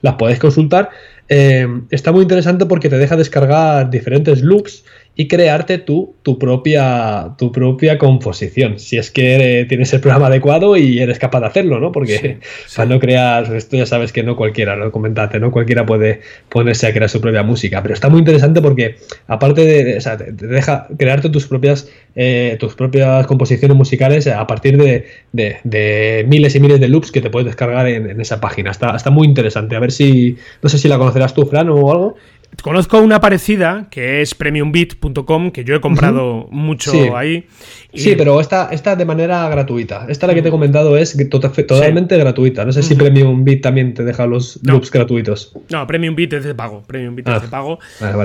las 0.00 0.14
podáis 0.14 0.38
consultar. 0.38 0.88
Eh, 1.28 1.68
está 1.90 2.10
muy 2.10 2.22
interesante 2.22 2.64
porque 2.64 2.88
te 2.88 2.96
deja 2.96 3.16
descargar 3.16 3.90
diferentes 3.90 4.40
loops 4.40 4.86
y 5.16 5.28
crearte 5.28 5.78
tú 5.78 6.14
tu 6.24 6.38
propia, 6.38 7.34
tu 7.36 7.52
propia 7.52 7.98
composición. 7.98 8.78
Si 8.78 8.96
es 8.96 9.10
que 9.10 9.66
tienes 9.68 9.92
el 9.92 10.00
programa 10.00 10.26
adecuado 10.26 10.76
y 10.76 10.98
eres 10.98 11.18
capaz 11.18 11.40
de 11.40 11.46
hacerlo, 11.46 11.78
¿no? 11.78 11.92
Porque 11.92 12.38
para 12.76 12.88
no 12.88 12.98
crear, 12.98 13.54
esto 13.54 13.76
ya 13.76 13.84
sabes 13.84 14.10
que 14.10 14.22
no 14.22 14.36
cualquiera, 14.36 14.74
lo 14.74 14.90
comentaste, 14.90 15.38
no 15.38 15.52
cualquiera 15.52 15.84
puede 15.84 16.22
ponerse 16.48 16.86
a 16.86 16.92
crear 16.92 17.10
su 17.10 17.20
propia 17.20 17.42
música. 17.42 17.82
Pero 17.82 17.94
está 17.94 18.08
muy 18.08 18.20
interesante 18.20 18.62
porque, 18.62 18.96
aparte 19.26 19.66
de, 19.66 19.98
o 19.98 20.00
sea, 20.00 20.16
te, 20.16 20.32
deja 20.32 20.88
crearte 20.98 21.28
tus 21.28 21.46
propias, 21.46 21.90
eh, 22.16 22.56
tus 22.58 22.74
propias 22.74 23.26
composiciones 23.26 23.76
musicales 23.76 24.26
a 24.26 24.46
partir 24.46 24.78
de, 24.78 25.04
de, 25.32 26.24
miles 26.26 26.54
y 26.54 26.60
miles 26.60 26.80
de 26.80 26.88
loops 26.88 27.12
que 27.12 27.20
te 27.20 27.28
puedes 27.28 27.46
descargar 27.46 27.86
en, 27.86 28.08
en, 28.08 28.20
esa 28.20 28.40
página. 28.40 28.70
Está, 28.70 28.96
está 28.96 29.10
muy 29.10 29.26
interesante. 29.26 29.76
A 29.76 29.80
ver 29.80 29.92
si, 29.92 30.38
no 30.62 30.70
sé 30.70 30.78
si 30.78 30.88
la 30.88 30.96
conocerás 30.96 31.34
tú, 31.34 31.44
Fran, 31.44 31.68
o 31.68 31.92
algo. 31.92 32.16
Conozco 32.62 33.00
una 33.00 33.20
parecida 33.20 33.88
que 33.90 34.22
es 34.22 34.34
premiumbit.com, 34.34 35.50
que 35.50 35.64
yo 35.64 35.74
he 35.74 35.80
comprado 35.80 36.48
mucho 36.50 37.16
ahí. 37.16 37.46
Sí, 37.92 38.14
pero 38.16 38.40
esta, 38.40 38.68
esta 38.72 38.96
de 38.96 39.04
manera 39.04 39.48
gratuita. 39.48 40.06
Esta 40.08 40.26
la 40.26 40.34
que 40.34 40.42
te 40.42 40.48
he 40.48 40.50
mm. 40.50 40.54
comentado 40.54 40.96
es 40.96 41.16
totalmente 41.30 42.16
gratuita. 42.16 42.64
No 42.64 42.72
sé 42.72 42.82
si 42.82 42.94
Premiumbit 42.94 43.62
también 43.62 43.94
te 43.94 44.04
deja 44.04 44.26
los 44.26 44.60
loops 44.62 44.90
gratuitos. 44.90 45.56
No, 45.70 45.86
Premiumbit 45.86 46.32
es 46.32 46.44
de 46.44 46.54
pago. 46.54 46.82
Premiumbit 46.82 47.28
es 47.28 47.42
de 47.42 47.46
ah, 47.46 47.50
pago. 47.50 47.78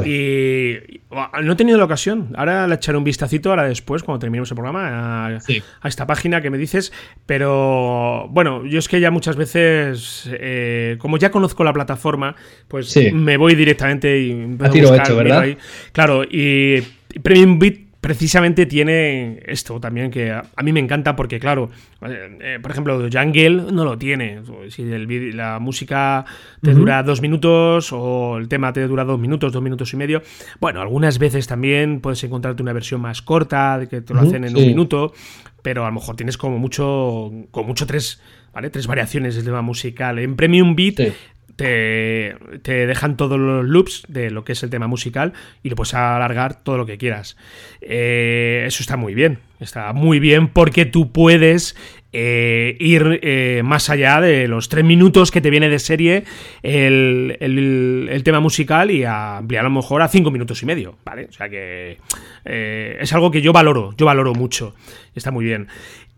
Y 0.05 1.01
no 1.43 1.53
he 1.53 1.55
tenido 1.55 1.77
la 1.77 1.85
ocasión. 1.85 2.33
Ahora 2.35 2.67
le 2.67 2.75
echaré 2.75 2.97
un 2.97 3.03
vistacito, 3.03 3.49
ahora 3.49 3.63
después, 3.63 4.03
cuando 4.03 4.19
terminemos 4.19 4.49
el 4.51 4.55
programa, 4.55 5.27
a, 5.27 5.87
esta 5.87 6.07
página 6.07 6.41
que 6.41 6.49
me 6.49 6.57
dices. 6.57 6.91
Pero 7.25 8.27
bueno, 8.29 8.65
yo 8.65 8.79
es 8.79 8.87
que 8.87 8.99
ya 8.99 9.11
muchas 9.11 9.35
veces, 9.35 10.29
eh, 10.31 10.97
como 10.99 11.17
ya 11.17 11.31
conozco 11.31 11.63
la 11.63 11.73
plataforma, 11.73 12.35
pues 12.67 12.95
me 13.13 13.37
voy 13.37 13.55
directamente 13.55 14.18
a 14.59 14.69
tiro 14.69 14.95
hecho, 14.95 15.15
¿verdad? 15.15 15.45
Claro, 15.91 16.23
y 16.23 16.81
Premium 17.21 17.59
Beat 17.59 17.89
precisamente 18.01 18.65
tiene 18.65 19.41
esto 19.45 19.79
también 19.79 20.09
que 20.09 20.31
a, 20.31 20.63
mí 20.63 20.71
me 20.71 20.79
encanta 20.79 21.15
porque, 21.15 21.39
claro, 21.39 21.69
eh, 22.01 22.57
por 22.61 22.71
ejemplo, 22.71 22.97
Jungle 23.11 23.71
no 23.71 23.83
lo 23.83 23.97
tiene. 23.97 24.41
Si 24.69 24.83
la 25.33 25.59
música 25.59 26.25
te 26.61 26.73
dura 26.73 27.03
dos 27.03 27.21
minutos 27.21 27.89
o 27.91 28.37
el 28.37 28.47
tema 28.47 28.71
te 28.71 28.87
dura 28.87 29.03
dos 29.03 29.19
minutos, 29.19 29.51
dos 29.51 29.61
minutos 29.61 29.93
y 29.93 29.97
medio, 29.97 30.21
bueno, 30.59 30.81
algunas 30.81 31.19
veces 31.19 31.47
también 31.47 31.99
puedes 31.99 32.23
encontrarte 32.23 32.61
una 32.63 32.73
versión 32.73 33.01
más 33.01 33.21
corta, 33.21 33.79
de 33.79 33.87
que 33.87 34.01
te 34.01 34.13
lo 34.13 34.21
hacen 34.21 34.45
en 34.45 34.55
un 34.55 34.65
minuto, 34.65 35.13
pero 35.61 35.83
a 35.83 35.89
lo 35.89 35.95
mejor 35.95 36.15
tienes 36.15 36.37
como 36.37 36.57
mucho, 36.57 37.31
como 37.51 37.67
mucho 37.67 37.85
tres, 37.85 38.21
¿vale? 38.53 38.69
Tres 38.69 38.87
variaciones 38.87 39.35
del 39.35 39.43
tema 39.43 39.61
musical. 39.61 40.19
En 40.19 40.37
Premium 40.37 40.75
Beat 40.75 41.13
te, 41.59 42.85
dejan 42.87 43.17
todos 43.17 43.37
los 43.37 43.65
loops 43.65 44.03
de 44.07 44.31
lo 44.31 44.45
que 44.45 44.53
es 44.53 44.63
el 44.63 44.69
tema 44.69 44.87
musical 44.87 45.33
y 45.61 45.69
lo 45.69 45.75
puedes 45.75 45.93
alargar 45.93 46.63
todo 46.63 46.77
lo 46.77 46.85
que 46.85 46.97
quieras. 46.97 47.35
Eh, 47.81 48.63
eso 48.65 48.81
está 48.81 48.95
muy 48.95 49.13
bien, 49.13 49.39
está 49.59 49.91
muy 49.91 50.19
bien 50.19 50.47
porque 50.47 50.85
tú 50.85 51.11
puedes 51.11 51.75
eh, 52.13 52.77
ir 52.79 53.19
eh, 53.23 53.61
más 53.65 53.89
allá 53.89 54.21
de 54.21 54.47
los 54.47 54.69
tres 54.69 54.85
minutos 54.85 55.31
que 55.31 55.41
te 55.41 55.49
viene 55.49 55.67
de 55.67 55.79
serie 55.79 56.23
el, 56.63 58.21
tema 58.23 58.39
musical 58.39 58.89
y 58.89 59.03
ampliar 59.03 59.65
a 59.65 59.69
lo 59.69 59.75
mejor 59.75 60.01
a 60.01 60.07
cinco 60.07 60.31
minutos 60.31 60.63
y 60.63 60.65
medio, 60.65 60.97
¿vale? 61.03 61.25
O 61.25 61.33
sea 61.33 61.49
que 61.49 61.97
es 62.45 63.13
algo 63.13 63.31
que 63.31 63.41
yo 63.41 63.51
valoro, 63.51 63.93
yo 63.97 64.05
valoro 64.05 64.33
mucho, 64.33 64.75
está 65.13 65.29
muy 65.31 65.43
bien. 65.43 65.67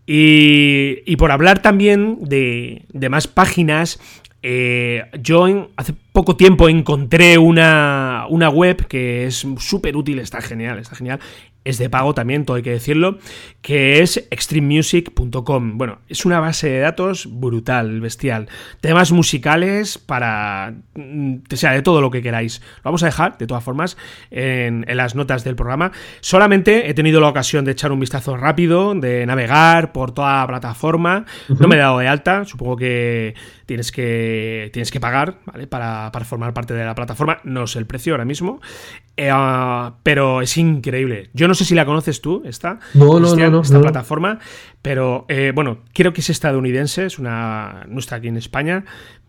Y, 0.04 1.16
por 1.16 1.30
hablar 1.30 1.62
también 1.62 2.18
de, 2.20 2.82
de 2.92 3.08
más 3.08 3.28
páginas, 3.28 4.00
eh, 4.42 5.04
yo 5.22 5.70
hace 5.76 5.94
poco 6.12 6.36
tiempo 6.36 6.68
encontré 6.68 7.38
una, 7.38 8.26
una 8.28 8.48
web 8.50 8.86
que 8.86 9.26
es 9.26 9.46
súper 9.58 9.96
útil, 9.96 10.18
está 10.18 10.40
genial, 10.40 10.78
está 10.78 10.96
genial, 10.96 11.20
es 11.64 11.78
de 11.78 11.88
pago 11.88 12.14
también, 12.14 12.44
todo 12.44 12.56
hay 12.56 12.62
que 12.62 12.72
decirlo, 12.72 13.18
que 13.60 14.00
es 14.00 14.26
extrememusic.com. 14.30 15.78
Bueno, 15.78 15.98
es 16.08 16.24
una 16.24 16.40
base 16.40 16.68
de 16.68 16.80
datos 16.80 17.28
brutal, 17.30 18.00
bestial. 18.00 18.48
Temas 18.80 19.12
musicales 19.12 19.98
para, 19.98 20.74
mm, 20.94 21.36
o 21.52 21.56
sea, 21.56 21.72
de 21.72 21.82
todo 21.82 22.00
lo 22.00 22.10
que 22.10 22.22
queráis. 22.22 22.60
Lo 22.78 22.84
vamos 22.84 23.02
a 23.04 23.06
dejar, 23.06 23.38
de 23.38 23.46
todas 23.46 23.62
formas, 23.62 23.96
en, 24.30 24.84
las 24.88 25.14
notas 25.14 25.44
del 25.44 25.56
programa. 25.56 25.92
Solamente 26.20 26.90
he 26.90 26.94
tenido 26.94 27.20
la 27.20 27.28
ocasión 27.28 27.64
de 27.64 27.72
echar 27.72 27.92
un 27.92 28.00
vistazo 28.00 28.36
rápido, 28.36 28.94
de 28.94 29.24
navegar 29.24 29.92
por 29.92 30.12
toda 30.12 30.40
la 30.40 30.46
plataforma. 30.46 31.24
No 31.48 31.68
me 31.68 31.76
he 31.76 31.78
dado 31.78 31.98
de 31.98 32.08
alta, 32.08 32.44
supongo 32.44 32.76
que 32.76 33.34
tienes 33.72 33.90
que, 33.90 34.68
tienes 34.70 34.90
que 34.90 35.00
pagar, 35.00 35.38
¿vale? 35.46 35.66
Para, 35.66 36.12
para 36.12 36.26
formar 36.26 36.52
parte 36.52 36.74
de 36.74 36.84
la 36.84 36.94
plataforma. 36.94 37.38
No 37.42 37.66
sé 37.66 37.78
el 37.78 37.86
precio 37.86 38.12
ahora 38.12 38.26
mismo. 38.26 38.60
Eh, 39.16 39.30
ah, 39.32 39.94
pero 40.02 40.42
es 40.42 40.58
increíble. 40.58 41.30
Yo 41.32 41.48
no 41.48 41.54
sé 41.54 41.64
si 41.64 41.74
la 41.74 41.86
conoces 41.86 42.20
tú, 42.20 42.42
esta, 42.44 42.80
no, 42.92 43.18
no, 43.18 43.34
no, 43.34 43.60
esta 43.62 43.80
plataforma, 43.80 44.40
pero 44.82 45.24
eh, 45.28 45.52
bueno, 45.54 45.78
creo 45.94 46.12
que 46.12 46.20
es 46.20 46.28
estadounidense, 46.28 47.06
es 47.06 47.18
una 47.18 47.86
nuestra 47.88 48.18
aquí 48.18 48.28
en 48.28 48.36
España, 48.36 48.84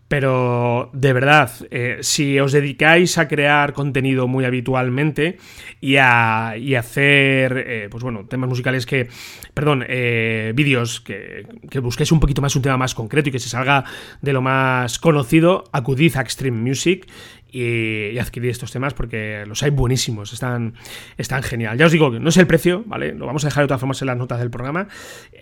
Pero 0.08 0.90
de 0.92 1.12
verdad, 1.12 1.50
eh, 1.70 1.98
si 2.02 2.38
os 2.38 2.52
dedicáis 2.52 3.16
a 3.16 3.26
crear 3.26 3.72
contenido 3.72 4.28
muy 4.28 4.44
habitualmente 4.44 5.38
y 5.80 5.96
a, 5.96 6.50
hacer, 6.78 7.64
eh, 7.66 7.88
pues 7.90 8.02
bueno, 8.02 8.26
temas 8.26 8.48
musicales 8.48 8.84
que, 8.84 9.08
perdón, 9.54 9.84
eh, 9.88 10.52
vídeos 10.54 11.00
que, 11.00 11.46
que, 11.70 11.78
busquéis 11.78 12.12
un 12.12 12.20
poquito 12.20 12.42
más 12.42 12.54
un 12.54 12.62
tema 12.62 12.76
más 12.76 12.94
concreto 12.94 13.30
y 13.30 13.32
que 13.32 13.38
se 13.38 13.48
salga 13.48 13.84
de 14.20 14.32
lo 14.32 14.42
más 14.42 14.98
conocido, 14.98 15.64
acudid 15.72 16.16
a 16.16 16.20
Extreme 16.20 16.60
Music 16.60 17.06
y, 17.50 18.18
adquirir 18.18 18.50
estos 18.50 18.72
temas 18.72 18.94
porque 18.94 19.44
los 19.46 19.62
hay 19.62 19.70
buenísimos, 19.70 20.32
están, 20.32 20.74
están 21.16 21.42
genial. 21.42 21.78
Ya 21.78 21.86
os 21.86 21.92
digo 21.92 22.10
que 22.10 22.20
no 22.20 22.28
es 22.28 22.36
el 22.36 22.46
precio, 22.46 22.82
¿vale? 22.86 23.14
Lo 23.14 23.26
vamos 23.26 23.44
a 23.44 23.48
dejar 23.48 23.64
de 23.64 23.68
todas 23.68 23.80
formas 23.80 24.00
en 24.02 24.06
las 24.06 24.16
notas 24.16 24.40
del 24.40 24.50
programa. 24.50 24.88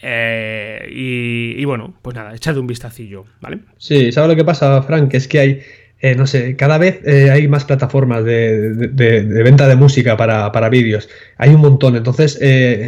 Eh, 0.02 0.88
y, 0.90 1.64
bueno, 1.64 1.94
pues 2.02 2.14
nada, 2.16 2.34
echad 2.34 2.56
un 2.58 2.66
vistacillo, 2.66 3.24
¿vale? 3.40 3.60
Sí, 3.78 4.12
¿sabes 4.12 4.30
lo 4.30 4.36
que 4.36 4.44
pasa, 4.44 4.82
Frank? 4.82 5.12
Es 5.14 5.26
que 5.26 5.38
hay, 5.38 5.60
eh, 6.00 6.14
no 6.14 6.26
sé, 6.26 6.56
cada 6.56 6.78
vez 6.78 7.00
eh, 7.06 7.30
hay 7.30 7.48
más 7.48 7.64
plataformas 7.64 8.24
de, 8.24 8.90
venta 9.44 9.66
de 9.66 9.76
música 9.76 10.16
para, 10.16 10.52
para 10.52 10.68
vídeos. 10.68 11.08
Hay 11.38 11.50
un 11.50 11.60
montón, 11.60 11.96
entonces 11.96 12.38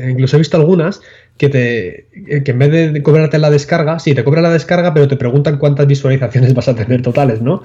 incluso 0.08 0.36
he 0.36 0.40
visto 0.40 0.56
algunas 0.56 1.00
que 1.36 1.48
te 1.48 2.06
que 2.44 2.50
en 2.52 2.58
vez 2.58 2.92
de 2.92 3.02
cobrarte 3.02 3.38
la 3.38 3.50
descarga, 3.50 3.98
sí, 3.98 4.14
te 4.14 4.22
cobran 4.22 4.44
la 4.44 4.52
descarga, 4.52 4.94
pero 4.94 5.08
te 5.08 5.16
preguntan 5.16 5.58
cuántas 5.58 5.86
visualizaciones 5.86 6.54
vas 6.54 6.68
a 6.68 6.76
tener 6.76 7.02
totales, 7.02 7.42
¿no? 7.42 7.62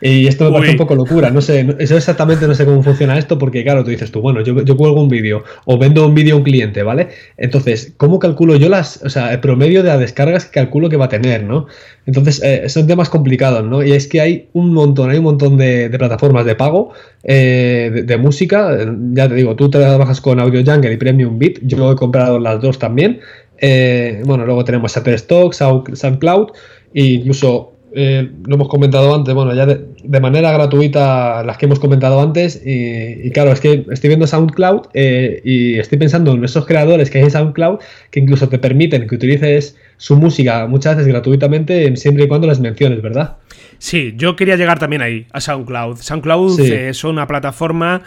Y 0.00 0.26
esto 0.26 0.46
me 0.46 0.52
parece 0.52 0.72
un 0.72 0.78
poco 0.78 0.94
locura. 0.94 1.30
No 1.30 1.42
sé, 1.42 1.76
eso 1.78 1.96
exactamente 1.96 2.46
no 2.46 2.54
sé 2.54 2.64
cómo 2.64 2.82
funciona 2.82 3.18
esto, 3.18 3.38
porque 3.38 3.62
claro, 3.62 3.84
tú 3.84 3.90
dices 3.90 4.10
tú, 4.10 4.22
bueno, 4.22 4.40
yo, 4.40 4.62
yo 4.62 4.76
cuelgo 4.76 5.02
un 5.02 5.10
vídeo 5.10 5.44
o 5.66 5.76
vendo 5.76 6.06
un 6.06 6.14
vídeo 6.14 6.36
a 6.36 6.38
un 6.38 6.44
cliente, 6.44 6.82
¿vale? 6.82 7.08
Entonces, 7.36 7.92
¿cómo 7.98 8.18
calculo 8.18 8.56
yo 8.56 8.70
las, 8.70 9.02
o 9.02 9.10
sea, 9.10 9.32
el 9.32 9.40
promedio 9.40 9.82
de 9.82 9.90
las 9.90 10.00
descargas 10.00 10.46
que 10.46 10.52
calculo 10.52 10.88
que 10.88 10.96
va 10.96 11.04
a 11.04 11.10
tener, 11.10 11.44
¿no? 11.44 11.66
Entonces, 12.06 12.42
eh, 12.42 12.68
son 12.68 12.86
temas 12.86 13.10
complicados, 13.10 13.64
¿no? 13.64 13.84
Y 13.84 13.92
es 13.92 14.08
que 14.08 14.20
hay 14.20 14.48
un 14.52 14.72
montón, 14.72 15.10
hay 15.10 15.18
un 15.18 15.24
montón 15.24 15.56
de, 15.56 15.90
plataformas 15.90 16.46
de 16.46 16.54
pago 16.54 16.92
eh, 17.22 18.02
de, 18.04 18.16
música. 18.16 18.76
Ya 19.12 19.28
te 19.28 19.34
digo, 19.34 19.54
tú 19.54 19.68
trabajas 19.68 20.20
con 20.20 20.40
Audio 20.40 20.62
Jungle 20.64 20.92
y 20.92 20.96
Premium 20.96 21.38
Beat. 21.38 21.58
Yo 21.62 21.92
he 21.92 21.96
comprado 21.96 22.38
las 22.38 22.60
dos 22.60 22.78
también. 22.78 23.09
Eh, 23.58 24.22
bueno, 24.24 24.44
luego 24.46 24.64
tenemos 24.64 24.94
Shutterstock, 24.94 25.52
SoundCloud 25.52 26.52
e 26.94 27.04
incluso 27.04 27.72
eh, 27.92 28.30
lo 28.46 28.54
hemos 28.54 28.68
comentado 28.68 29.14
antes, 29.14 29.34
bueno, 29.34 29.52
ya 29.52 29.66
de, 29.66 30.20
manera 30.20 30.52
gratuita 30.52 31.42
las 31.42 31.58
que 31.58 31.66
hemos 31.66 31.80
comentado 31.80 32.20
antes 32.20 32.62
y, 32.64 33.30
claro, 33.32 33.50
es 33.50 33.60
que 33.60 33.84
estoy 33.90 34.08
viendo 34.08 34.26
SoundCloud 34.26 34.88
eh, 34.94 35.40
y 35.44 35.78
estoy 35.78 35.98
pensando 35.98 36.32
en 36.32 36.44
esos 36.44 36.66
creadores 36.66 37.10
que 37.10 37.18
hay 37.18 37.24
en 37.24 37.30
SoundCloud 37.32 37.80
que 38.10 38.20
incluso 38.20 38.48
te 38.48 38.58
permiten 38.58 39.08
que 39.08 39.14
utilices 39.14 39.76
su 39.96 40.16
música 40.16 40.66
muchas 40.66 40.96
veces 40.96 41.12
gratuitamente 41.12 41.96
siempre 41.96 42.24
y 42.24 42.28
cuando 42.28 42.46
las 42.46 42.60
menciones, 42.60 43.02
¿verdad? 43.02 43.36
Sí, 43.78 44.14
yo 44.16 44.36
quería 44.36 44.56
llegar 44.56 44.78
también 44.78 45.02
ahí, 45.02 45.26
a 45.32 45.40
SoundCloud. 45.40 45.96
SoundCloud 45.96 46.60
es 46.60 47.02
una 47.02 47.26
plataforma 47.26 48.02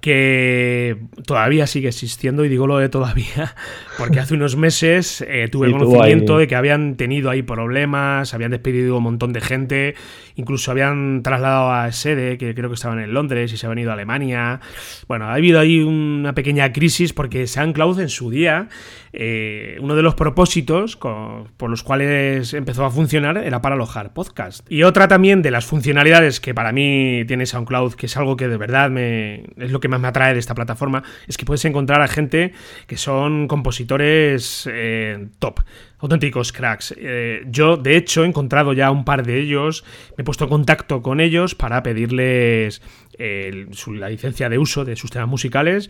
que 0.00 0.98
todavía 1.26 1.66
sigue 1.66 1.88
existiendo, 1.88 2.44
y 2.44 2.48
digo 2.48 2.66
lo 2.66 2.78
de 2.78 2.88
todavía, 2.88 3.54
porque 3.98 4.20
hace 4.20 4.34
unos 4.34 4.56
meses 4.56 5.24
eh, 5.26 5.48
tuve 5.50 5.70
conocimiento 5.72 6.38
de 6.38 6.46
que 6.46 6.54
habían 6.54 6.96
tenido 6.96 7.30
ahí 7.30 7.42
problemas, 7.42 8.32
habían 8.34 8.50
despedido 8.50 8.98
un 8.98 9.02
montón 9.02 9.32
de 9.32 9.40
gente, 9.40 9.94
incluso 10.36 10.70
habían 10.70 11.22
trasladado 11.22 11.72
a 11.72 11.90
sede, 11.92 12.38
que 12.38 12.54
creo 12.54 12.68
que 12.68 12.74
estaban 12.74 13.00
en 13.00 13.12
Londres 13.14 13.52
y 13.52 13.56
se 13.56 13.66
habían 13.66 13.80
ido 13.80 13.90
a 13.90 13.94
Alemania. 13.94 14.60
Bueno, 15.08 15.26
ha 15.26 15.34
habido 15.34 15.58
ahí 15.58 15.80
una 15.80 16.34
pequeña 16.34 16.72
crisis 16.72 17.12
porque 17.12 17.46
SoundCloud 17.46 18.00
en 18.00 18.08
su 18.08 18.30
día, 18.30 18.68
eh, 19.12 19.76
uno 19.80 19.96
de 19.96 20.02
los 20.02 20.14
propósitos 20.14 20.96
por 20.96 21.70
los 21.70 21.82
cuales 21.82 22.52
empezó 22.54 22.84
a 22.84 22.90
funcionar 22.90 23.38
era 23.38 23.62
para 23.62 23.74
alojar 23.74 24.12
podcast. 24.12 24.70
Y 24.70 24.82
otra 24.82 25.08
también 25.08 25.42
de 25.42 25.50
las 25.50 25.64
funcionalidades 25.64 26.40
que 26.40 26.54
para 26.54 26.72
mí 26.72 27.24
tiene 27.26 27.46
SoundCloud, 27.46 27.94
que 27.94 28.06
es 28.06 28.16
algo 28.16 28.36
que 28.36 28.48
de 28.48 28.56
verdad 28.56 28.90
me, 28.90 29.44
es 29.56 29.72
lo 29.72 29.80
que 29.80 29.85
más 29.88 30.00
me 30.00 30.08
atrae 30.08 30.34
de 30.34 30.40
esta 30.40 30.54
plataforma, 30.54 31.02
es 31.26 31.36
que 31.36 31.44
puedes 31.44 31.64
encontrar 31.64 32.00
a 32.02 32.08
gente 32.08 32.52
que 32.86 32.96
son 32.96 33.48
compositores 33.48 34.68
eh, 34.70 35.28
top 35.38 35.60
auténticos 35.98 36.52
cracks. 36.52 36.94
Eh, 36.98 37.42
yo, 37.46 37.76
de 37.76 37.96
hecho, 37.96 38.24
he 38.24 38.26
encontrado 38.26 38.72
ya 38.72 38.90
un 38.90 39.04
par 39.04 39.24
de 39.24 39.40
ellos, 39.40 39.84
me 40.16 40.22
he 40.22 40.24
puesto 40.24 40.44
en 40.44 40.50
contacto 40.50 41.02
con 41.02 41.20
ellos 41.20 41.54
para 41.54 41.82
pedirles 41.82 42.82
la 43.18 44.10
licencia 44.10 44.50
de 44.50 44.58
uso 44.58 44.84
de 44.84 44.94
sus 44.94 45.10
temas 45.10 45.26
musicales 45.26 45.88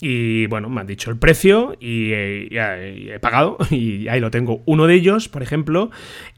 y 0.00 0.46
bueno, 0.46 0.68
me 0.68 0.80
han 0.80 0.86
dicho 0.86 1.10
el 1.10 1.18
precio 1.18 1.76
y, 1.80 2.12
eh, 2.12 3.14
he 3.14 3.18
pagado 3.18 3.58
y 3.70 4.08
ahí 4.08 4.20
lo 4.20 4.30
tengo. 4.30 4.62
Uno 4.66 4.86
de 4.86 4.94
ellos, 4.94 5.28
por 5.28 5.42
ejemplo, 5.42 5.90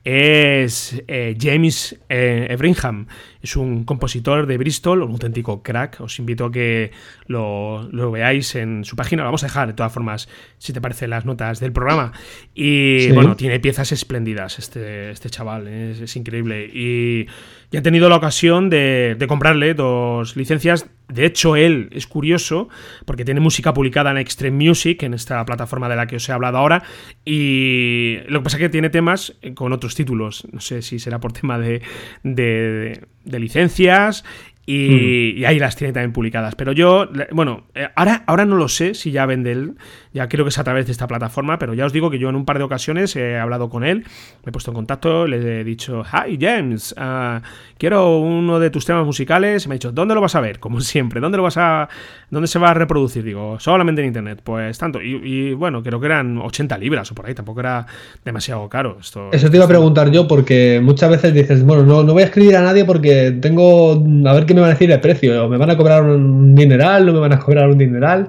es 0.05 1.03
eh, 1.09 1.37
James 1.39 1.99
eh, 2.09 2.47
Everingham. 2.51 3.07
Es 3.43 3.57
un 3.57 3.85
compositor 3.85 4.47
de 4.47 4.57
Bristol, 4.59 5.03
un 5.03 5.13
auténtico 5.13 5.63
crack. 5.63 6.01
Os 6.01 6.19
invito 6.19 6.47
a 6.47 6.53
que 6.53 6.91
lo, 7.27 8.11
veáis 8.11 8.55
en 8.55 8.85
su 8.85 8.97
página. 8.97 9.23
Lo 9.23 9.29
vamos 9.29 9.43
a 9.45 9.47
dejar, 9.47 9.69
de 9.69 9.75
todas 9.75 9.93
formas, 9.93 10.29
si 10.59 10.73
te 10.73 10.81
parecen 10.81 11.11
las 11.11 11.25
notas 11.25 11.61
del 11.61 11.73
programa. 11.73 12.13
Y 12.55 13.11
bueno, 13.13 13.37
tiene 13.37 13.61
piezas 13.61 13.93
espléndidas 13.93 14.59
este, 14.59 15.11
este 15.11 15.31
chaval. 15.31 15.69
Es, 15.69 16.17
increíble. 16.17 16.71
Y 16.73 17.27
ya 17.71 17.81
he 17.81 17.83
tenido 17.83 18.09
la 18.09 18.17
ocasión 18.17 18.71
de, 18.71 19.17
de 19.19 19.27
comprarle 19.27 19.75
dos 19.75 20.37
licencias 20.37 20.87
de 21.13 21.27
hecho, 21.27 21.57
él 21.57 21.89
es 21.93 22.07
curioso 22.07 22.69
porque 23.05 23.25
tiene 23.25 23.41
música 23.41 23.75
publicada 23.75 24.11
en 24.11 24.19
Extreme 24.19 24.69
Music, 24.69 25.03
en 25.03 25.15
esta 25.15 25.45
plataforma 25.45 25.89
de 25.89 25.97
la 25.97 26.07
que 26.07 26.17
os 26.17 26.29
he 26.29 26.33
hablado 26.33 26.59
ahora, 26.59 26.83
y 27.25 28.19
lo 28.29 28.41
que 28.41 28.45
pasa 28.45 28.57
es 28.57 28.63
que 28.63 28.69
tiene 28.69 28.91
temas 28.91 29.37
con 29.55 29.73
otros 29.73 29.95
títulos. 29.95 30.47
No 30.53 30.61
sé 30.61 30.83
si 30.83 30.99
será 30.99 31.21
por 31.21 31.33
tema 31.33 31.59
de, 31.59 31.83
de, 32.23 33.07
de 33.25 33.39
licencias 33.39 34.25
y, 34.71 35.41
y, 35.41 35.45
ahí 35.45 35.59
las 35.59 35.77
tiene 35.77 35.93
también 35.93 36.13
publicadas. 36.13 36.55
Pero 36.55 36.73
yo, 36.73 37.09
bueno, 37.33 37.65
eh, 37.75 37.89
ahora, 37.97 38.23
ahora 38.27 38.45
no 38.45 38.57
lo 38.57 38.69
sé 38.69 38.95
si 38.95 39.11
ya 39.11 39.27
vende 39.27 39.53
él, 39.53 39.75
ya 40.13 40.29
creo 40.29 40.45
que 40.45 40.51
es 40.51 40.59
a 40.59 40.65
través 40.65 40.87
de 40.87 40.93
esta 40.93 41.07
plataforma, 41.07 41.59
pero 41.59 41.75
ya 41.75 41.87
os 41.87 41.93
digo 41.93 42.11
que 42.11 42.19
yo 42.19 42.29
en 42.29 42.37
un 42.37 42.45
par 42.45 42.59
de 42.59 42.65
ocasiones 42.65 43.15
he 43.17 43.39
hablado 43.39 43.69
con 43.69 43.85
él, 43.85 44.05
me 44.45 44.51
he 44.51 44.53
puesto 44.53 44.71
en 44.71 44.77
contacto, 44.77 45.27
le 45.27 45.61
he 45.61 45.65
dicho, 45.65 46.03
hi 46.05 46.39
James, 46.41 46.95
uh, 46.99 47.41
quiero 47.79 48.19
uno 48.19 48.61
de 48.61 48.71
tus 48.71 48.85
temas 48.85 49.05
musicales, 49.05 49.65
y 49.65 49.69
me 49.69 49.75
ha 49.75 49.77
dicho, 49.77 49.93
¿dónde 49.93 50.15
lo 50.15 50.21
vas 50.21 50.35
a 50.35 50.41
ver? 50.41 50.59
Como 50.61 50.81
siempre, 50.81 51.21
¿dónde 51.21 51.37
lo 51.37 51.43
vas 51.43 51.57
a, 51.57 51.89
dónde 52.31 52.49
se 52.49 52.59
va 52.59 52.71
a 52.71 52.75
reproducir? 52.75 53.25
Digo, 53.25 53.59
solamente 53.61 54.03
en 54.03 54.09
internet, 54.09 54.41
pues 54.43 54.79
tanto, 54.79 55.01
y, 55.03 55.53
bueno, 55.55 55.83
creo 55.83 56.01
que 56.01 56.07
eran 56.07 56.39
80 56.39 56.79
libras 56.79 57.11
o 57.11 57.15
por 57.15 57.27
ahí, 57.27 57.35
tampoco 57.35 57.61
era 57.61 57.87
demasiado 58.25 58.69
caro. 58.69 58.99
Esto, 59.01 59.31
Eso 59.33 59.51
te 59.51 59.57
iba 59.57 59.65
a 59.65 59.69
preguntar 59.69 60.11
yo, 60.11 60.27
porque 60.27 60.81
muchas 60.83 61.11
veces 61.11 61.35
dices, 61.35 61.65
bueno, 61.65 61.85
no, 61.85 62.03
no 62.03 62.13
voy 62.13 62.23
a 62.23 62.27
escribir 62.27 62.57
a 62.57 62.63
nadie 62.63 62.85
porque 62.85 63.33
tengo, 63.41 63.93
a 64.27 64.33
ver 64.33 64.47
qué 64.47 64.55
me 64.55 64.60
van 64.61 64.71
a 64.71 64.73
decir 64.75 64.91
el 64.91 65.01
precio, 65.01 65.49
me 65.49 65.57
van 65.57 65.71
a 65.71 65.77
cobrar 65.77 66.03
un 66.03 66.55
dineral, 66.55 67.07
no 67.07 67.13
me 67.13 67.21
van 67.21 67.33
a 67.33 67.39
cobrar 67.39 67.69
un 67.69 67.79
dineral. 67.79 68.29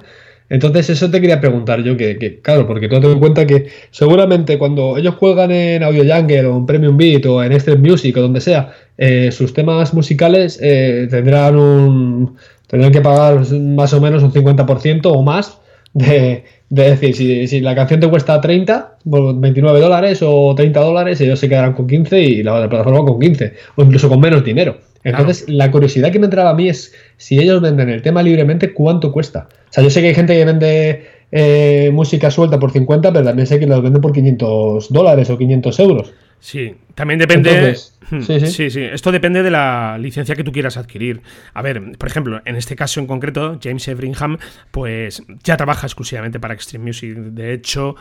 Entonces, 0.52 0.90
eso 0.90 1.10
te 1.10 1.22
quería 1.22 1.40
preguntar 1.40 1.82
yo, 1.82 1.96
que, 1.96 2.42
claro, 2.42 2.68
porque 2.68 2.90
tú 2.90 3.00
te 3.00 3.08
das 3.08 3.16
cuenta 3.18 3.48
que 3.48 3.68
seguramente 3.90 4.58
cuando 4.58 4.98
ellos 4.98 5.16
juegan 5.16 5.50
en 5.50 5.82
Audio 5.82 6.04
Jungle 6.04 6.46
o 6.48 6.58
en 6.58 6.66
Premium 6.66 6.98
Beat 6.98 7.26
o 7.26 7.42
en 7.42 7.54
Extreme 7.54 7.90
Music 7.90 8.18
o 8.18 8.22
donde 8.22 8.42
sea, 8.42 8.74
eh, 8.98 9.32
sus 9.32 9.54
temas 9.54 9.94
musicales 9.94 10.60
eh, 10.62 11.08
tendrán 11.10 11.56
un 11.56 12.36
tendrán 12.68 12.92
que 12.92 13.00
pagar 13.00 13.50
más 13.54 13.94
o 13.94 14.02
menos 14.02 14.24
un 14.24 14.34
50% 14.34 15.06
o 15.06 15.22
más 15.22 15.58
de, 15.94 16.44
decir, 16.70 17.16
si, 17.16 17.48
si, 17.48 17.62
la 17.62 17.76
canción 17.76 18.00
te 18.00 18.10
cuesta 18.10 18.40
30, 18.40 18.98
29 19.06 19.80
dólares 19.80 20.20
o 20.22 20.54
30 20.56 20.80
dólares, 20.82 21.22
ellos 21.22 21.40
se 21.40 21.50
quedarán 21.50 21.74
con 21.74 21.88
15 21.88 22.22
y 22.22 22.44
la 22.44 22.68
plataforma 22.70 23.06
con 23.06 23.20
15, 23.20 23.54
o 23.76 23.84
incluso 23.84 24.10
con 24.10 24.20
menos 24.20 24.44
dinero. 24.44 24.78
Entonces, 25.04 25.50
la 25.50 25.72
curiosidad 25.72 26.12
que 26.12 26.20
me 26.20 26.26
entraba 26.26 26.52
a 26.52 26.54
mí 26.54 26.70
es 26.70 26.94
si 27.18 27.40
ellos 27.40 27.62
venden 27.62 27.90
el 27.90 28.02
tema 28.02 28.22
libremente, 28.22 28.74
¿cuánto 28.74 29.12
cuesta? 29.12 29.48
O 29.70 29.74
sea, 29.74 29.84
yo 29.84 29.90
sé 29.90 30.02
que 30.02 30.08
hay 30.08 30.16
gente 30.16 30.36
que 30.36 30.46
vende 30.46 31.06
eh, 31.32 31.90
música 31.94 32.30
suelta 32.30 32.60
por 32.60 32.72
50, 32.72 33.12
pero 33.12 33.26
también 33.26 33.48
sé 33.48 33.60
que 33.60 33.68
los 33.68 33.82
venden 33.82 34.02
por 34.02 34.12
500 34.12 34.92
dólares 34.92 35.30
o 35.30 35.38
500 35.38 35.80
euros. 35.80 36.14
Sí, 36.42 36.76
también 36.96 37.20
depende. 37.20 37.78
Hmm, 38.10 38.22
sí, 38.22 38.40
sí. 38.48 38.70
sí, 38.72 38.82
Esto 38.82 39.12
depende 39.12 39.44
de 39.44 39.52
la 39.52 39.98
licencia 40.00 40.36
que 40.36 40.44
tú 40.44 40.52
quieras 40.52 40.76
adquirir. 40.76 41.22
A 41.54 41.62
ver, 41.62 41.98
por 41.98 42.10
ejemplo, 42.10 42.42
en 42.46 42.56
este 42.56 42.76
caso 42.76 43.00
en 43.00 43.06
concreto, 43.06 43.60
James 43.64 43.88
Everingham, 43.88 44.40
pues 44.72 45.24
ya 45.44 45.56
trabaja 45.56 45.86
exclusivamente 45.86 46.40
para 46.40 46.56
Extreme 46.56 46.86
Music. 46.86 47.16
De 47.16 47.54
hecho, 47.54 47.96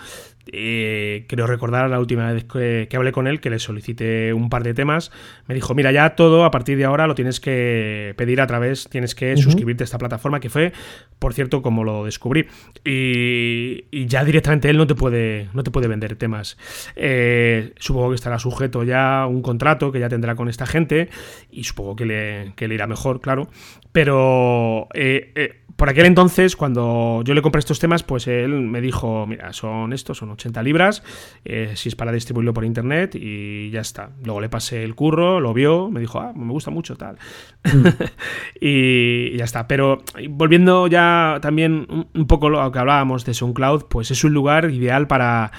eh, 0.53 1.27
creo 1.29 1.47
recordar 1.47 1.89
la 1.91 1.99
última 1.99 2.33
vez 2.33 2.45
que, 2.45 2.89
hablé 2.95 3.13
con 3.13 3.27
él, 3.27 3.41
que 3.41 3.51
le 3.51 3.59
solicité 3.59 4.33
un 4.33 4.49
par 4.49 4.63
de 4.63 4.75
temas, 4.75 5.11
me 5.47 5.55
dijo, 5.55 5.75
mira, 5.75 5.93
ya 5.93 6.17
todo 6.17 6.45
a 6.45 6.51
partir 6.51 6.77
de 6.77 6.85
ahora 6.85 7.07
lo 7.07 7.15
tienes 7.15 7.41
que 7.41 8.15
pedir 8.17 8.41
a 8.41 8.47
través, 8.47 8.89
tienes 8.89 9.15
que 9.15 9.37
suscribirte 9.37 9.85
a 9.85 9.87
esta 9.87 9.99
plataforma, 9.99 10.41
que 10.41 10.51
fue, 10.51 10.73
por 11.19 11.35
cierto, 11.35 11.63
como 11.63 11.85
lo 11.85 12.05
descubrí. 12.05 12.47
Y, 12.85 14.07
ya 14.07 14.25
directamente 14.25 14.69
él 14.71 14.77
no 14.77 14.87
te 14.87 14.95
puede, 14.95 15.49
no 15.55 15.63
te 15.63 15.71
puede 15.71 15.89
vender 15.89 16.17
temas. 16.17 16.57
Eh, 16.97 17.73
supongo 17.79 18.11
que 18.11 18.17
estará 18.17 18.39
sujeto 18.39 18.83
ya 18.83 19.23
a 19.23 19.27
un 19.27 19.43
contrato 19.43 19.93
que 19.93 20.01
ya 20.01 20.09
tendrá 20.09 20.35
con 20.35 20.49
esta 20.49 20.67
gente 20.67 21.09
y 21.51 21.65
supongo 21.65 21.97
que 21.97 22.07
le, 22.07 22.53
que 22.57 22.67
le 22.67 22.75
irá 22.75 22.87
mejor, 22.87 23.21
claro. 23.21 23.49
Pero... 23.93 24.89
Eh, 24.95 25.61
por 25.81 25.89
aquel 25.89 26.05
entonces, 26.05 26.57
cuando 26.57 27.23
yo 27.25 27.33
le 27.33 27.41
compré 27.41 27.59
estos 27.59 27.79
temas, 27.79 28.03
pues 28.03 28.27
él 28.27 28.51
me 28.51 28.83
dijo, 28.83 29.27
mira, 29.27 29.55
son 29.55 29.95
estos, 29.95 30.19
son 30.19 30.29
80 30.29 30.63
libras, 30.63 31.03
eh, 31.43 31.73
si 31.75 31.89
es 31.89 31.97
para 31.97 32.13
distribuirlo 32.13 32.53
por 32.53 32.67
internet 32.67 33.15
y 33.15 33.71
ya 33.71 33.81
está. 33.81 34.11
Luego 34.23 34.43
le 34.43 34.51
pasé 34.51 34.85
el 34.85 34.95
curro, 34.95 35.41
lo 35.41 35.55
vio, 35.55 35.91
me 35.91 36.01
dijo, 36.01 36.21
ah, 36.21 36.35
me 36.37 36.53
gusta 36.53 36.71
mucho, 36.71 36.97
tal. 36.97 37.17
Mm. 37.65 37.87
y, 38.61 39.39
ya 39.39 39.45
está. 39.45 39.67
Pero 39.69 40.03
volviendo 40.29 40.87
ya 40.87 41.39
también 41.41 41.87
un, 42.13 42.27
poco 42.27 42.51
lo 42.51 42.71
que 42.71 42.79
hablábamos 42.79 43.25
de 43.25 43.33
SoundCloud, 43.33 43.85
pues 43.85 44.11
es 44.11 44.23
un 44.23 44.35
lugar 44.35 44.71
ideal 44.71 45.07
para 45.07 45.51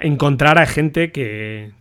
encontrar 0.00 0.58
a 0.58 0.66
gente 0.66 1.10
que, 1.12 1.72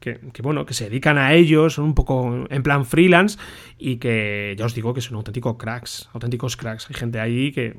bueno, 0.41 0.65
que 0.65 0.73
se 0.73 0.85
dedican 0.85 1.17
a 1.17 1.33
ellos, 1.33 1.73
son 1.73 1.85
un 1.85 1.95
poco 1.95 2.45
en 2.49 2.63
plan 2.63 2.85
freelance 2.85 3.37
y 3.77 3.97
que 3.97 4.55
ya 4.57 4.65
os 4.65 4.73
digo 4.73 4.93
que 4.93 5.01
son 5.01 5.15
auténticos 5.15 5.57
cracks, 5.57 6.09
auténticos 6.13 6.55
cracks. 6.57 6.87
Hay 6.89 6.95
gente 6.95 7.19
ahí 7.19 7.51
que, 7.51 7.75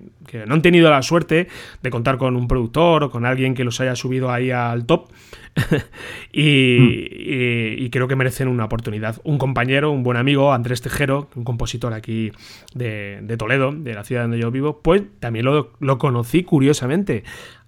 no 0.46 0.54
han 0.54 0.62
tenido 0.62 0.90
la 0.90 1.02
suerte 1.02 1.48
de 1.82 1.90
contar 1.90 2.18
con 2.18 2.36
un 2.36 2.48
productor 2.48 3.04
o 3.04 3.10
con 3.10 3.24
alguien 3.24 3.54
que 3.54 3.64
los 3.64 3.80
haya 3.80 3.96
subido 3.96 4.30
ahí 4.30 4.50
al 4.50 4.86
top 4.86 5.08
y, 6.32 7.88
creo 7.90 8.08
que 8.08 8.16
merecen 8.16 8.48
una 8.48 8.66
oportunidad. 8.66 9.20
Un 9.24 9.38
compañero, 9.38 9.90
un 9.90 10.02
buen 10.02 10.18
amigo, 10.18 10.52
Andrés 10.52 10.82
Tejero, 10.82 11.28
un 11.34 11.44
compositor 11.44 11.94
aquí 11.94 12.30
de, 12.74 13.36
Toledo, 13.38 13.72
de 13.72 13.94
la 13.94 14.04
ciudad 14.04 14.22
donde 14.22 14.38
yo 14.38 14.50
vivo, 14.50 14.80
pues 14.82 15.02
también 15.18 15.46
lo, 15.46 15.72
lo 15.80 15.98
conocí 15.98 16.42
curiosamente 16.42 17.24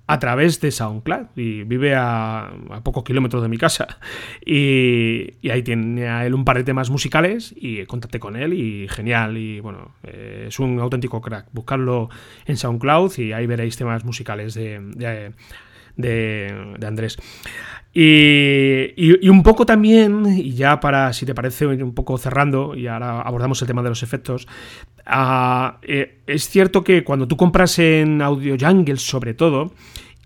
a 0.08 0.18
través 0.18 0.58
de 0.60 0.70
SoundCloud 0.70 1.36
y 1.36 1.64
vive 1.64 1.94
a, 1.94 2.50
pocos 2.82 3.04
kilómetros 3.04 3.42
de 3.42 3.48
mi 3.48 3.58
casa. 3.58 3.98
Y, 4.44 5.34
ahí 5.50 5.62
tiene 5.62 6.08
a 6.08 6.24
él 6.24 6.34
un 6.34 6.46
par 6.46 6.56
de 6.56 6.64
temas 6.64 6.88
musicales 6.88 7.54
y 7.54 7.84
contacté 7.84 8.18
con 8.18 8.34
él 8.34 8.54
y 8.54 8.88
genial. 8.88 9.36
Y 9.36 9.60
bueno, 9.60 9.94
eh, 10.02 10.46
es 10.48 10.58
un 10.58 10.80
auténtico 10.80 11.20
crack. 11.20 11.48
Buscarlo 11.52 12.08
en 12.46 12.56
SoundCloud 12.56 13.18
y 13.18 13.32
ahí 13.32 13.46
veréis 13.46 13.76
temas 13.76 14.04
musicales 14.06 14.54
de, 14.54 15.32
Andrés. 15.98 17.16
Y, 17.92 19.28
un 19.28 19.42
poco 19.42 19.66
también, 19.66 20.26
y 20.26 20.52
ya 20.52 20.78
para, 20.78 21.12
si 21.12 21.26
te 21.26 21.34
parece, 21.34 21.66
un 21.66 21.94
poco 21.94 22.16
cerrando, 22.18 22.76
y 22.76 22.86
ahora 22.86 23.22
abordamos 23.22 23.60
el 23.62 23.66
tema 23.66 23.82
de 23.82 23.88
los 23.88 24.02
efectos, 24.02 24.46
Ah, 25.10 25.78
eh, 25.82 26.18
es 26.26 26.50
cierto 26.50 26.84
que 26.84 27.02
cuando 27.02 27.26
tú 27.26 27.38
compras 27.38 27.78
en 27.78 28.20
Audio 28.20 28.56
Jungle, 28.60 28.98
sobre 28.98 29.32
todo, 29.32 29.72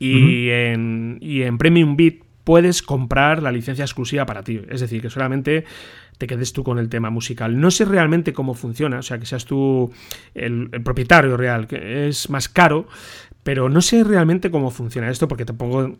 y, 0.00 0.48
en, 0.50 1.18
y 1.20 1.42
en 1.42 1.56
Premium 1.56 1.96
Beat, 1.96 2.14
puedes 2.42 2.82
comprar 2.82 3.40
la 3.40 3.52
licencia 3.52 3.84
exclusiva 3.84 4.26
para 4.26 4.42
ti. 4.42 4.60
Es 4.68 4.80
decir, 4.80 5.00
que 5.00 5.08
solamente 5.08 5.64
te 6.18 6.26
quedes 6.26 6.52
tú 6.52 6.64
con 6.64 6.80
el 6.80 6.88
tema 6.88 7.10
musical. 7.10 7.60
No 7.60 7.70
sé 7.70 7.84
realmente 7.84 8.32
cómo 8.32 8.54
funciona, 8.54 8.98
o 8.98 9.02
sea, 9.02 9.20
que 9.20 9.26
seas 9.26 9.44
tú 9.44 9.92
el, 10.34 10.68
el 10.72 10.82
propietario 10.82 11.36
real, 11.36 11.68
que 11.68 12.08
es 12.08 12.28
más 12.28 12.48
caro, 12.48 12.88
pero 13.42 13.68
no 13.68 13.80
sé 13.80 14.04
realmente 14.04 14.50
cómo 14.50 14.70
funciona 14.70 15.10
esto, 15.10 15.26
porque 15.26 15.44
tampoco 15.44 15.96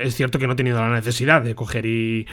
es 0.00 0.14
cierto 0.14 0.38
que 0.38 0.46
no 0.46 0.54
he 0.54 0.56
tenido 0.56 0.80
la 0.80 0.88
necesidad 0.88 1.42
de 1.42 1.54
coger 1.54 1.84
y 1.84 2.26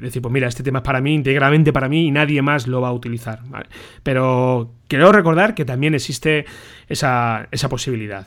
decir, 0.00 0.22
pues 0.22 0.32
mira, 0.32 0.48
este 0.48 0.62
tema 0.62 0.78
es 0.78 0.84
para 0.84 1.00
mí, 1.00 1.14
íntegramente 1.14 1.72
para 1.72 1.88
mí, 1.88 2.06
y 2.06 2.10
nadie 2.10 2.40
más 2.40 2.66
lo 2.66 2.80
va 2.80 2.88
a 2.88 2.92
utilizar. 2.92 3.40
Pero 4.02 4.72
quiero 4.88 5.12
recordar 5.12 5.54
que 5.54 5.64
también 5.64 5.94
existe 5.94 6.46
esa, 6.88 7.48
esa 7.50 7.68
posibilidad. 7.68 8.26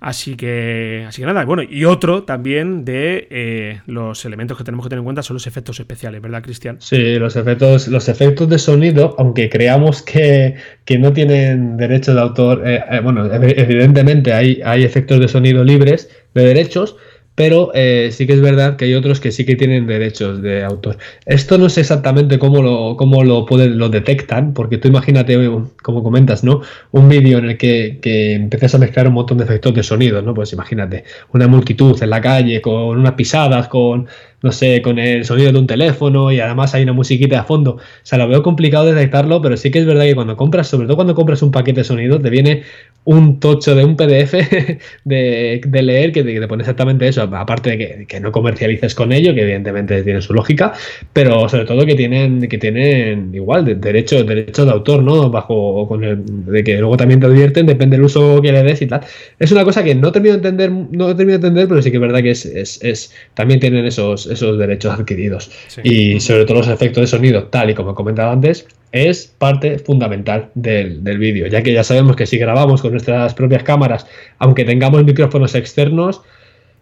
Así 0.00 0.36
que, 0.36 1.04
así 1.08 1.22
que 1.22 1.26
nada, 1.26 1.44
bueno, 1.44 1.62
y 1.62 1.84
otro 1.84 2.22
también 2.22 2.84
de 2.84 3.26
eh, 3.30 3.80
los 3.86 4.24
elementos 4.24 4.56
que 4.56 4.62
tenemos 4.62 4.86
que 4.86 4.90
tener 4.90 5.00
en 5.00 5.04
cuenta 5.04 5.22
son 5.24 5.34
los 5.34 5.46
efectos 5.48 5.80
especiales, 5.80 6.22
¿verdad, 6.22 6.40
Cristian? 6.42 6.76
Sí, 6.80 7.18
los 7.18 7.34
efectos, 7.34 7.88
los 7.88 8.08
efectos 8.08 8.48
de 8.48 8.58
sonido, 8.58 9.16
aunque 9.18 9.50
creamos 9.50 10.02
que, 10.02 10.54
no 11.00 11.12
tienen 11.12 11.76
derecho 11.76 12.14
de 12.14 12.20
autor, 12.20 12.62
eh, 12.64 12.82
eh, 12.90 13.00
bueno, 13.00 13.26
evidentemente 13.32 14.32
hay, 14.32 14.60
hay 14.64 14.84
efectos 14.84 15.18
de 15.18 15.26
sonido 15.26 15.64
libres 15.64 16.08
de 16.34 16.44
derechos, 16.44 16.96
pero 17.38 17.70
eh, 17.72 18.08
sí 18.10 18.26
que 18.26 18.32
es 18.32 18.40
verdad 18.40 18.74
que 18.74 18.86
hay 18.86 18.94
otros 18.94 19.20
que 19.20 19.30
sí 19.30 19.46
que 19.46 19.54
tienen 19.54 19.86
derechos 19.86 20.42
de 20.42 20.64
autor. 20.64 20.98
Esto 21.24 21.56
no 21.56 21.68
sé 21.68 21.82
exactamente 21.82 22.36
cómo 22.36 22.60
lo, 22.62 22.96
cómo 22.96 23.22
lo, 23.22 23.46
pueden, 23.46 23.78
lo 23.78 23.88
detectan, 23.88 24.52
porque 24.54 24.76
tú 24.76 24.88
imagínate, 24.88 25.38
como 25.80 26.02
comentas, 26.02 26.42
¿no? 26.42 26.62
Un 26.90 27.08
vídeo 27.08 27.38
en 27.38 27.50
el 27.50 27.56
que, 27.56 28.00
que 28.02 28.34
empiezas 28.34 28.74
a 28.74 28.78
mezclar 28.78 29.06
un 29.06 29.14
montón 29.14 29.38
de 29.38 29.44
efectos 29.44 29.72
de 29.72 29.84
sonido, 29.84 30.20
¿no? 30.20 30.34
Pues 30.34 30.52
imagínate, 30.52 31.04
una 31.32 31.46
multitud 31.46 32.02
en 32.02 32.10
la 32.10 32.20
calle, 32.20 32.60
con 32.60 32.98
unas 32.98 33.12
pisadas, 33.12 33.68
con 33.68 34.08
no 34.42 34.52
sé, 34.52 34.82
con 34.82 34.98
el 34.98 35.24
sonido 35.24 35.52
de 35.52 35.58
un 35.58 35.66
teléfono 35.66 36.30
y 36.30 36.40
además 36.40 36.74
hay 36.74 36.84
una 36.84 36.92
musiquita 36.92 37.38
de 37.38 37.42
fondo. 37.42 37.72
O 37.72 37.80
sea, 38.02 38.18
lo 38.18 38.28
veo 38.28 38.42
complicado 38.42 38.86
detectarlo, 38.86 39.42
pero 39.42 39.56
sí 39.56 39.70
que 39.70 39.80
es 39.80 39.86
verdad 39.86 40.04
que 40.04 40.14
cuando 40.14 40.36
compras, 40.36 40.68
sobre 40.68 40.86
todo 40.86 40.96
cuando 40.96 41.14
compras 41.14 41.42
un 41.42 41.50
paquete 41.50 41.80
de 41.80 41.84
sonido, 41.84 42.20
te 42.20 42.30
viene 42.30 42.62
un 43.04 43.40
tocho 43.40 43.74
de 43.74 43.84
un 43.84 43.96
PDF 43.96 44.32
de, 45.04 45.60
leer 45.82 46.12
que 46.12 46.22
te, 46.22 46.46
pone 46.46 46.62
exactamente 46.62 47.08
eso. 47.08 47.22
Aparte 47.22 47.76
de 47.76 48.06
que, 48.06 48.20
no 48.20 48.32
comercialices 48.32 48.94
con 48.94 49.12
ello, 49.12 49.34
que 49.34 49.42
evidentemente 49.42 50.02
tiene 50.02 50.20
su 50.20 50.34
lógica, 50.34 50.74
pero 51.12 51.48
sobre 51.48 51.64
todo 51.64 51.86
que 51.86 51.94
tienen, 51.94 52.46
que 52.48 52.58
tienen 52.58 53.34
igual 53.34 53.64
de, 53.64 53.76
derecho, 53.76 54.22
derecho 54.24 54.64
de 54.64 54.72
autor, 54.72 55.02
¿no? 55.02 55.30
Bajo 55.30 55.88
con 55.88 56.04
el, 56.04 56.22
de 56.46 56.62
que 56.62 56.78
luego 56.78 56.96
también 56.96 57.20
te 57.20 57.26
advierten, 57.26 57.66
depende 57.66 57.96
del 57.96 58.04
uso 58.04 58.42
que 58.42 58.52
le 58.52 58.62
des 58.62 58.82
y 58.82 58.86
tal. 58.86 59.00
Es 59.38 59.52
una 59.52 59.64
cosa 59.64 59.82
que 59.82 59.94
no 59.94 60.12
termino 60.12 60.36
de 60.36 60.48
entender, 60.48 60.70
no 60.70 61.16
termino 61.16 61.38
de 61.38 61.46
entender, 61.46 61.68
pero 61.68 61.80
sí 61.80 61.90
que 61.90 61.96
es 61.96 62.00
verdad 62.00 62.22
que 62.22 62.30
es, 62.30 62.44
es, 62.44 62.82
es 62.84 63.12
también 63.34 63.60
tienen 63.60 63.86
esos 63.86 64.26
esos 64.26 64.58
derechos 64.58 64.98
adquiridos. 64.98 65.50
Y 65.82 66.20
sobre 66.20 66.44
todo 66.44 66.58
los 66.58 66.68
efectos 66.68 67.02
de 67.02 67.06
sonido, 67.06 67.44
tal 67.44 67.70
y 67.70 67.74
como 67.74 67.92
he 67.92 67.94
comentado 67.94 68.30
antes, 68.30 68.66
es 68.92 69.26
parte 69.26 69.78
fundamental 69.78 70.50
del, 70.54 71.00
vídeo, 71.18 71.46
ya 71.46 71.62
que 71.62 71.72
ya 71.72 71.84
sabemos 71.84 72.16
que 72.16 72.26
si 72.26 72.38
grabamos 72.38 72.82
con 72.82 72.92
nuestras 72.92 73.34
propias 73.34 73.62
cámaras, 73.62 74.06
aunque 74.38 74.64
tengamos 74.64 75.04
micrófonos 75.04 75.54
externos, 75.54 76.22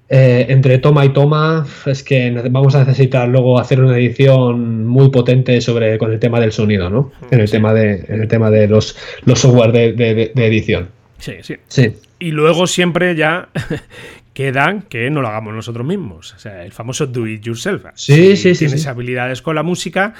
eh, 0.08 0.46
entre 0.50 0.78
toma 0.78 1.04
y 1.04 1.08
toma 1.08 1.66
es 1.84 2.04
que 2.04 2.30
vamos 2.50 2.76
a 2.76 2.84
necesitar 2.84 3.28
luego 3.28 3.58
hacer 3.58 3.80
una 3.80 3.98
edición 3.98 4.86
muy 4.86 5.10
potente 5.10 5.60
sobre 5.60 5.98
con 5.98 6.12
el 6.12 6.20
tema 6.20 6.38
del 6.38 6.52
sonido, 6.52 6.88
¿no? 6.88 7.10
En 7.32 7.40
el 7.40 7.50
tema 7.50 7.74
de 7.74 8.04
en 8.08 8.22
el 8.22 8.28
tema 8.28 8.48
de 8.50 8.68
los, 8.68 8.96
los 9.24 9.40
software 9.40 9.72
de, 9.72 9.92
de 10.32 10.46
edición. 10.46 10.90
Sí, 11.18 11.34
sí. 11.42 11.56
Sí. 11.66 11.92
Y 12.18 12.30
luego 12.30 12.66
siempre 12.66 13.14
ya 13.14 13.48
queda 14.34 14.82
que 14.88 15.10
no 15.10 15.22
lo 15.22 15.28
hagamos 15.28 15.54
nosotros 15.54 15.86
mismos. 15.86 16.34
O 16.34 16.38
sea, 16.38 16.64
el 16.64 16.72
famoso 16.72 17.06
do 17.06 17.26
it 17.26 17.42
yourself. 17.42 17.86
Sí, 17.94 18.36
si 18.36 18.36
sí, 18.36 18.54
sí. 18.54 18.66
Tienes 18.66 18.86
habilidades 18.86 19.42
con 19.42 19.54
la 19.54 19.62
música. 19.62 20.14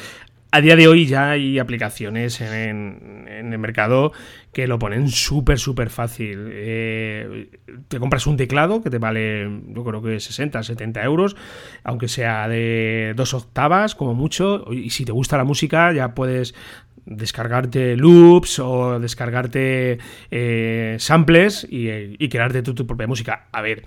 A 0.53 0.61
día 0.61 0.77
de 0.77 0.89
hoy 0.89 1.07
ya 1.07 1.31
hay 1.31 1.59
aplicaciones 1.59 2.41
en, 2.41 3.27
el 3.29 3.59
mercado 3.59 4.13
que 4.53 4.67
lo 4.67 4.79
ponen 4.79 5.09
súper, 5.09 5.59
súper 5.59 5.91
fácil. 5.91 6.49
Eh, 6.51 7.51
te 7.89 7.99
compras 7.99 8.27
un 8.27 8.37
teclado 8.37 8.83
que 8.83 8.89
te 8.89 8.99
vale, 8.99 9.51
yo 9.69 9.85
creo 9.85 10.01
que 10.03 10.21
60, 10.21 10.63
70 10.63 11.03
euros, 11.03 11.37
aunque 11.85 12.09
sea 12.09 12.49
de 12.49 13.13
dos 13.17 13.35
octavas 13.35 13.95
como 13.95 14.15
mucho. 14.15 14.65
Y 14.73 14.91
si 14.91 15.05
te 15.05 15.13
gusta 15.13 15.37
la 15.37 15.45
música, 15.45 15.93
ya 15.93 16.15
puedes 16.15 16.55
descargarte 17.05 17.97
loops 17.97 18.59
o 18.61 18.99
descargarte 18.99 19.99
eh, 20.31 20.97
samples 20.99 21.67
y, 21.69 21.89
y 21.91 22.29
crearte 22.29 22.63
tu 22.63 22.87
propia 22.87 23.07
música. 23.07 23.49
A 23.53 23.63
ver, 23.63 23.85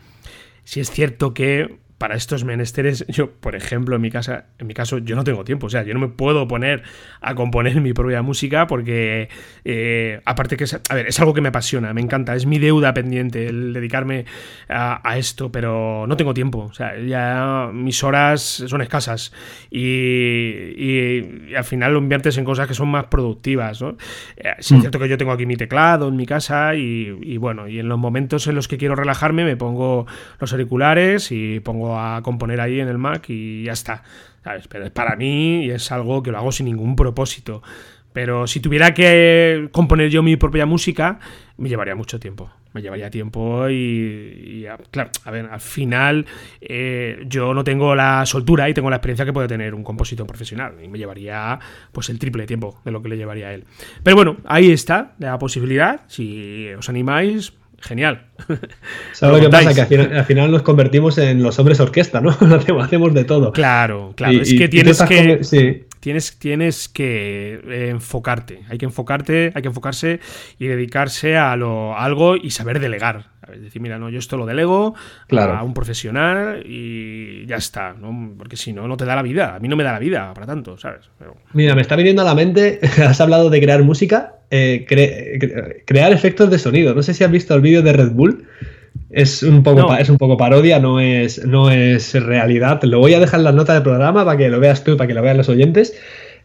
si 0.63 0.81
es 0.81 0.91
cierto 0.91 1.33
que 1.33 1.79
para 1.99 2.15
estos 2.15 2.45
menesteres, 2.45 3.05
yo, 3.09 3.29
por 3.29 3.55
ejemplo, 3.55 3.97
en 3.97 4.01
mi 4.01 4.09
casa, 4.09 4.45
en 4.57 4.67
mi 4.67 4.73
caso, 4.73 4.99
yo 4.99 5.17
no 5.17 5.25
tengo 5.25 5.43
tiempo. 5.43 5.67
O 5.67 5.69
sea, 5.69 5.83
yo 5.83 5.93
no 5.93 5.99
me 5.99 6.07
puedo 6.07 6.47
poner 6.47 6.81
a 7.19 7.35
componer 7.35 7.79
mi 7.81 7.91
propia 7.91 8.21
música 8.21 8.67
porque, 8.67 9.27
eh, 9.65 10.21
aparte 10.23 10.55
que 10.55 10.63
es, 10.63 10.79
a 10.89 10.95
ver, 10.95 11.07
es 11.07 11.19
algo 11.19 11.33
que 11.33 11.41
me 11.41 11.49
apasiona, 11.49 11.93
me 11.93 11.99
encanta, 11.99 12.35
es 12.35 12.45
mi 12.45 12.57
deuda 12.57 12.93
pendiente 12.93 13.47
el 13.47 13.73
dedicarme 13.73 14.25
a, 14.69 15.17
esto, 15.17 15.51
pero 15.51 16.05
no 16.07 16.15
tengo 16.15 16.33
tiempo. 16.33 16.59
O 16.59 16.73
sea, 16.73 16.97
ya 16.97 17.69
mis 17.73 18.01
horas 18.01 18.41
son 18.41 18.81
escasas 18.81 19.33
y, 19.69 21.53
al 21.53 21.65
final 21.65 21.93
lo 21.93 21.99
inviertes 21.99 22.37
en 22.37 22.45
cosas 22.45 22.65
que 22.67 22.73
son 22.73 22.87
más 22.87 23.07
productivas. 23.07 23.81
¿no? 23.81 23.97
Eh, 24.37 24.53
es 24.57 24.71
mm. 24.71 24.79
cierto 24.79 24.99
que 24.99 25.09
yo 25.09 25.17
tengo 25.17 25.33
aquí 25.33 25.45
mi 25.45 25.57
teclado 25.57 26.07
en 26.07 26.15
mi 26.15 26.25
casa 26.25 26.75
y, 26.75 27.13
y 27.21 27.35
bueno, 27.35 27.67
y 27.67 27.79
en 27.79 27.89
los 27.89 27.99
momentos 27.99 28.47
en 28.47 28.55
los 28.55 28.69
que 28.69 28.77
quiero 28.77 28.95
relajarme 28.95 29.43
me 29.43 29.57
pongo 29.57 30.07
los 30.39 30.53
auriculares 30.53 31.33
y 31.33 31.59
pongo 31.59 31.88
a 31.97 32.21
componer 32.21 32.59
ahí 32.59 32.81
en 32.81 32.89
el 32.89 32.97
Mac 32.97 33.29
y 33.29 33.63
ya 33.63 33.71
está. 33.71 34.03
Pero 34.69 34.85
es 34.85 34.91
para 34.91 35.15
mí 35.15 35.65
y 35.65 35.71
es 35.71 35.91
algo 35.91 36.21
que 36.21 36.31
lo 36.31 36.37
hago 36.37 36.51
sin 36.51 36.65
ningún 36.65 36.95
propósito. 36.95 37.61
Pero 38.13 38.47
si 38.47 38.59
tuviera 38.59 38.93
que 38.93 39.69
componer 39.71 40.09
yo 40.09 40.23
mi 40.23 40.35
propia 40.35 40.65
música, 40.65 41.19
me 41.57 41.69
llevaría 41.69 41.95
mucho 41.95 42.19
tiempo. 42.19 42.49
Me 42.73 42.81
llevaría 42.83 43.09
tiempo 43.09 43.67
y, 43.67 44.65
claro, 44.91 45.09
a 45.25 45.31
ver, 45.31 45.47
al 45.47 45.59
final 45.59 46.25
eh, 46.61 47.23
yo 47.25 47.53
no 47.55 47.63
tengo 47.63 47.95
la 47.95 48.25
soltura 48.27 48.69
y 48.69 48.75
tengo 48.75 48.91
la 48.91 48.97
experiencia 48.97 49.25
que 49.25 49.33
puede 49.33 49.47
tener 49.47 49.73
un 49.73 49.83
compositor 49.83 50.27
profesional. 50.27 50.75
Y 50.83 50.87
me 50.87 50.99
llevaría 50.99 51.59
pues 51.91 52.09
el 52.09 52.19
triple 52.19 52.43
de 52.43 52.47
tiempo 52.47 52.79
de 52.85 52.91
lo 52.91 53.01
que 53.01 53.09
le 53.09 53.17
llevaría 53.17 53.47
a 53.47 53.53
él. 53.53 53.65
Pero 54.03 54.15
bueno, 54.15 54.37
ahí 54.45 54.71
está 54.71 55.15
la 55.17 55.39
posibilidad. 55.39 56.01
Si 56.07 56.69
os 56.77 56.89
animáis, 56.89 57.53
genial. 57.81 58.27
¿Sabes 59.13 59.37
lo 59.37 59.41
que 59.41 59.49
pasa? 59.49 59.87
Que 59.87 59.95
al 59.95 60.25
final, 60.25 60.51
nos 60.51 60.61
convertimos 60.61 61.17
en 61.17 61.43
los 61.43 61.57
hombres 61.59 61.79
orquesta, 61.79 62.21
¿no? 62.21 62.29
hacemos, 62.81 63.13
de 63.13 63.23
todo. 63.23 63.51
Claro, 63.51 64.13
claro. 64.15 64.41
es 64.41 64.53
que 64.53 64.67
tienes 64.67 65.01
que. 65.03 65.88
Tienes, 65.99 66.37
tienes 66.37 66.89
que 66.89 67.61
eh, 67.67 67.89
enfocarte. 67.89 68.61
Hay 68.69 68.77
que 68.77 68.85
enfocarte, 68.85 69.51
hay 69.53 69.61
que 69.61 69.67
enfocarse 69.67 70.19
y 70.57 70.67
dedicarse 70.67 71.37
a, 71.37 71.55
lo, 71.55 71.97
algo 71.97 72.35
y 72.35 72.51
saber 72.51 72.79
delegar. 72.79 73.27
Es 73.53 73.61
decir, 73.61 73.81
mira, 73.81 73.97
no, 73.97 74.09
yo 74.09 74.19
esto 74.19 74.37
lo 74.37 74.45
delego 74.45 74.93
a 75.31 75.63
un 75.63 75.73
profesional 75.73 76.63
y 76.65 77.45
ya 77.47 77.55
está, 77.55 77.93
¿no? 77.93 78.35
Porque 78.37 78.55
si 78.55 78.73
no, 78.73 78.87
no 78.87 78.95
te 78.95 79.05
da 79.05 79.15
la 79.15 79.23
vida. 79.23 79.55
A 79.55 79.59
mí 79.59 79.67
no 79.67 79.75
me 79.75 79.83
da 79.83 79.91
la 79.93 79.99
vida 79.99 80.33
para 80.33 80.45
tanto, 80.45 80.77
¿sabes? 80.77 81.09
Mira, 81.53 81.73
me 81.73 81.81
está 81.81 81.95
viniendo 81.95 82.21
a 82.21 82.25
la 82.25 82.35
mente, 82.35 82.79
has 83.03 83.19
hablado 83.21 83.49
de 83.49 83.59
crear 83.59 83.81
música, 83.83 84.35
eh, 84.51 84.85
crear 85.85 86.13
efectos 86.13 86.49
de 86.49 86.59
sonido. 86.59 86.93
No 86.93 87.01
sé 87.01 87.13
si 87.13 87.23
has 87.23 87.31
visto 87.31 87.55
el 87.55 87.61
vídeo 87.61 87.81
de 87.81 87.93
Red 87.93 88.11
Bull. 88.11 88.45
Es 89.09 89.41
un 89.41 89.63
poco, 89.63 89.95
es 89.95 90.09
un 90.09 90.17
poco 90.17 90.37
parodia, 90.37 90.79
no 90.79 90.99
es, 90.99 91.43
no 91.45 91.71
es 91.71 92.13
realidad. 92.13 92.81
Lo 92.83 92.99
voy 92.99 93.13
a 93.15 93.19
dejar 93.19 93.39
en 93.39 93.45
las 93.45 93.55
notas 93.55 93.75
del 93.75 93.83
programa 93.83 94.23
para 94.23 94.37
que 94.37 94.49
lo 94.49 94.59
veas 94.59 94.83
tú, 94.83 94.97
para 94.97 95.07
que 95.07 95.13
lo 95.13 95.21
vean 95.21 95.37
los 95.37 95.49
oyentes. 95.49 95.95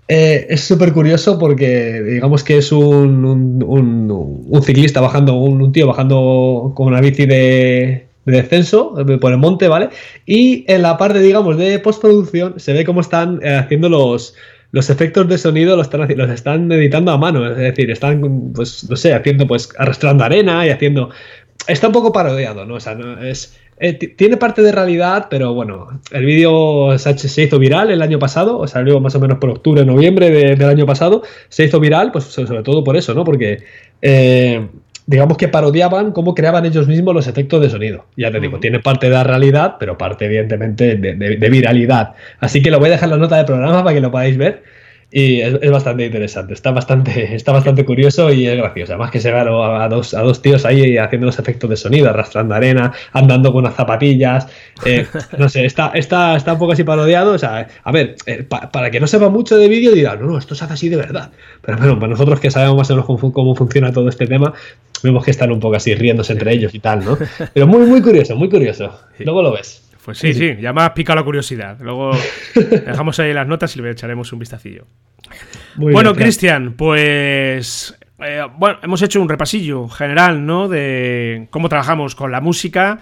Eh, 0.06 0.46
es 0.50 0.60
súper 0.60 0.92
curioso 0.92 1.38
porque 1.38 2.02
digamos 2.02 2.44
que 2.44 2.58
es 2.58 2.72
un, 2.72 3.24
un, 3.66 4.62
ciclista 4.62 5.00
bajando, 5.00 5.34
un, 5.34 5.72
tío 5.72 5.86
bajando 5.86 6.72
con 6.74 6.88
una 6.88 7.00
bici 7.00 7.24
de, 7.24 8.06
descenso 8.26 8.94
eh, 8.98 9.18
por 9.18 9.32
el 9.32 9.38
monte, 9.38 9.68
¿vale? 9.68 9.88
Y 10.26 10.64
en 10.70 10.82
la 10.82 10.98
parte, 10.98 11.20
digamos, 11.20 11.56
de 11.56 11.78
postproducción 11.78 12.54
se 12.58 12.74
ve 12.74 12.84
cómo 12.84 13.00
están 13.00 13.40
eh, 13.42 13.54
haciendo 13.54 13.88
los, 13.88 14.34
los 14.72 14.90
efectos 14.90 15.26
de 15.28 15.38
sonido, 15.38 15.74
los 15.76 15.86
están, 15.86 16.06
los 16.16 16.30
están 16.30 16.70
editando 16.70 17.10
a 17.10 17.16
mano, 17.16 17.50
es 17.50 17.56
decir, 17.56 17.90
están, 17.90 18.52
pues, 18.54 18.88
no 18.90 18.96
sé, 18.96 19.14
haciendo, 19.14 19.46
pues, 19.46 19.70
arrastrando 19.78 20.24
arena 20.24 20.66
y 20.66 20.70
haciendo... 20.70 21.10
Está 21.66 21.86
un 21.86 21.92
poco 21.92 22.12
parodiado, 22.12 22.64
¿no? 22.66 22.74
O 22.74 22.80
sea, 22.80 22.94
no, 22.94 23.22
es 23.22 23.58
eh, 23.80 23.94
tiene 23.94 24.36
parte 24.36 24.62
de 24.62 24.70
realidad, 24.70 25.26
pero 25.28 25.52
bueno, 25.52 26.00
el 26.12 26.24
vídeo 26.24 26.96
se, 26.96 27.42
hizo 27.42 27.58
viral 27.58 27.90
el 27.90 28.02
año 28.02 28.18
pasado, 28.20 28.58
o 28.58 28.68
salió 28.68 29.00
más 29.00 29.14
o 29.16 29.20
menos 29.20 29.38
por 29.38 29.50
octubre, 29.50 29.84
noviembre 29.84 30.30
del 30.30 30.68
año 30.68 30.86
pasado, 30.86 31.22
se 31.48 31.64
hizo 31.64 31.80
viral, 31.80 32.12
pues 32.12 32.24
sobre 32.24 32.62
todo 32.62 32.84
por 32.84 32.96
eso, 32.96 33.14
¿no? 33.14 33.24
Porque 33.24 33.64
eh, 34.00 34.68
digamos 35.06 35.36
que 35.36 35.48
parodiaban 35.48 36.12
cómo 36.12 36.36
creaban 36.36 36.64
ellos 36.66 36.86
mismos 36.86 37.14
los 37.14 37.26
efectos 37.26 37.60
de 37.60 37.68
sonido. 37.68 38.06
Ya 38.16 38.30
te 38.30 38.38
digo, 38.38 38.60
tiene 38.60 38.78
parte 38.78 39.06
de 39.06 39.12
la 39.12 39.24
realidad, 39.24 39.76
pero 39.80 39.98
parte 39.98 40.26
evidentemente 40.26 40.96
de, 40.96 41.14
de, 41.14 41.50
viralidad. 41.50 42.14
Así 42.38 42.62
que 42.62 42.70
lo 42.70 42.78
voy 42.78 42.88
a 42.88 42.92
dejar 42.92 43.08
en 43.08 43.10
la 43.10 43.16
nota 43.16 43.36
del 43.36 43.46
programa 43.46 43.82
para 43.82 43.94
que 43.94 44.00
lo 44.00 44.10
podáis 44.12 44.36
ver. 44.38 44.62
Y 45.10 45.40
es, 45.40 45.70
bastante 45.70 46.06
interesante, 46.06 46.54
está 46.54 46.72
bastante, 46.72 47.34
está 47.36 47.52
bastante 47.52 47.84
curioso 47.84 48.32
y 48.32 48.46
es 48.46 48.56
gracioso. 48.56 48.92
Además 48.92 49.10
que 49.10 49.20
se 49.20 49.30
ve 49.30 49.38
a, 49.38 49.88
dos, 49.88 50.14
a 50.14 50.22
dos 50.22 50.42
tíos 50.42 50.64
ahí 50.64 50.98
haciendo 50.98 51.26
los 51.26 51.38
efectos 51.38 51.70
de 51.70 51.76
sonido, 51.76 52.10
arrastrando 52.10 52.54
arena, 52.54 52.92
andando 53.12 53.52
con 53.52 53.64
unas 53.64 53.76
zapatillas. 53.76 54.48
Eh, 54.84 55.06
no 55.38 55.48
sé, 55.48 55.64
está, 55.66 55.92
está, 55.94 56.36
está 56.36 56.54
un 56.54 56.58
poco 56.58 56.72
así 56.72 56.84
parodiado. 56.84 57.32
O 57.32 57.38
sea, 57.38 57.68
a 57.82 57.92
ver, 57.92 58.16
eh, 58.26 58.42
para 58.44 58.90
que 58.90 59.00
no 59.00 59.06
sepa 59.06 59.28
mucho 59.28 59.56
de 59.56 59.68
vídeo 59.68 59.92
dirá, 59.92 60.16
no, 60.16 60.26
no, 60.26 60.38
esto 60.38 60.54
se 60.54 60.64
hace 60.64 60.74
así 60.74 60.88
de 60.88 60.96
verdad. 60.96 61.30
Pero 61.62 61.78
bueno, 61.78 61.98
para 61.98 62.10
nosotros 62.10 62.40
que 62.40 62.50
sabemos 62.50 62.76
más 62.76 62.90
o 62.90 62.94
menos 62.94 63.32
cómo, 63.32 63.54
funciona 63.54 63.92
todo 63.92 64.08
este 64.08 64.26
tema, 64.26 64.52
vemos 65.02 65.24
que 65.24 65.30
están 65.30 65.52
un 65.52 65.60
poco 65.60 65.76
así 65.76 65.94
riéndose 65.94 66.32
entre 66.32 66.52
ellos 66.52 66.74
y 66.74 66.80
tal, 66.80 67.04
¿no? 67.04 67.18
Pero 67.54 67.66
muy, 67.66 67.86
muy 67.86 68.02
curioso, 68.02 68.36
muy 68.36 68.48
curioso. 68.48 68.98
Luego 69.18 69.42
lo 69.42 69.52
ves. 69.52 69.83
Pues 70.04 70.18
sí, 70.18 70.34
sí, 70.34 70.56
ya 70.60 70.72
me 70.72 70.82
has 70.82 70.90
picado 70.90 71.16
la 71.18 71.24
curiosidad. 71.24 71.78
Luego 71.80 72.10
dejamos 72.54 73.18
ahí 73.20 73.32
las 73.32 73.46
notas 73.46 73.74
y 73.74 73.80
le 73.80 73.90
echaremos 73.90 74.32
un 74.32 74.38
vistacillo. 74.38 74.86
bueno, 75.76 76.14
Cristian, 76.14 76.74
pues 76.74 77.96
eh, 78.18 78.42
bueno, 78.58 78.78
hemos 78.82 79.00
hecho 79.00 79.20
un 79.20 79.28
repasillo 79.28 79.88
general, 79.88 80.44
¿no? 80.44 80.68
De 80.68 81.48
cómo 81.50 81.68
trabajamos 81.68 82.14
con 82.14 82.30
la 82.30 82.42
música. 82.42 83.00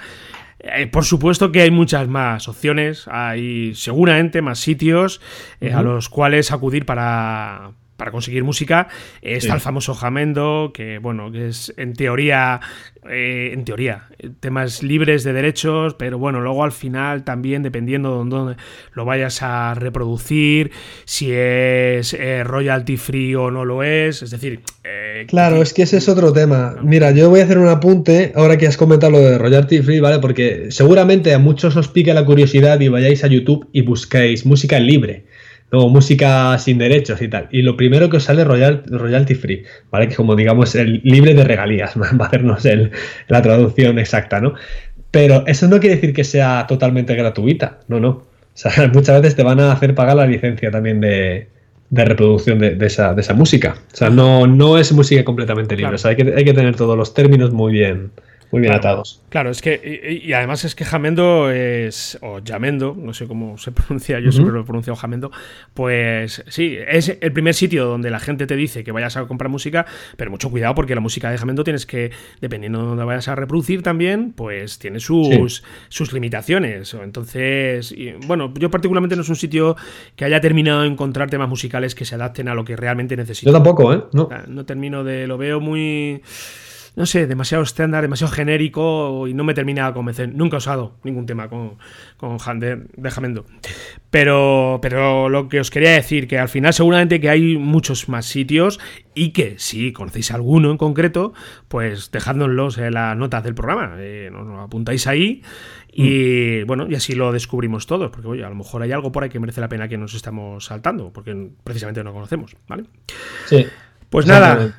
Eh, 0.60 0.86
por 0.86 1.04
supuesto 1.04 1.50
que 1.50 1.62
hay 1.62 1.72
muchas 1.72 2.06
más 2.06 2.48
opciones, 2.48 3.08
hay 3.08 3.74
seguramente 3.74 4.42
más 4.42 4.60
sitios 4.60 5.20
eh, 5.60 5.72
a 5.72 5.82
los 5.82 6.08
cuales 6.08 6.52
acudir 6.52 6.86
para, 6.86 7.72
para 8.02 8.10
conseguir 8.10 8.42
música. 8.42 8.88
Está 9.22 9.54
el 9.54 9.60
famoso 9.60 9.94
Jamendo, 9.94 10.72
que 10.74 10.98
bueno, 10.98 11.30
que 11.30 11.46
es 11.46 11.72
en 11.76 11.92
teoría, 11.92 12.60
eh, 13.08 13.50
en 13.52 13.64
teoría, 13.64 14.08
temas 14.40 14.82
libres 14.82 15.22
de 15.22 15.32
derechos, 15.32 15.94
pero 15.94 16.18
bueno, 16.18 16.40
luego 16.40 16.64
al 16.64 16.72
final 16.72 17.22
también 17.22 17.62
dependiendo 17.62 18.10
de 18.24 18.28
dónde 18.28 18.56
lo 18.92 19.04
vayas 19.04 19.40
a 19.42 19.74
reproducir, 19.74 20.72
si 21.04 21.30
es 21.30 22.12
eh, 22.14 22.42
royalty 22.42 22.96
free 22.96 23.36
o 23.36 23.52
no 23.52 23.64
lo 23.64 23.84
es, 23.84 24.20
es 24.22 24.32
decir... 24.32 24.62
Eh, 24.82 25.24
claro, 25.28 25.62
es 25.62 25.72
que 25.72 25.82
ese 25.82 25.98
es 25.98 26.08
otro 26.08 26.32
tema. 26.32 26.74
Mira, 26.82 27.12
yo 27.12 27.30
voy 27.30 27.38
a 27.38 27.44
hacer 27.44 27.58
un 27.58 27.68
apunte, 27.68 28.32
ahora 28.34 28.58
que 28.58 28.66
has 28.66 28.76
comentado 28.76 29.12
lo 29.12 29.20
de 29.20 29.38
royalty 29.38 29.80
free, 29.80 30.00
¿vale? 30.00 30.18
Porque 30.18 30.72
seguramente 30.72 31.34
a 31.34 31.38
muchos 31.38 31.76
os 31.76 31.86
pique 31.86 32.12
la 32.12 32.24
curiosidad 32.24 32.80
y 32.80 32.88
vayáis 32.88 33.22
a 33.22 33.28
YouTube 33.28 33.68
y 33.70 33.82
busquéis 33.82 34.44
música 34.44 34.80
libre 34.80 35.24
o 35.72 35.88
música 35.88 36.58
sin 36.58 36.78
derechos 36.78 37.22
y 37.22 37.28
tal. 37.28 37.48
Y 37.50 37.62
lo 37.62 37.76
primero 37.76 38.10
que 38.10 38.18
os 38.18 38.24
sale 38.24 38.44
royal, 38.44 38.82
royalty 38.86 39.34
free, 39.34 39.64
¿vale? 39.90 40.08
Que 40.08 40.14
como 40.14 40.36
digamos 40.36 40.74
el 40.74 41.00
libre 41.02 41.34
de 41.34 41.44
regalías, 41.44 41.96
va 41.96 42.24
a 42.24 42.28
hacernos 42.28 42.64
el, 42.66 42.90
la 43.28 43.40
traducción 43.40 43.98
exacta, 43.98 44.40
¿no? 44.40 44.54
Pero 45.10 45.44
eso 45.46 45.68
no 45.68 45.80
quiere 45.80 45.96
decir 45.96 46.12
que 46.12 46.24
sea 46.24 46.66
totalmente 46.68 47.14
gratuita, 47.14 47.80
no, 47.88 48.00
no. 48.00 48.08
O 48.08 48.24
sea, 48.54 48.72
muchas 48.92 49.20
veces 49.22 49.34
te 49.34 49.42
van 49.42 49.60
a 49.60 49.72
hacer 49.72 49.94
pagar 49.94 50.16
la 50.16 50.26
licencia 50.26 50.70
también 50.70 51.00
de, 51.00 51.48
de 51.88 52.04
reproducción 52.04 52.58
de, 52.58 52.76
esa, 52.86 53.14
de, 53.14 53.22
esa, 53.22 53.32
música. 53.32 53.76
O 53.92 53.96
sea, 53.96 54.10
no, 54.10 54.46
no 54.46 54.76
es 54.76 54.92
música 54.92 55.24
completamente 55.24 55.76
libre. 55.76 55.94
O 55.94 55.98
sea, 55.98 56.10
hay 56.10 56.16
que, 56.16 56.34
hay 56.36 56.44
que 56.44 56.52
tener 56.52 56.76
todos 56.76 56.98
los 56.98 57.14
términos 57.14 57.50
muy 57.52 57.72
bien, 57.72 58.10
muy 58.52 58.60
bien 58.60 58.74
atados. 58.74 59.22
Claro, 59.30 59.50
es 59.50 59.62
que, 59.62 60.20
y, 60.22 60.30
además 60.34 60.64
es 60.64 60.74
que 60.74 60.84
Jamendo 60.84 61.50
es, 61.50 62.18
o 62.20 62.40
Jamendo, 62.44 62.94
no 62.96 63.14
sé 63.14 63.26
cómo 63.26 63.56
se 63.56 63.72
pronuncia, 63.72 64.20
yo 64.20 64.30
siempre 64.30 64.52
lo 64.52 64.60
he 64.60 64.64
pronunciado 64.64 64.94
Jamendo, 64.94 65.32
pues 65.72 66.44
sí, 66.48 66.76
es 66.86 67.16
el 67.18 67.32
primer 67.32 67.54
sitio 67.54 67.86
donde 67.86 68.10
la 68.10 68.20
gente 68.20 68.46
te 68.46 68.54
dice 68.54 68.84
que 68.84 68.92
vayas 68.92 69.16
a 69.16 69.24
comprar 69.24 69.48
música, 69.48 69.86
pero 70.18 70.30
mucho 70.30 70.50
cuidado 70.50 70.74
porque 70.74 70.94
la 70.94 71.00
música 71.00 71.30
de 71.30 71.38
Jamendo 71.38 71.64
tienes 71.64 71.86
que, 71.86 72.10
dependiendo 72.42 72.82
de 72.82 72.88
dónde 72.88 73.04
vayas 73.04 73.26
a 73.28 73.34
reproducir 73.34 73.82
también, 73.82 74.32
pues 74.32 74.78
tiene 74.78 75.00
sus, 75.00 75.64
sus 75.88 76.12
limitaciones. 76.12 76.92
Entonces, 76.92 77.94
bueno, 78.26 78.52
yo 78.58 78.70
particularmente 78.70 79.16
no 79.16 79.22
es 79.22 79.30
un 79.30 79.36
sitio 79.36 79.76
que 80.14 80.26
haya 80.26 80.42
terminado 80.42 80.82
de 80.82 80.88
encontrar 80.88 81.30
temas 81.30 81.48
musicales 81.48 81.94
que 81.94 82.04
se 82.04 82.16
adapten 82.16 82.48
a 82.48 82.54
lo 82.54 82.64
que 82.64 82.76
realmente 82.76 83.16
necesito. 83.16 83.50
Yo 83.50 83.54
tampoco, 83.54 83.94
¿eh? 83.94 84.04
No, 84.12 84.28
no 84.46 84.66
termino 84.66 85.04
de, 85.04 85.26
lo 85.26 85.38
veo 85.38 85.58
muy 85.58 86.20
no 86.94 87.06
sé, 87.06 87.26
demasiado 87.26 87.64
estándar, 87.64 88.02
demasiado 88.02 88.32
genérico 88.32 89.26
y 89.26 89.32
no 89.34 89.44
me 89.44 89.54
termina 89.54 89.86
de 89.86 89.94
convencer. 89.94 90.34
Nunca 90.34 90.56
he 90.56 90.58
usado 90.58 90.96
ningún 91.04 91.24
tema 91.24 91.48
con, 91.48 91.78
con 92.18 92.38
de, 92.60 93.10
Jamendo. 93.10 93.46
Pero, 94.10 94.78
pero 94.82 95.30
lo 95.30 95.48
que 95.48 95.60
os 95.60 95.70
quería 95.70 95.92
decir, 95.92 96.28
que 96.28 96.38
al 96.38 96.50
final 96.50 96.74
seguramente 96.74 97.18
que 97.18 97.30
hay 97.30 97.56
muchos 97.56 98.10
más 98.10 98.26
sitios 98.26 98.78
y 99.14 99.30
que 99.30 99.58
si 99.58 99.92
conocéis 99.92 100.32
alguno 100.32 100.70
en 100.70 100.76
concreto, 100.76 101.32
pues 101.68 102.10
dejádnoslos 102.10 102.76
en 102.76 102.92
las 102.92 103.16
notas 103.16 103.42
del 103.42 103.54
programa. 103.54 103.94
Eh, 103.98 104.28
nos, 104.30 104.46
apuntáis 104.60 105.06
ahí 105.06 105.42
y 105.90 106.60
mm. 106.62 106.66
bueno, 106.66 106.86
y 106.90 106.94
así 106.94 107.14
lo 107.14 107.32
descubrimos 107.32 107.86
todos, 107.86 108.10
porque 108.10 108.28
oye, 108.28 108.44
a 108.44 108.50
lo 108.50 108.54
mejor 108.54 108.82
hay 108.82 108.92
algo 108.92 109.12
por 109.12 109.22
ahí 109.22 109.30
que 109.30 109.40
merece 109.40 109.62
la 109.62 109.68
pena 109.68 109.88
que 109.88 109.96
nos 109.96 110.12
estamos 110.12 110.66
saltando, 110.66 111.10
porque 111.10 111.50
precisamente 111.64 112.04
no 112.04 112.12
conocemos, 112.12 112.54
¿vale? 112.68 112.84
Sí. 113.46 113.66
Pues 114.10 114.26
nada, 114.26 114.74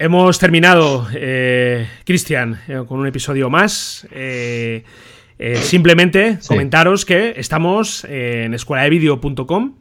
Hemos 0.00 0.38
terminado, 0.38 1.08
eh, 1.12 1.88
Cristian, 2.04 2.60
eh, 2.68 2.84
con 2.86 3.00
un 3.00 3.08
episodio 3.08 3.50
más. 3.50 4.06
Eh, 4.12 4.84
simplemente 5.62 6.38
comentaros 6.46 7.04
que 7.04 7.34
estamos 7.36 8.04
en 8.04 8.54
escueladevideo.com 8.54 9.74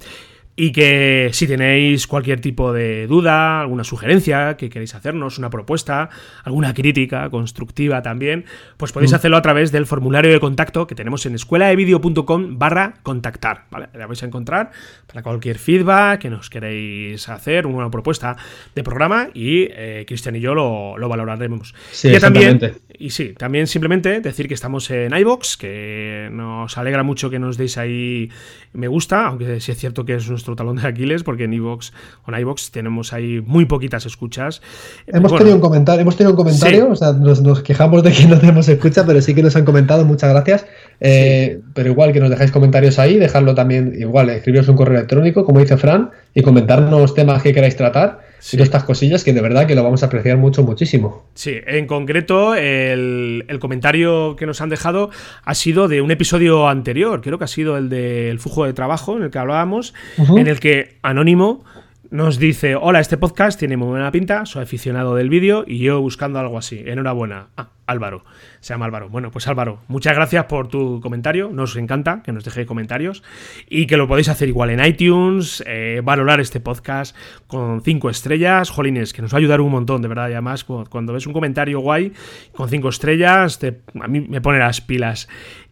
y 0.60 0.72
que 0.72 1.30
si 1.34 1.46
tenéis 1.46 2.08
cualquier 2.08 2.42
tipo 2.42 2.74
de 2.74 3.06
duda, 3.06 3.62
alguna 3.62 3.84
sugerencia 3.84 4.58
que 4.58 4.72
queréis 4.72 4.96
hacernos, 4.96 5.38
una 5.38 5.52
propuesta, 5.52 6.10
alguna 6.44 6.74
crítica 6.74 7.30
constructiva 7.30 8.02
también, 8.02 8.46
pues 8.76 8.92
podéis 8.92 9.12
mm. 9.12 9.16
hacerlo 9.16 9.38
a 9.38 9.44
través 9.44 9.72
del 9.72 9.86
formulario 9.86 10.32
de 10.32 10.40
contacto 10.40 10.88
que 10.88 10.96
tenemos 10.96 11.28
en 11.28 11.36
escueladevideo.com 11.36 12.58
barra 12.58 12.96
contactar. 13.04 13.66
¿vale? 13.70 13.90
La 13.94 14.08
vais 14.08 14.24
a 14.24 14.26
encontrar 14.26 14.72
para 15.06 15.22
cualquier 15.22 15.60
feedback 15.60 16.22
que 16.22 16.32
nos 16.32 16.50
queréis 16.50 17.30
hacer, 17.30 17.68
una 17.68 17.92
propuesta 17.92 18.36
de 18.74 18.82
programa 18.82 19.30
y 19.36 19.68
eh, 19.70 20.06
Cristian 20.08 20.38
y 20.38 20.40
yo 20.40 20.56
lo, 20.56 21.08
valoraremos. 21.08 21.76
Sí, 21.92 22.10
y 22.10 22.20
también, 22.20 22.60
y 23.00 23.12
sí, 23.12 23.34
también 23.38 23.68
simplemente 23.68 24.22
decir 24.22 24.48
que 24.48 24.54
estamos 24.54 24.90
en 24.90 25.16
iBox, 25.16 25.58
que 25.58 26.30
nos 26.32 26.78
alegra 26.78 27.04
mucho 27.04 27.30
que 27.30 27.40
nos 27.40 27.58
deis 27.58 27.78
ahí 27.78 28.30
me 28.74 28.88
gusta, 28.88 29.28
aunque 29.28 29.60
sí 29.60 29.72
es 29.72 29.78
cierto 29.78 30.06
que 30.06 30.16
es 30.16 30.30
nuestro 30.30 30.56
talón 30.56 30.78
de 30.78 30.88
Aquiles, 30.88 31.24
porque 31.24 31.46
en 31.46 31.54
iVox 31.54 31.94
o 32.26 32.32
en 32.32 32.40
iVox 32.40 32.72
tenemos 32.72 33.14
ahí 33.14 33.42
muy 33.46 33.66
poquitas 33.66 34.06
escuchas. 34.06 34.62
Hemos 35.08 35.36
tenido 35.36 35.56
un 35.56 35.62
comentario, 35.62 36.02
hemos 36.02 36.16
tenido 36.16 36.32
un 36.32 36.38
comentario, 36.38 36.90
o 36.90 36.96
sea, 36.96 37.14
nos, 37.14 37.62
quejamos 37.62 38.04
de 38.04 38.12
que 38.12 38.26
no 38.26 38.40
tenemos 38.40 38.68
escucha, 38.68 39.06
pero 39.06 39.22
sí 39.22 39.34
que 39.34 39.44
nos 39.44 39.56
han 39.56 39.66
comentado, 39.66 40.06
muchas 40.06 40.30
gracias. 40.32 40.66
Eh, 41.00 41.62
pero 41.74 41.92
igual 41.92 42.14
que 42.14 42.20
nos 42.20 42.30
dejáis 42.30 42.52
comentarios 42.52 42.98
ahí, 43.00 43.18
dejadlo 43.18 43.54
también, 43.54 43.94
igual, 43.98 44.30
escribiros 44.30 44.68
un 44.68 44.76
correo 44.76 44.96
electrónico, 44.96 45.46
como 45.46 45.60
dice 45.60 45.78
Fran, 45.78 46.10
y 46.34 46.42
comentarnos 46.42 47.14
temas 47.14 47.44
que 47.44 47.54
queráis 47.54 47.76
tratar. 47.76 48.26
Y 48.40 48.58
todas 48.58 48.68
estas 48.68 48.84
cosillas 48.84 49.24
que 49.24 49.34
de 49.34 49.42
verdad 49.42 49.68
que 49.68 49.76
lo 49.76 49.84
vamos 49.84 50.04
a 50.04 50.08
apreciar 50.08 50.38
mucho, 50.38 50.64
muchísimo. 50.64 51.26
Sí, 51.34 51.56
en 51.66 51.88
concreto 51.88 52.56
el, 52.56 53.46
comentario 53.60 54.36
que 54.36 54.46
nos 54.46 54.62
han 54.62 54.70
dejado 54.70 55.10
ha 55.44 55.56
sido 55.56 55.88
de 55.88 56.02
un 56.02 56.12
episodio 56.12 56.68
anterior, 56.68 57.22
creo 57.22 57.38
que 57.38 57.44
ha 57.46 57.48
sido 57.48 57.78
el 57.78 57.90
del 57.90 58.40
flujo 58.40 58.66
de 58.66 58.74
trabajo 58.74 59.18
en 59.18 59.24
el 59.24 59.32
que 59.32 59.40
hablábamos, 59.40 59.94
en 60.18 60.48
el 60.48 60.60
que 60.60 60.98
Anónimo 61.02 61.64
nos 62.10 62.40
dice, 62.40 62.76
hola, 62.76 63.00
este 63.00 63.18
podcast 63.18 63.60
tiene 63.60 63.78
muy 63.78 63.90
buena 63.90 64.12
pinta, 64.12 64.46
soy 64.46 64.64
aficionado 64.64 65.16
del 65.16 65.30
vídeo 65.30 65.66
y 65.68 65.80
yo 65.80 66.02
buscando 66.02 66.40
algo 66.40 66.58
así. 66.58 66.82
Enhorabuena. 66.86 67.50
Ah, 67.58 67.70
Álvaro. 67.86 68.24
Se 68.60 68.74
llama 68.74 68.86
Álvaro. 68.86 69.10
Bueno, 69.10 69.32
pues 69.32 69.48
Álvaro, 69.48 69.80
muchas 69.88 70.14
gracias 70.14 70.46
por 70.46 70.68
tu 70.68 71.00
comentario. 71.02 71.50
Nos 71.52 71.76
encanta 71.78 72.22
que 72.22 72.34
nos 72.34 72.44
dejéis 72.44 72.68
comentarios 72.68 73.24
y 73.70 73.88
que 73.88 73.98
lo 73.98 74.08
podéis 74.08 74.30
hacer 74.30 74.50
igual 74.50 74.70
en 74.70 74.86
iTunes, 74.86 75.64
eh, 75.66 76.02
valorar 76.04 76.40
este 76.40 76.60
podcast 76.60 77.16
con 77.48 77.82
cinco 77.82 78.10
estrellas. 78.10 78.70
Jolines, 78.70 79.14
que 79.14 79.22
nos 79.22 79.34
va 79.34 79.38
a 79.38 79.40
ayudar 79.40 79.62
un 79.62 79.72
montón, 79.72 80.02
de 80.02 80.10
verdad. 80.10 80.30
Y 80.30 80.34
además, 80.34 80.66
cuando 80.66 81.14
ves 81.14 81.28
un 81.28 81.34
comentario 81.34 81.80
guay 81.80 82.12
con 82.54 82.70
cinco 82.70 82.90
estrellas, 82.90 83.60
a 84.00 84.08
mí 84.08 84.22
me 84.22 84.42
pone 84.42 84.60
las 84.60 84.82
pilas. 84.82 85.28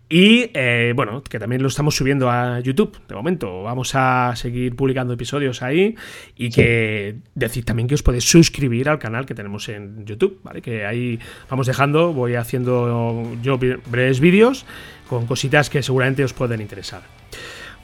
Y 0.07 0.51
eh, 0.53 0.93
bueno, 0.95 1.23
que 1.23 1.39
también 1.39 1.63
lo 1.63 1.67
estamos 1.67 1.95
subiendo 1.95 2.29
a 2.29 2.59
YouTube 2.59 2.95
de 3.07 3.15
momento. 3.15 3.63
Vamos 3.63 3.93
a 3.95 4.33
seguir 4.35 4.75
publicando 4.75 5.13
episodios 5.13 5.63
ahí 5.63 5.95
y 6.37 6.51
que 6.51 7.15
decir 7.33 7.65
también 7.65 7.87
que 7.87 7.95
os 7.95 8.03
podéis 8.03 8.23
suscribir 8.23 8.87
al 8.87 8.99
canal 8.99 9.25
que 9.25 9.33
tenemos 9.33 9.67
en 9.67 10.05
YouTube, 10.05 10.39
¿vale? 10.43 10.61
Que 10.61 10.85
ahí 10.85 11.19
vamos 11.49 11.65
dejando, 11.65 12.13
voy 12.13 12.35
haciendo 12.35 13.35
yo 13.41 13.57
breves 13.57 14.19
vídeos 14.19 14.65
con 15.07 15.25
cositas 15.25 15.71
que 15.71 15.81
seguramente 15.81 16.23
os 16.23 16.33
pueden 16.33 16.61
interesar. 16.61 17.01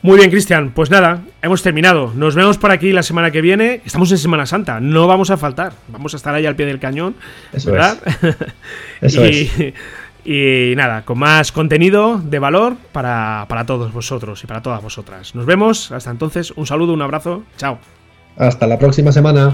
Muy 0.03 0.17
bien, 0.17 0.31
Cristian, 0.31 0.71
pues 0.71 0.89
nada, 0.89 1.21
hemos 1.43 1.61
terminado. 1.61 2.11
Nos 2.15 2.33
vemos 2.33 2.57
por 2.57 2.71
aquí 2.71 2.91
la 2.91 3.03
semana 3.03 3.29
que 3.29 3.39
viene. 3.41 3.81
Estamos 3.85 4.11
en 4.11 4.17
Semana 4.17 4.47
Santa, 4.47 4.79
no 4.79 5.05
vamos 5.05 5.29
a 5.29 5.37
faltar. 5.37 5.73
Vamos 5.89 6.15
a 6.15 6.17
estar 6.17 6.33
ahí 6.33 6.47
al 6.47 6.55
pie 6.55 6.65
del 6.65 6.79
cañón, 6.79 7.15
Eso 7.53 7.71
¿verdad? 7.71 7.99
Eso 9.01 9.23
es. 9.23 9.51
Y 10.23 10.73
nada, 10.75 11.03
con 11.03 11.17
más 11.17 11.51
contenido 11.51 12.19
de 12.19 12.39
valor 12.39 12.75
para, 12.91 13.45
para 13.47 13.65
todos 13.65 13.91
vosotros 13.91 14.43
y 14.43 14.47
para 14.47 14.61
todas 14.61 14.81
vosotras. 14.81 15.33
Nos 15.33 15.45
vemos, 15.45 15.91
hasta 15.91 16.11
entonces, 16.11 16.51
un 16.51 16.67
saludo, 16.67 16.93
un 16.93 17.01
abrazo, 17.01 17.43
chao. 17.57 17.79
Hasta 18.37 18.67
la 18.67 18.77
próxima 18.77 19.11
semana. 19.11 19.51